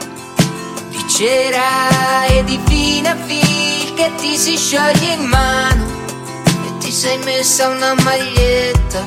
di 0.90 1.02
cera 1.08 2.26
e 2.28 2.44
di 2.44 2.60
fina 2.66 3.16
fil 3.26 3.94
che 3.94 4.12
ti 4.18 4.36
si 4.36 4.58
scioglie 4.58 5.14
in 5.14 5.24
mano. 5.24 5.86
E 6.66 6.78
ti 6.80 6.92
sei 6.92 7.18
messa 7.20 7.70
una 7.70 7.94
maglietta 8.04 9.02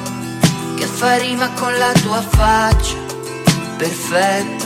che 0.74 0.86
fa 0.86 1.18
rima 1.18 1.50
con 1.50 1.76
la 1.76 1.92
tua 2.00 2.22
faccia. 2.22 2.96
Perfetta, 3.76 4.57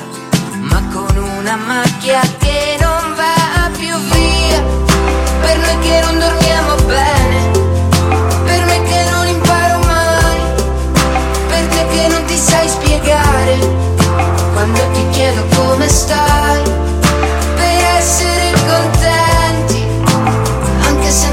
ma 0.63 0.81
con 0.93 1.17
una 1.17 1.57
macchia 1.57 2.21
che 2.39 2.77
non 2.81 3.15
va 3.15 3.69
più 3.77 3.95
via. 4.13 4.63
Per 5.41 5.59
noi 5.59 5.79
che 5.81 6.01
non 6.05 6.19
dormiamo 6.19 6.75
bene, 6.87 7.51
per 8.45 8.65
me 8.65 8.83
che 8.83 9.11
non 9.11 9.27
imparo 9.27 9.79
mai, 9.85 10.41
per 11.49 11.67
te 11.67 11.87
che 11.89 12.09
non 12.09 12.25
ti 12.27 12.37
sai 12.37 12.69
spiegare, 12.69 13.59
quando 14.53 14.81
ti 14.93 15.09
chiedo 15.11 15.45
come 15.57 15.89
stai, 15.89 16.63
per 17.57 17.85
essere 17.97 18.53
contenti, 18.67 19.85
anche 20.87 21.11
se 21.11 21.27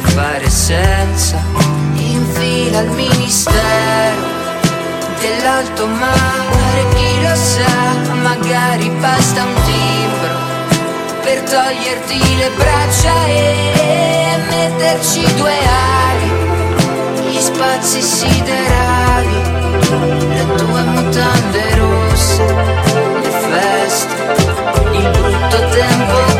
puoi 0.00 0.12
fare 0.12 0.48
senza. 0.50 1.42
In 1.94 2.24
fila 2.32 2.78
al 2.78 2.88
ministero 2.88 4.38
dell'alto 5.20 5.86
mare, 5.86 6.86
chi 6.94 7.22
lo 7.22 7.34
sa, 7.34 8.14
magari 8.22 8.88
basta 9.00 9.42
un 9.42 9.54
timbro 9.64 10.48
per 11.22 11.40
toglierti 11.42 12.36
le 12.36 12.50
braccia 12.56 13.26
e 13.26 14.38
metterci 14.48 15.34
due 15.36 15.52
ali, 15.52 17.30
gli 17.30 17.40
spazi 17.40 18.00
siderali, 18.00 19.42
le 20.28 20.46
tue 20.56 20.82
mutande 20.82 21.74
rosse, 21.76 22.54
le 23.22 23.30
feste, 23.30 24.14
il 24.92 25.10
brutto 25.10 25.68
tempo 25.68 26.39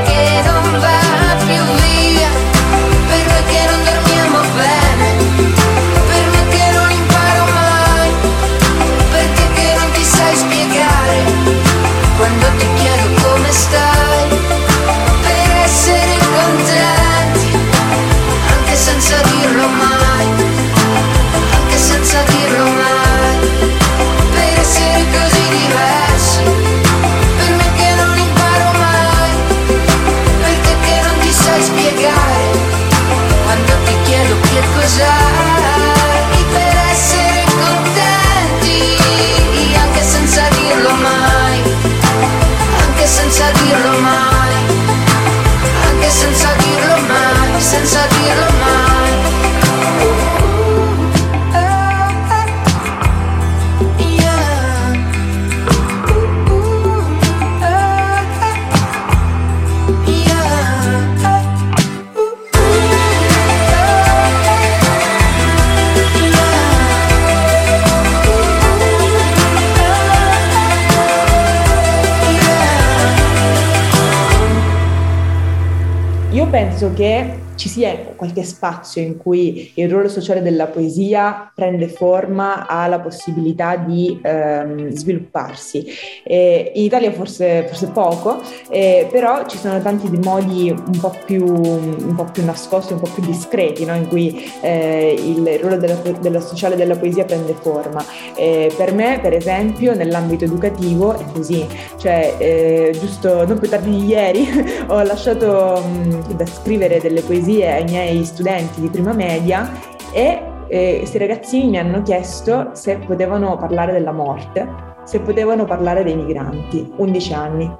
che 77.01 77.39
ci 77.55 77.71
sia 77.71 77.97
qualche 78.15 78.45
spazio 78.45 79.01
in 79.01 79.17
cui 79.17 79.73
il 79.77 79.89
ruolo 79.89 80.09
sociale 80.09 80.43
della 80.43 80.67
poesia 80.67 81.51
prende 81.55 81.89
forma, 81.89 82.67
ha 82.67 82.87
la 82.89 83.01
possibilità 83.01 83.77
di 83.77 84.21
ehm, 84.23 84.91
svilupparsi. 84.91 85.87
Eh, 86.31 86.71
in 86.75 86.85
Italia 86.85 87.11
forse, 87.11 87.65
forse 87.67 87.89
poco, 87.89 88.41
eh, 88.69 89.09
però 89.11 89.45
ci 89.47 89.59
sono 89.59 89.83
tanti 89.83 90.09
di 90.09 90.19
modi 90.19 90.71
un 90.71 90.99
po' 91.01 91.13
più, 91.25 91.45
un 91.45 92.15
po' 92.15 92.25
più 92.25 92.45
nascosti, 92.45 92.93
un 92.93 93.01
po' 93.01 93.09
più 93.13 93.25
discreti, 93.25 93.85
no? 93.85 93.97
in 93.97 94.07
cui 94.07 94.49
eh, 94.61 95.13
il 95.19 95.59
ruolo 95.59 95.77
della, 95.77 95.97
della 96.21 96.41
sociale 96.41 96.77
della 96.77 96.97
poesia 96.97 97.25
prende 97.25 97.55
forma. 97.61 98.05
Per 98.35 98.95
me, 98.95 99.19
per 99.21 99.33
esempio, 99.33 99.95
nell'ambito 99.95 100.45
educativo 100.45 101.19
è 101.19 101.25
così, 101.33 101.67
cioè 101.97 102.37
eh, 102.39 102.97
giusto 102.99 103.45
non 103.45 103.59
più 103.59 103.69
tardi 103.69 103.91
di 103.91 104.07
ieri 104.07 104.47
ho 104.87 105.03
lasciato 105.03 105.83
mh, 105.83 106.35
da 106.35 106.47
scrivere 106.47 107.01
delle 107.01 107.23
poesie 107.23 107.73
ai 107.73 107.85
miei 107.85 108.25
studenti 108.25 108.81
di 108.81 108.89
prima 108.89 109.13
media 109.13 109.71
e 110.13 110.43
eh, 110.69 110.97
questi 110.99 111.19
ragazzini 111.19 111.71
mi 111.71 111.79
hanno 111.79 112.03
chiesto 112.03 112.71
se 112.75 112.97
potevano 112.99 113.57
parlare 113.57 113.93
della 113.93 114.13
morte, 114.13 114.90
se 115.11 115.19
potevano 115.19 115.65
parlare 115.65 116.05
dei 116.05 116.15
migranti, 116.15 116.89
11 116.97 117.35
anni. 117.35 117.77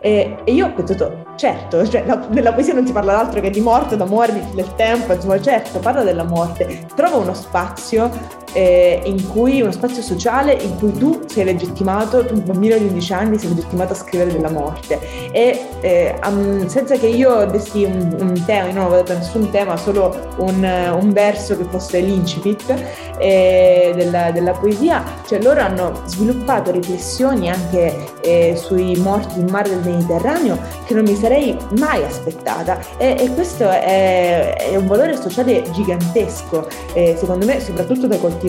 E, 0.00 0.36
e 0.44 0.52
io 0.52 0.66
ho 0.66 0.72
pensato, 0.72 1.24
certo, 1.36 1.86
cioè, 1.86 2.06
la, 2.06 2.26
nella 2.30 2.54
poesia 2.54 2.72
non 2.72 2.86
si 2.86 2.92
parla 2.92 3.12
d'altro 3.12 3.42
che 3.42 3.50
di 3.50 3.60
morte, 3.60 3.98
d'amore, 3.98 4.48
del 4.54 4.74
tempo, 4.74 5.12
insomma, 5.12 5.38
certo, 5.38 5.78
parla 5.78 6.02
della 6.02 6.24
morte. 6.24 6.86
Trova 6.94 7.16
uno 7.16 7.34
spazio 7.34 8.10
eh, 8.54 9.02
in 9.04 9.28
cui, 9.28 9.60
uno 9.60 9.72
spazio 9.72 10.00
sociale 10.00 10.52
in 10.52 10.76
cui 10.78 10.92
tu 10.92 11.22
sei 11.26 11.44
legittimato, 11.44 12.24
tu 12.24 12.34
un 12.34 12.44
bambino 12.44 12.78
di 12.78 12.84
11 12.84 13.12
anni 13.12 13.38
sei 13.38 13.50
legittimato 13.50 13.92
a 13.92 13.96
scrivere 13.96 14.32
della 14.32 14.50
morte. 14.50 14.98
E 15.32 15.66
eh, 15.80 16.16
am- 16.20 16.66
senza 16.68 16.96
che 16.96 17.08
io 17.08 17.44
dessi 17.46 17.82
un, 17.82 18.16
un 18.20 18.44
tema, 18.46 18.68
io 18.68 18.74
non 18.74 18.84
avevo 18.84 19.02
dato 19.02 19.18
nessun 19.18 19.50
tema, 19.50 19.76
solo 19.76 20.16
un, 20.38 20.64
un 21.00 21.12
verso 21.12 21.56
che 21.56 21.64
fosse 21.64 21.98
l'incipit 22.00 22.74
eh, 23.18 23.92
della, 23.96 24.30
della 24.30 24.52
poesia, 24.52 25.02
cioè 25.26 25.42
loro 25.42 25.60
hanno 25.60 26.02
sviluppato 26.06 26.70
riflessioni 26.70 27.50
anche 27.50 28.12
eh, 28.20 28.54
sui 28.56 28.96
morti 28.96 29.40
in 29.40 29.48
mare 29.50 29.68
del 29.68 29.80
Mediterraneo 29.84 30.58
che 30.86 30.94
non 30.94 31.02
mi 31.02 31.16
sarei 31.16 31.56
mai 31.78 32.02
aspettata 32.04 32.78
e, 32.96 33.16
e 33.18 33.34
questo 33.34 33.68
è, 33.68 34.56
è 34.70 34.76
un 34.76 34.86
valore 34.86 35.16
sociale 35.16 35.68
gigantesco, 35.72 36.68
eh, 36.92 37.16
secondo 37.18 37.44
me 37.44 37.60
soprattutto 37.60 38.06
da 38.06 38.16
coltivare 38.16 38.43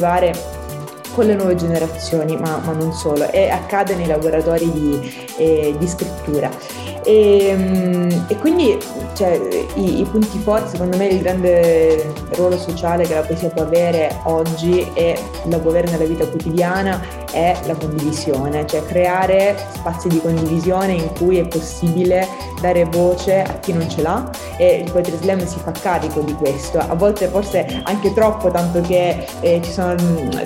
con 1.14 1.26
le 1.26 1.36
nuove 1.36 1.56
generazioni, 1.56 2.36
ma, 2.38 2.58
ma 2.64 2.74
non 2.74 2.92
solo, 2.92 3.32
e 3.32 3.50
accade 3.50 3.96
nei 3.96 4.06
laboratori 4.06 4.70
di, 4.70 5.28
eh, 5.38 5.76
di 5.78 5.88
scrittura. 5.88 6.50
E, 7.04 7.54
mm, 7.56 8.10
e 8.28 8.38
quindi 8.38 8.78
cioè, 9.14 9.40
i, 9.76 10.02
i 10.02 10.04
punti 10.04 10.38
forti, 10.40 10.72
secondo 10.72 10.98
me, 10.98 11.08
il 11.08 11.22
grande 11.22 12.12
ruolo 12.32 12.58
sociale 12.58 13.06
che 13.06 13.14
la 13.14 13.22
poesia 13.22 13.50
può 13.50 13.64
avere 13.64 14.20
oggi 14.24 14.86
e 14.94 15.18
la 15.46 15.58
può 15.60 15.70
avere 15.70 15.90
nella 15.90 16.06
vita 16.06 16.28
quotidiana 16.28 17.02
è 17.36 17.54
la 17.66 17.76
condivisione, 17.76 18.66
cioè 18.66 18.86
creare 18.86 19.58
spazi 19.74 20.08
di 20.08 20.22
condivisione 20.22 20.94
in 20.94 21.12
cui 21.18 21.38
è 21.38 21.46
possibile 21.46 22.26
dare 22.62 22.86
voce 22.86 23.42
a 23.42 23.60
chi 23.60 23.74
non 23.74 23.90
ce 23.90 24.02
l'ha 24.02 24.30
e 24.58 24.78
il 24.86 24.90
Poetry 24.90 25.18
Slam 25.18 25.46
si 25.46 25.60
fa 25.60 25.72
carico 25.72 26.22
di 26.22 26.34
questo, 26.34 26.80
a 26.80 26.96
volte 26.96 27.28
forse 27.28 27.82
anche 27.84 28.14
troppo, 28.14 28.50
tanto 28.50 28.80
che 28.80 29.26
eh, 29.42 29.60
ci 29.62 29.72
sono, 29.72 29.96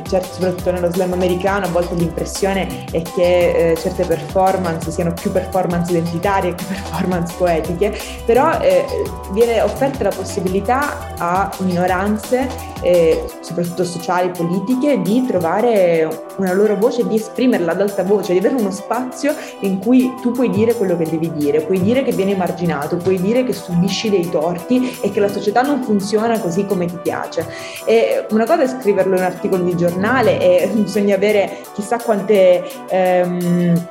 certo, 0.02 0.34
soprattutto 0.34 0.72
nello 0.72 0.92
slam 0.92 1.14
americano, 1.14 1.66
a 1.66 1.70
volte 1.70 1.94
l'impressione 1.94 2.86
è 2.92 3.04
che 3.04 3.72
eh, 3.72 3.78
certe 3.78 4.06
performance 4.06 4.90
siano 4.90 5.14
più 5.14 5.32
performance 5.32 5.92
identitarie 5.92 6.56
che 6.56 6.64
performance 6.68 7.36
poetiche, 7.38 7.96
però 8.26 8.60
eh, 8.60 8.84
viene 9.32 9.62
offerta 9.62 10.06
la 10.06 10.12
possibilità 10.16 11.14
a 11.20 11.52
minoranze, 11.60 12.50
eh, 12.82 13.26
soprattutto 13.42 13.84
sociali, 13.84 14.32
politiche, 14.32 15.02
di 15.02 15.26
trovare 15.28 16.26
una 16.38 16.54
loro 16.54 16.78
voce, 16.80 17.08
di 17.08 17.16
esprimerla 17.16 17.74
ad 17.74 17.82
alta 17.82 18.04
voce, 18.04 18.32
di 18.32 18.40
avere 18.40 18.56
uno 18.56 18.72
spazio 18.72 19.36
in 19.60 19.80
cui 19.80 20.14
tu 20.22 20.32
puoi 20.32 20.50
dire 20.50 20.74
quello 20.74 20.98
che 20.98 21.06
devi 21.06 21.32
dire, 21.34 21.62
puoi 21.62 21.82
dire 21.82 22.04
che 22.04 22.12
vieni 22.12 22.32
emarginato, 22.32 22.98
puoi 22.98 23.20
dire 23.22 23.44
che 23.44 23.54
subisci 23.54 24.10
dei 24.10 24.30
torti 24.30 24.98
e 25.02 25.12
che 25.12 25.20
la 25.20 25.30
società 25.30 25.62
non 25.62 25.84
funziona 25.84 26.40
così 26.40 26.66
come 26.66 26.86
ti 26.86 26.98
piace. 27.02 27.46
E 27.86 28.26
una 28.32 28.46
cosa 28.46 28.64
è 28.64 28.68
scriverlo 28.68 29.14
in 29.16 29.20
un 29.20 29.26
articolo 29.26 29.64
di 29.64 29.76
giornale 29.76 30.40
e 30.40 30.68
bisogna 30.74 31.16
avere 31.16 31.60
chissà 31.74 31.98
quante... 31.98 32.64
Ehm, 32.90 33.88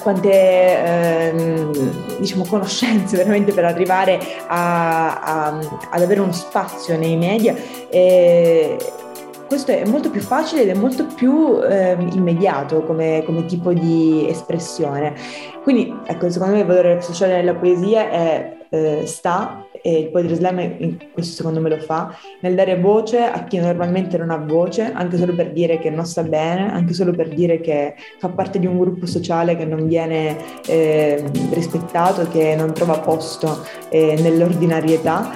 quante 0.00 0.30
ehm, 0.30 2.18
diciamo, 2.18 2.44
conoscenze 2.46 3.16
veramente 3.16 3.52
per 3.52 3.64
arrivare 3.64 4.20
a, 4.46 5.20
a- 5.20 5.58
ad 5.90 6.02
avere 6.02 6.20
uno 6.20 6.32
spazio 6.32 6.96
nei 6.96 7.16
media. 7.16 7.54
E 7.88 8.76
questo 9.50 9.72
è 9.72 9.84
molto 9.84 10.10
più 10.10 10.20
facile 10.20 10.62
ed 10.62 10.68
è 10.68 10.74
molto 10.74 11.06
più 11.06 11.60
ehm, 11.60 12.10
immediato 12.12 12.84
come, 12.84 13.24
come 13.26 13.46
tipo 13.46 13.72
di 13.72 14.24
espressione. 14.28 15.12
Quindi, 15.64 15.92
ecco, 16.06 16.30
secondo 16.30 16.54
me 16.54 16.60
il 16.60 16.66
valore 16.66 17.00
sociale 17.00 17.34
della 17.34 17.56
poesia 17.56 18.08
è, 18.10 18.59
eh, 18.70 19.02
sta, 19.04 19.66
e 19.82 19.98
il 19.98 20.10
Poetry 20.10 20.34
Slam 20.34 20.96
questo 21.12 21.34
secondo 21.34 21.60
me 21.60 21.68
lo 21.68 21.78
fa, 21.78 22.14
nel 22.40 22.54
dare 22.54 22.78
voce 22.78 23.18
a 23.18 23.44
chi 23.44 23.58
normalmente 23.58 24.16
non 24.16 24.30
ha 24.30 24.36
voce, 24.36 24.92
anche 24.92 25.16
solo 25.16 25.34
per 25.34 25.52
dire 25.52 25.78
che 25.78 25.90
non 25.90 26.04
sta 26.06 26.22
bene, 26.22 26.72
anche 26.72 26.94
solo 26.94 27.12
per 27.12 27.28
dire 27.28 27.60
che 27.60 27.94
fa 28.18 28.28
parte 28.28 28.58
di 28.58 28.66
un 28.66 28.78
gruppo 28.78 29.06
sociale 29.06 29.56
che 29.56 29.64
non 29.64 29.86
viene 29.86 30.36
eh, 30.66 31.22
rispettato, 31.52 32.28
che 32.28 32.54
non 32.56 32.72
trova 32.72 32.98
posto 32.98 33.64
eh, 33.88 34.16
nell'ordinarietà. 34.20 35.32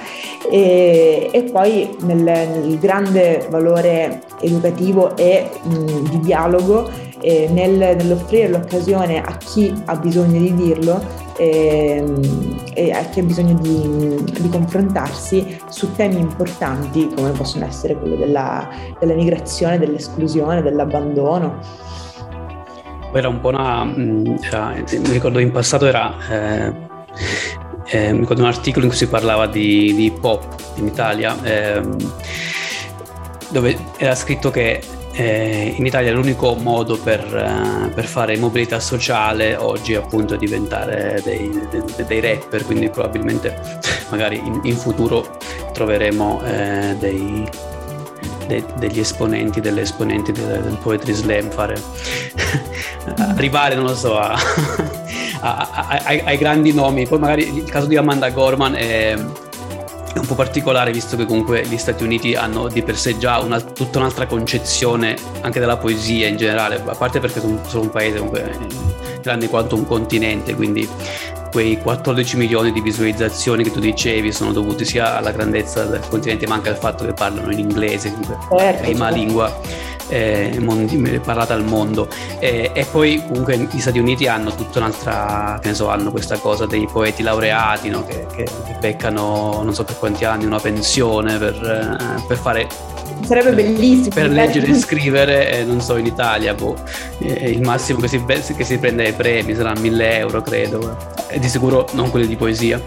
E, 0.49 1.29
e 1.31 1.43
poi 1.43 1.95
nel, 2.01 2.21
nel 2.21 2.77
grande 2.79 3.47
valore 3.49 4.21
educativo 4.41 5.17
e 5.17 5.49
mh, 5.63 6.09
di 6.09 6.19
dialogo 6.19 6.87
eh, 7.19 7.49
nel- 7.51 7.95
nell'offrire 7.95 8.49
l'occasione 8.49 9.21
a 9.21 9.35
chi 9.37 9.73
ha 9.85 9.95
bisogno 9.95 10.39
di 10.39 10.53
dirlo 10.53 11.24
e, 11.37 12.03
e 12.73 13.07
che 13.11 13.19
ha 13.19 13.23
bisogno 13.23 13.53
di, 13.59 14.23
di, 14.23 14.49
confrontarsi 14.49 15.59
su 15.69 15.93
temi 15.95 16.19
importanti 16.19 17.11
come 17.15 17.31
possono 17.31 17.65
essere 17.65 17.95
quello 17.95 18.15
della, 18.15 18.67
dell'emigrazione, 18.99 19.77
dell'esclusione, 19.77 20.61
dell'abbandono. 20.61 21.59
Era 23.13 23.27
un 23.29 23.39
po' 23.39 23.49
una... 23.49 23.93
Era, 24.41 24.73
mi 24.75 25.11
ricordo 25.11 25.39
in 25.39 25.51
passato 25.51 25.85
era... 25.85 26.15
Eh, 26.29 26.83
eh, 27.87 28.13
mi 28.13 28.19
ricordo 28.21 28.41
un 28.41 28.47
articolo 28.47 28.85
in 28.85 28.89
cui 28.89 28.97
si 28.97 29.07
parlava 29.07 29.45
di, 29.45 29.93
di 29.93 30.05
hip 30.05 30.23
hop 30.23 30.55
in 30.75 30.87
Italia, 30.87 31.35
eh, 31.43 31.81
dove 33.49 33.77
era 33.97 34.15
scritto 34.15 34.49
che 34.49 34.81
eh, 35.15 35.73
in 35.77 35.85
Italia 35.85 36.11
l'unico 36.11 36.55
modo 36.55 36.97
per, 36.97 37.23
uh, 37.23 37.89
per, 37.93 38.05
fare 38.05 38.37
mobilità 38.37 38.81
sociale 38.81 39.55
oggi 39.55 39.93
è 39.93 39.97
diventare 40.35 41.21
dei, 41.23 41.49
dei, 41.69 42.05
dei 42.05 42.19
rapper, 42.19 42.65
quindi 42.65 42.89
probabilmente 42.89 43.79
magari 44.09 44.37
in, 44.37 44.59
in 44.63 44.75
futuro 44.75 45.37
troveremo 45.71 46.41
eh, 46.43 46.95
dei, 46.99 47.47
de, 48.47 48.63
degli 48.77 48.99
esponenti, 48.99 49.61
delle 49.61 49.81
esponenti 49.81 50.33
del, 50.33 50.61
del 50.61 50.77
Poetry 50.81 51.13
Slam 51.13 51.49
fare 51.49 51.81
arrivare, 53.15 53.75
non 53.75 53.85
lo 53.85 53.95
so, 53.95 54.17
a, 54.19 54.33
a, 55.41 55.69
a, 55.71 56.01
ai, 56.03 56.19
ai, 56.25 56.37
grandi 56.37 56.73
nomi. 56.73 57.07
Poi 57.07 57.19
magari 57.19 57.55
il 57.55 57.69
caso 57.69 57.87
di 57.87 57.95
Amanda 57.95 58.29
Gorman 58.31 58.75
è 58.75 59.15
è 60.15 60.17
un 60.17 60.25
po' 60.25 60.35
particolare 60.35 60.93
visto 60.93 61.17
che 61.17 61.25
comunque 61.25 61.65
gli 61.67 61.77
Stati 61.77 62.05
Uniti 62.05 62.35
hanno 62.35 62.69
di 62.69 62.81
per 62.81 62.95
sé 62.97 63.17
già 63.17 63.39
una, 63.39 63.59
tutta 63.59 63.99
un'altra 63.99 64.25
concezione 64.27 65.17
anche 65.41 65.59
della 65.59 65.75
poesia 65.75 66.27
in 66.27 66.37
generale, 66.37 66.81
a 66.85 66.95
parte 66.95 67.19
perché 67.19 67.41
sono, 67.41 67.59
sono 67.67 67.83
un 67.83 67.89
paese 67.89 68.19
comunque 68.19 68.57
grande 69.21 69.49
quanto 69.49 69.75
un 69.75 69.85
continente, 69.85 70.55
quindi 70.55 70.87
quei 71.51 71.77
14 71.77 72.37
milioni 72.37 72.71
di 72.71 72.79
visualizzazioni 72.79 73.63
che 73.63 73.71
tu 73.71 73.81
dicevi 73.81 74.31
sono 74.31 74.53
dovuti 74.53 74.85
sia 74.85 75.17
alla 75.17 75.31
grandezza 75.31 75.83
del 75.83 76.01
continente 76.07 76.47
ma 76.47 76.55
anche 76.55 76.69
al 76.69 76.77
fatto 76.77 77.05
che 77.05 77.11
parlano 77.11 77.51
in 77.51 77.59
inglese, 77.59 78.11
comunque 78.11 78.37
certo, 78.57 78.83
prima 78.83 79.05
certo. 79.07 79.19
lingua 79.19 79.59
eh, 80.07 80.57
mondi, 80.59 80.97
parlata 81.19 81.53
al 81.53 81.63
mondo. 81.63 82.07
E, 82.39 82.71
e, 82.73 82.85
poi 82.85 83.21
comunque 83.27 83.57
gli 83.57 83.79
Stati 83.79 83.99
Uniti 83.99 84.27
hanno 84.27 84.53
tutta 84.53 84.79
un'altra, 84.79 85.59
che 85.61 85.69
ne 85.69 85.73
so, 85.73 85.89
hanno 85.89 86.11
questa 86.11 86.37
cosa 86.37 86.65
dei 86.65 86.87
poeti 86.91 87.23
laureati 87.23 87.89
no? 87.89 88.05
che, 88.05 88.25
che, 88.33 88.43
che, 88.43 88.75
beccano 88.79 89.61
non 89.63 89.73
so 89.73 89.83
per 89.83 89.97
quanti 89.97 90.25
anni 90.25 90.45
una 90.45 90.59
pensione 90.59 91.37
per, 91.37 91.53
eh, 91.53 92.23
per 92.27 92.37
fare 92.37 92.67
sarebbe 93.23 93.53
bellissimo 93.53 94.13
per 94.13 94.29
leggere 94.29 94.67
e 94.67 94.73
scrivere 94.75 95.51
eh, 95.51 95.63
non 95.63 95.81
so 95.81 95.95
in 95.95 96.05
Italia 96.05 96.53
boh, 96.53 96.75
eh, 97.19 97.49
il 97.49 97.61
massimo 97.61 97.99
che 97.99 98.07
si, 98.07 98.23
che 98.23 98.63
si 98.63 98.77
prende 98.77 99.05
ai 99.05 99.13
premi 99.13 99.55
sarà 99.55 99.73
1000 99.75 100.17
euro 100.17 100.41
credo 100.41 100.97
e 101.27 101.39
di 101.39 101.47
sicuro 101.47 101.87
non 101.93 102.11
quelli 102.11 102.27
di 102.27 102.35
poesia 102.35 102.81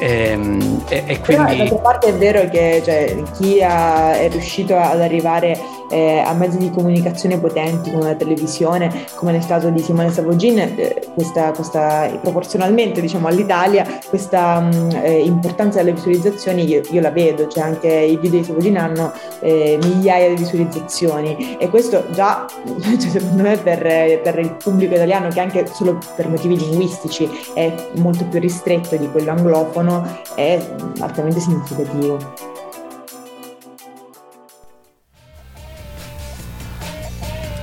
ehm, 0.00 0.84
e, 0.88 1.02
e, 1.06 1.20
quindi 1.20 1.44
Però, 1.44 1.56
d'altra 1.56 1.78
parte 1.78 2.06
è 2.08 2.14
vero 2.14 2.48
che 2.48 2.82
cioè, 2.84 3.22
chi 3.38 3.62
ha, 3.62 4.14
è 4.14 4.28
riuscito 4.30 4.76
ad 4.76 5.00
arrivare 5.00 5.58
eh, 5.90 6.18
a 6.18 6.32
mezzi 6.32 6.58
di 6.58 6.70
comunicazione 6.70 7.38
potenti 7.38 7.90
come 7.90 8.04
la 8.04 8.14
televisione, 8.14 9.06
come 9.14 9.32
nel 9.32 9.46
caso 9.46 9.70
di 9.70 9.80
Simone 9.80 10.10
Savogin, 10.10 10.58
eh, 10.58 11.02
questa, 11.14 11.52
questa, 11.52 12.10
proporzionalmente 12.20 13.00
diciamo, 13.00 13.28
all'Italia, 13.28 13.86
questa 14.08 14.60
mh, 14.60 14.74
mm, 14.74 14.90
eh, 15.02 15.20
importanza 15.20 15.78
delle 15.78 15.92
visualizzazioni 15.92 16.66
io, 16.66 16.80
io, 16.90 17.00
la 17.00 17.10
vedo, 17.10 17.46
cioè 17.48 17.62
anche 17.62 17.88
i 17.88 18.16
video 18.16 18.40
di 18.40 18.44
Savogin 18.44 18.76
hanno 18.78 19.12
eh, 19.40 19.78
migliaia 19.82 20.28
di 20.28 20.36
visualizzazioni 20.36 21.56
e 21.58 21.68
questo 21.68 22.04
già 22.10 22.46
cioè, 22.82 23.10
secondo 23.10 23.42
me 23.42 23.56
per, 23.56 23.80
per, 24.22 24.38
il 24.38 24.54
pubblico 24.54 24.94
italiano 24.94 25.28
che 25.28 25.40
anche 25.40 25.66
solo 25.66 25.98
per 26.14 26.28
motivi 26.28 26.56
linguistici 26.56 27.28
è 27.54 27.72
molto 27.96 28.24
più 28.26 28.40
ristretto 28.40 28.96
di 28.96 29.10
quello 29.10 29.30
anglofono 29.30 30.04
è 30.34 30.58
altamente 31.00 31.40
significativo. 31.40 32.55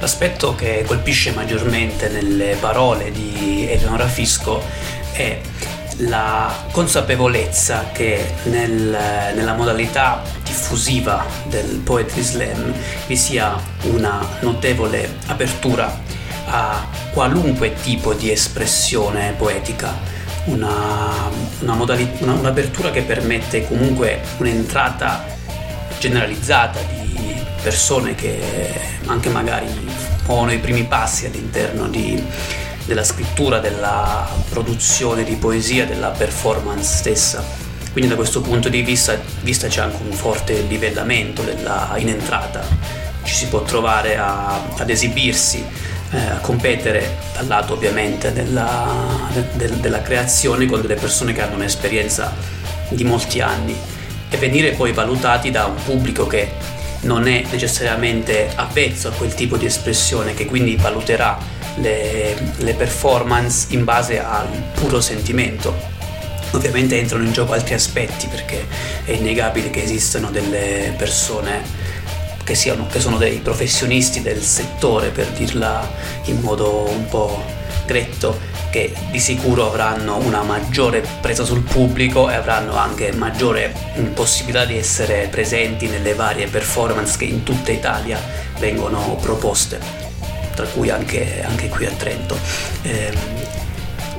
L'aspetto 0.04 0.54
che 0.54 0.84
colpisce 0.86 1.32
maggiormente 1.32 2.10
nelle 2.10 2.58
parole 2.60 3.10
di 3.10 3.66
Eleonora 3.70 4.06
Fisco 4.06 4.62
è 5.14 5.39
la 5.99 6.54
consapevolezza 6.72 7.91
che 7.93 8.34
nel, 8.43 8.97
nella 9.34 9.54
modalità 9.54 10.22
diffusiva 10.43 11.26
del 11.45 11.80
Poetry 11.86 12.22
Slam 12.22 12.74
vi 13.08 13.16
sia 13.16 13.58
una 13.84 14.20
notevole 14.41 15.20
apertura 15.28 16.01
a 16.47 16.86
qualunque 17.14 17.74
tipo 17.82 18.14
di 18.14 18.30
espressione 18.30 19.34
poetica, 19.38 19.97
una, 20.47 21.30
una 21.62 21.76
modalità, 21.76 22.26
una, 22.26 22.34
un'apertura 22.34 22.91
che 22.91 23.04
permette 23.04 23.66
comunque 23.66 24.20
un'entrata 24.36 25.24
generalizzata 25.97 26.82
di 26.82 27.12
persone 27.64 28.14
che 28.14 28.39
anche 29.05 29.30
magari 29.30 29.68
muovono 30.28 30.51
i 30.51 30.59
primi 30.59 30.84
passi 30.84 31.26
all'interno 31.26 31.88
di, 31.88 32.22
della 32.86 33.03
scrittura, 33.03 33.59
della 33.59 34.28
produzione 34.49 35.24
di 35.24 35.36
poesia, 35.36 35.86
della 35.86 36.09
performance 36.09 36.97
stessa. 36.97 37.43
Quindi 37.91 38.09
da 38.09 38.16
questo 38.16 38.41
punto 38.41 38.70
di 38.70 38.82
vista, 38.82 39.18
vista 39.41 39.68
c'è 39.68 39.82
anche 39.82 40.01
un 40.03 40.11
forte 40.11 40.61
livellamento 40.61 41.41
della, 41.43 41.93
in 41.97 42.09
entrata, 42.09 42.66
ci 43.24 43.34
si 43.34 43.47
può 43.47 43.61
trovare 43.61 44.18
a, 44.18 44.61
ad 44.78 44.89
esibirsi, 44.89 45.64
eh, 46.11 46.18
a 46.18 46.38
competere 46.38 47.18
dal 47.34 47.47
lato 47.47 47.74
ovviamente 47.74 48.34
della, 48.34 48.88
de, 49.53 49.80
della 49.80 50.01
creazione 50.01 50.66
con 50.66 50.82
delle 50.82 50.95
persone 50.95 51.34
che 51.34 51.41
hanno 51.41 51.55
un'esperienza 51.55 52.34
di 52.89 53.03
molti 53.03 53.39
anni 53.39 53.76
e 54.30 54.38
venire 54.38 54.72
poi 54.72 54.91
valutati 54.91 55.51
da 55.51 55.66
un 55.66 55.76
pubblico 55.84 56.26
che 56.26 56.51
non 57.04 57.28
è 57.28 57.43
necessariamente 57.49 58.51
avvezzo 58.56 59.08
a 59.08 59.12
quel 59.12 59.34
tipo 59.34 59.58
di 59.58 59.66
espressione, 59.66 60.34
che 60.34 60.45
quindi 60.45 60.76
valuterà 60.76 61.38
le, 61.76 62.36
le 62.58 62.74
performance 62.74 63.68
in 63.70 63.84
base 63.84 64.20
al 64.20 64.47
puro 64.74 65.01
sentimento. 65.01 65.91
Ovviamente 66.51 66.99
entrano 66.99 67.24
in 67.24 67.32
gioco 67.32 67.54
altri 67.54 67.74
aspetti 67.74 68.28
perché 68.28 68.68
è 69.06 69.12
innegabile 69.12 69.70
che 69.72 69.82
esistano 69.82 70.30
delle 70.30 70.93
persone 70.95 71.62
che, 72.43 72.56
siano, 72.56 72.86
che 72.88 72.99
sono 72.99 73.18
dei 73.18 73.39
professionisti 73.39 74.22
del 74.22 74.41
settore, 74.41 75.10
per 75.10 75.28
dirla 75.30 75.89
in 76.26 76.39
modo 76.41 76.88
un 76.89 77.08
po' 77.08 77.43
gretto, 77.86 78.40
che 78.70 78.94
di 79.12 79.20
sicuro 79.20 79.68
avranno 79.68 80.18
una 80.18 80.42
maggiore 80.42 81.06
presa 81.22 81.44
sul 81.44 81.62
pubblico 81.62 82.30
e 82.30 82.36
avranno 82.36 82.76
anche 82.76 83.12
maggiore 83.14 83.74
possibilità 84.14 84.66
di 84.66 84.78
essere 84.78 85.28
presenti 85.30 85.88
nelle 85.88 86.14
varie 86.14 86.48
performance 86.48 87.18
che 87.18 87.26
in 87.26 87.44
tutta 87.44 87.72
Italia 87.72 88.20
vengono 88.60 89.18
proposte, 89.22 89.80
tra 90.56 90.66
cui 90.66 90.90
anche, 90.90 91.44
anche 91.46 91.70
qui 91.70 91.86
a 91.86 91.92
Trento. 91.92 92.38
Eh, 92.84 93.12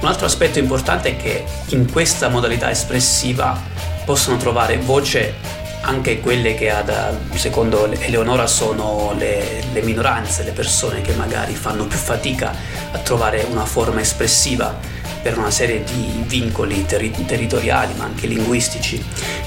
un 0.00 0.08
altro 0.08 0.26
aspetto 0.26 0.58
importante 0.58 1.10
è 1.10 1.16
che 1.16 1.44
in 1.68 1.90
questa 1.90 2.28
modalità 2.28 2.70
espressiva 2.70 3.58
possono 4.04 4.36
trovare 4.36 4.76
voce 4.76 5.62
anche 5.86 6.20
quelle 6.20 6.54
che 6.54 6.70
ad, 6.70 6.90
secondo 7.34 7.90
Eleonora 7.92 8.46
sono 8.46 9.14
le, 9.18 9.64
le, 9.72 9.82
minoranze, 9.82 10.42
le 10.42 10.52
persone 10.52 11.02
che 11.02 11.12
magari 11.12 11.54
fanno 11.54 11.86
più 11.86 11.98
fatica 11.98 12.54
a 12.92 12.98
trovare 12.98 13.46
una 13.50 13.64
forma 13.64 14.00
espressiva 14.00 14.76
per 15.22 15.38
una 15.38 15.50
serie 15.50 15.84
di 15.84 16.22
vincoli 16.26 16.84
terri- 16.86 17.24
territoriali 17.26 17.92
ma 17.96 18.04
anche 18.04 18.26
linguistici. 18.26 19.02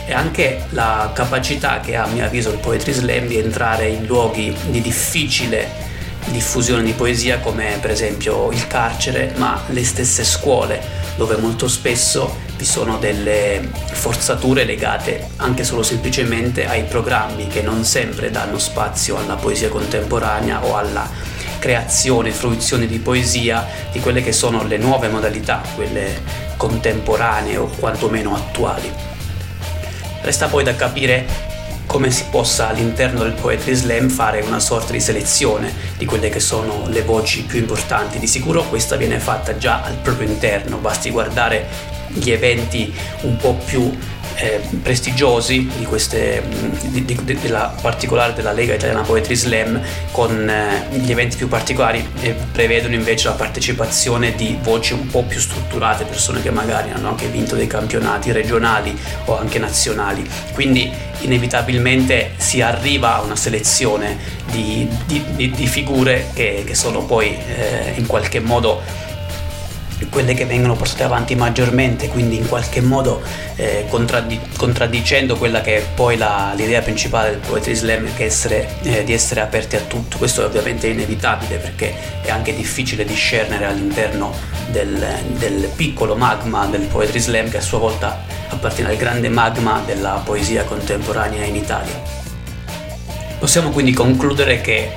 E 0.06 0.14
anche 0.14 0.66
la 0.70 1.12
capacità 1.14 1.80
che 1.80 1.96
ha 1.96 2.04
a 2.04 2.08
mio 2.08 2.24
avviso 2.24 2.52
il 2.52 2.60
Poetry 2.60 2.94
Slam 2.94 3.28
di 3.28 3.38
entrare 3.38 3.88
in 3.88 4.06
luoghi 4.06 4.56
di 4.70 4.82
difficile 4.82 5.86
diffusione 6.30 6.84
di 6.84 6.92
poesia 6.92 7.40
come 7.40 7.78
per 7.80 7.90
esempio 7.90 8.52
il 8.52 8.68
carcere 8.68 9.34
ma 9.38 9.62
le 9.70 9.86
stesse 9.86 10.26
scuole 10.26 10.82
dove 11.16 11.38
molto 11.38 11.70
spesso 11.70 12.46
vi 12.58 12.66
sono 12.66 12.98
delle 12.98 13.70
forzature 13.92 14.64
legate 14.64 15.30
anche 15.38 15.64
solo 15.64 15.84
semplicemente 15.84 16.66
ai 16.66 16.84
programmi 16.84 17.48
che 17.48 17.62
non 17.62 17.84
sempre 17.84 18.32
danno 18.32 18.58
spazio 18.58 19.18
alla 19.18 19.36
poesia 19.36 19.70
contemporanea 19.70 20.66
o 20.66 20.76
alla 20.76 21.08
creazione 21.60 22.32
fruizione 22.32 22.88
di 22.88 22.98
poesia 22.98 23.66
di 23.92 24.00
quelle 24.00 24.24
che 24.24 24.32
sono 24.32 24.64
le 24.64 24.78
nuove 24.78 25.08
modalità, 25.08 25.62
quelle 25.76 26.22
contemporanee 26.58 27.58
o 27.58 27.68
quantomeno 27.68 28.36
attuali. 28.36 28.92
Resta 30.22 30.48
poi 30.48 30.64
da 30.64 30.76
capire 30.76 31.26
come 31.86 32.12
si 32.12 32.26
possa 32.30 32.68
all'interno 32.68 33.24
del 33.24 33.34
Poetry 33.34 33.74
Slam 33.74 34.10
fare 34.10 34.42
una 34.42 34.60
sorta 34.60 34.92
di 34.92 35.00
selezione 35.00 35.74
di 35.98 36.06
quelle 36.06 36.30
che 36.30 36.40
sono 36.40 36.88
le 36.88 37.02
voci 37.04 37.44
più 37.44 37.60
importanti. 37.60 38.20
Di 38.20 38.28
sicuro 38.28 38.64
questa 38.64 38.98
viene 38.98 39.20
fatta 39.20 39.58
già 39.58 39.84
al 39.84 39.96
proprio 39.96 40.28
interno, 40.28 40.78
basti 40.78 41.12
guardare 41.12 41.96
gli 42.10 42.32
eventi 42.32 42.94
un 43.22 43.38
po' 43.38 43.54
più 43.66 43.92
eh, 44.40 44.62
prestigiosi 44.84 45.68
di 45.78 45.86
queste, 45.86 46.44
di, 46.90 47.04
di, 47.04 47.40
della 47.42 47.76
particolare 47.82 48.34
della 48.34 48.52
Lega 48.52 48.76
Italiana 48.76 49.02
Poetry 49.02 49.36
Slam 49.36 49.82
con 50.12 50.48
eh, 50.48 50.86
gli 50.92 51.10
eventi 51.10 51.38
più 51.38 51.48
particolari 51.48 52.08
eh, 52.22 52.36
prevedono 52.52 52.94
invece 52.94 53.30
la 53.30 53.34
partecipazione 53.34 54.36
di 54.36 54.58
voci 54.62 54.94
un 54.94 55.08
po' 55.08 55.24
più 55.24 55.40
strutturate, 55.40 56.04
persone 56.06 56.42
che 56.42 56.52
magari 56.52 56.92
hanno 56.92 57.10
anche 57.10 57.28
vinto 57.28 57.56
dei 57.56 57.68
campionati 57.68 58.32
regionali 58.32 58.96
o 59.26 59.38
anche 59.38 59.58
nazionali. 59.58 60.24
Quindi 60.54 60.92
inevitabilmente 61.22 62.34
si 62.38 62.62
arriva 62.62 63.16
a 63.16 63.22
una 63.22 63.36
selezione 63.36 64.36
di, 64.52 64.88
di 65.08 65.68
figure 65.68 66.30
che, 66.34 66.64
che, 66.66 66.76
sono 66.76 67.04
poi 67.04 67.30
eh, 67.30 67.94
in 67.96 68.06
qualche 68.06 68.40
modo 68.40 68.82
quelle 70.10 70.34
che 70.34 70.46
vengono 70.46 70.76
portate 70.76 71.04
avanti 71.04 71.36
maggiormente, 71.36 72.08
quindi 72.08 72.38
in 72.38 72.48
qualche 72.48 72.82
modo 72.82 73.22
eh, 73.56 73.86
contraddi- 73.90 74.40
contraddicendo 74.56 75.36
quella 75.38 75.62
che 75.62 75.78
è 75.78 75.86
poi 75.96 76.18
la, 76.18 76.54
l'idea 76.56 76.82
principale 76.82 77.32
del 77.32 77.40
Poetry 77.40 77.76
Slam, 77.76 78.14
che 78.16 78.24
è 78.24 78.26
essere, 78.26 78.68
eh, 78.84 79.04
di 79.04 79.14
essere 79.14 79.42
aperti 79.42 79.76
a 79.76 79.82
tutto. 79.82 80.18
Questo 80.18 80.44
è 80.44 80.46
ovviamente 80.46 80.88
inevitabile 80.88 81.58
perché 81.58 81.96
è 82.22 82.30
anche 82.30 82.56
difficile 82.56 83.06
discernere 83.06 83.66
all'interno 83.66 84.34
del, 84.70 85.06
del 85.38 85.70
piccolo 85.76 86.16
magma 86.16 86.66
del 86.66 86.82
Poetry 86.82 87.20
Slam 87.20 87.50
che 87.50 87.58
a 87.58 87.62
sua 87.62 87.80
volta 87.80 88.24
appartiene 88.50 88.92
al 88.92 88.98
grande 88.98 89.30
magma 89.30 89.82
della 89.86 90.22
poesia 90.24 90.64
contemporanea 90.64 91.44
in 91.44 91.56
Italia. 91.56 92.00
Possiamo 93.40 93.70
quindi 93.70 93.94
concludere 93.94 94.62
che 94.62 94.92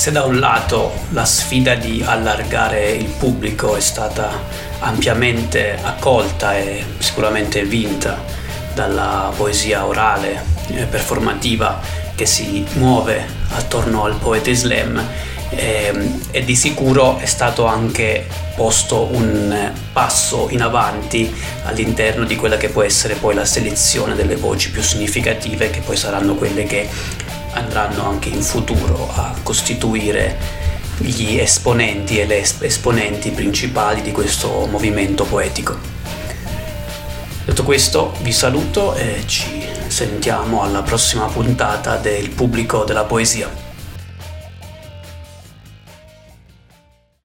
se 0.00 0.12
da 0.12 0.22
un 0.24 0.38
lato 0.38 0.92
la 1.10 1.26
sfida 1.26 1.74
di 1.74 2.02
allargare 2.02 2.92
il 2.92 3.04
pubblico 3.04 3.76
è 3.76 3.80
stata 3.80 4.30
ampiamente 4.78 5.78
accolta 5.78 6.56
e 6.56 6.82
sicuramente 6.96 7.64
vinta 7.66 8.18
dalla 8.72 9.30
poesia 9.36 9.84
orale 9.84 10.42
e 10.68 10.84
performativa 10.84 11.78
che 12.14 12.24
si 12.24 12.64
muove 12.76 13.26
attorno 13.50 14.04
al 14.04 14.14
poeta 14.14 14.50
slam 14.54 15.06
e, 15.50 15.84
ehm, 15.88 16.20
e 16.30 16.44
di 16.44 16.56
sicuro 16.56 17.18
è 17.18 17.26
stato 17.26 17.66
anche 17.66 18.26
posto 18.56 19.06
un 19.12 19.70
passo 19.92 20.48
in 20.50 20.62
avanti 20.62 21.30
all'interno 21.64 22.24
di 22.24 22.36
quella 22.36 22.56
che 22.56 22.70
può 22.70 22.82
essere 22.82 23.16
poi 23.16 23.34
la 23.34 23.44
selezione 23.44 24.14
delle 24.14 24.36
voci 24.36 24.70
più 24.70 24.80
significative 24.80 25.68
che 25.68 25.80
poi 25.80 25.98
saranno 25.98 26.36
quelle 26.36 26.64
che 26.64 26.88
andranno 27.52 28.08
anche 28.08 28.28
in 28.28 28.42
futuro 28.42 29.08
a 29.12 29.34
costituire 29.42 30.38
gli 30.98 31.38
esponenti 31.38 32.18
e 32.18 32.26
le 32.26 32.42
esponenti 32.42 33.30
principali 33.30 34.02
di 34.02 34.12
questo 34.12 34.66
movimento 34.66 35.24
poetico. 35.24 35.76
Detto 37.44 37.64
questo 37.64 38.12
vi 38.20 38.32
saluto 38.32 38.94
e 38.94 39.22
ci 39.26 39.66
sentiamo 39.88 40.62
alla 40.62 40.82
prossima 40.82 41.26
puntata 41.26 41.96
del 41.96 42.30
pubblico 42.30 42.84
della 42.84 43.04
poesia. 43.04 43.69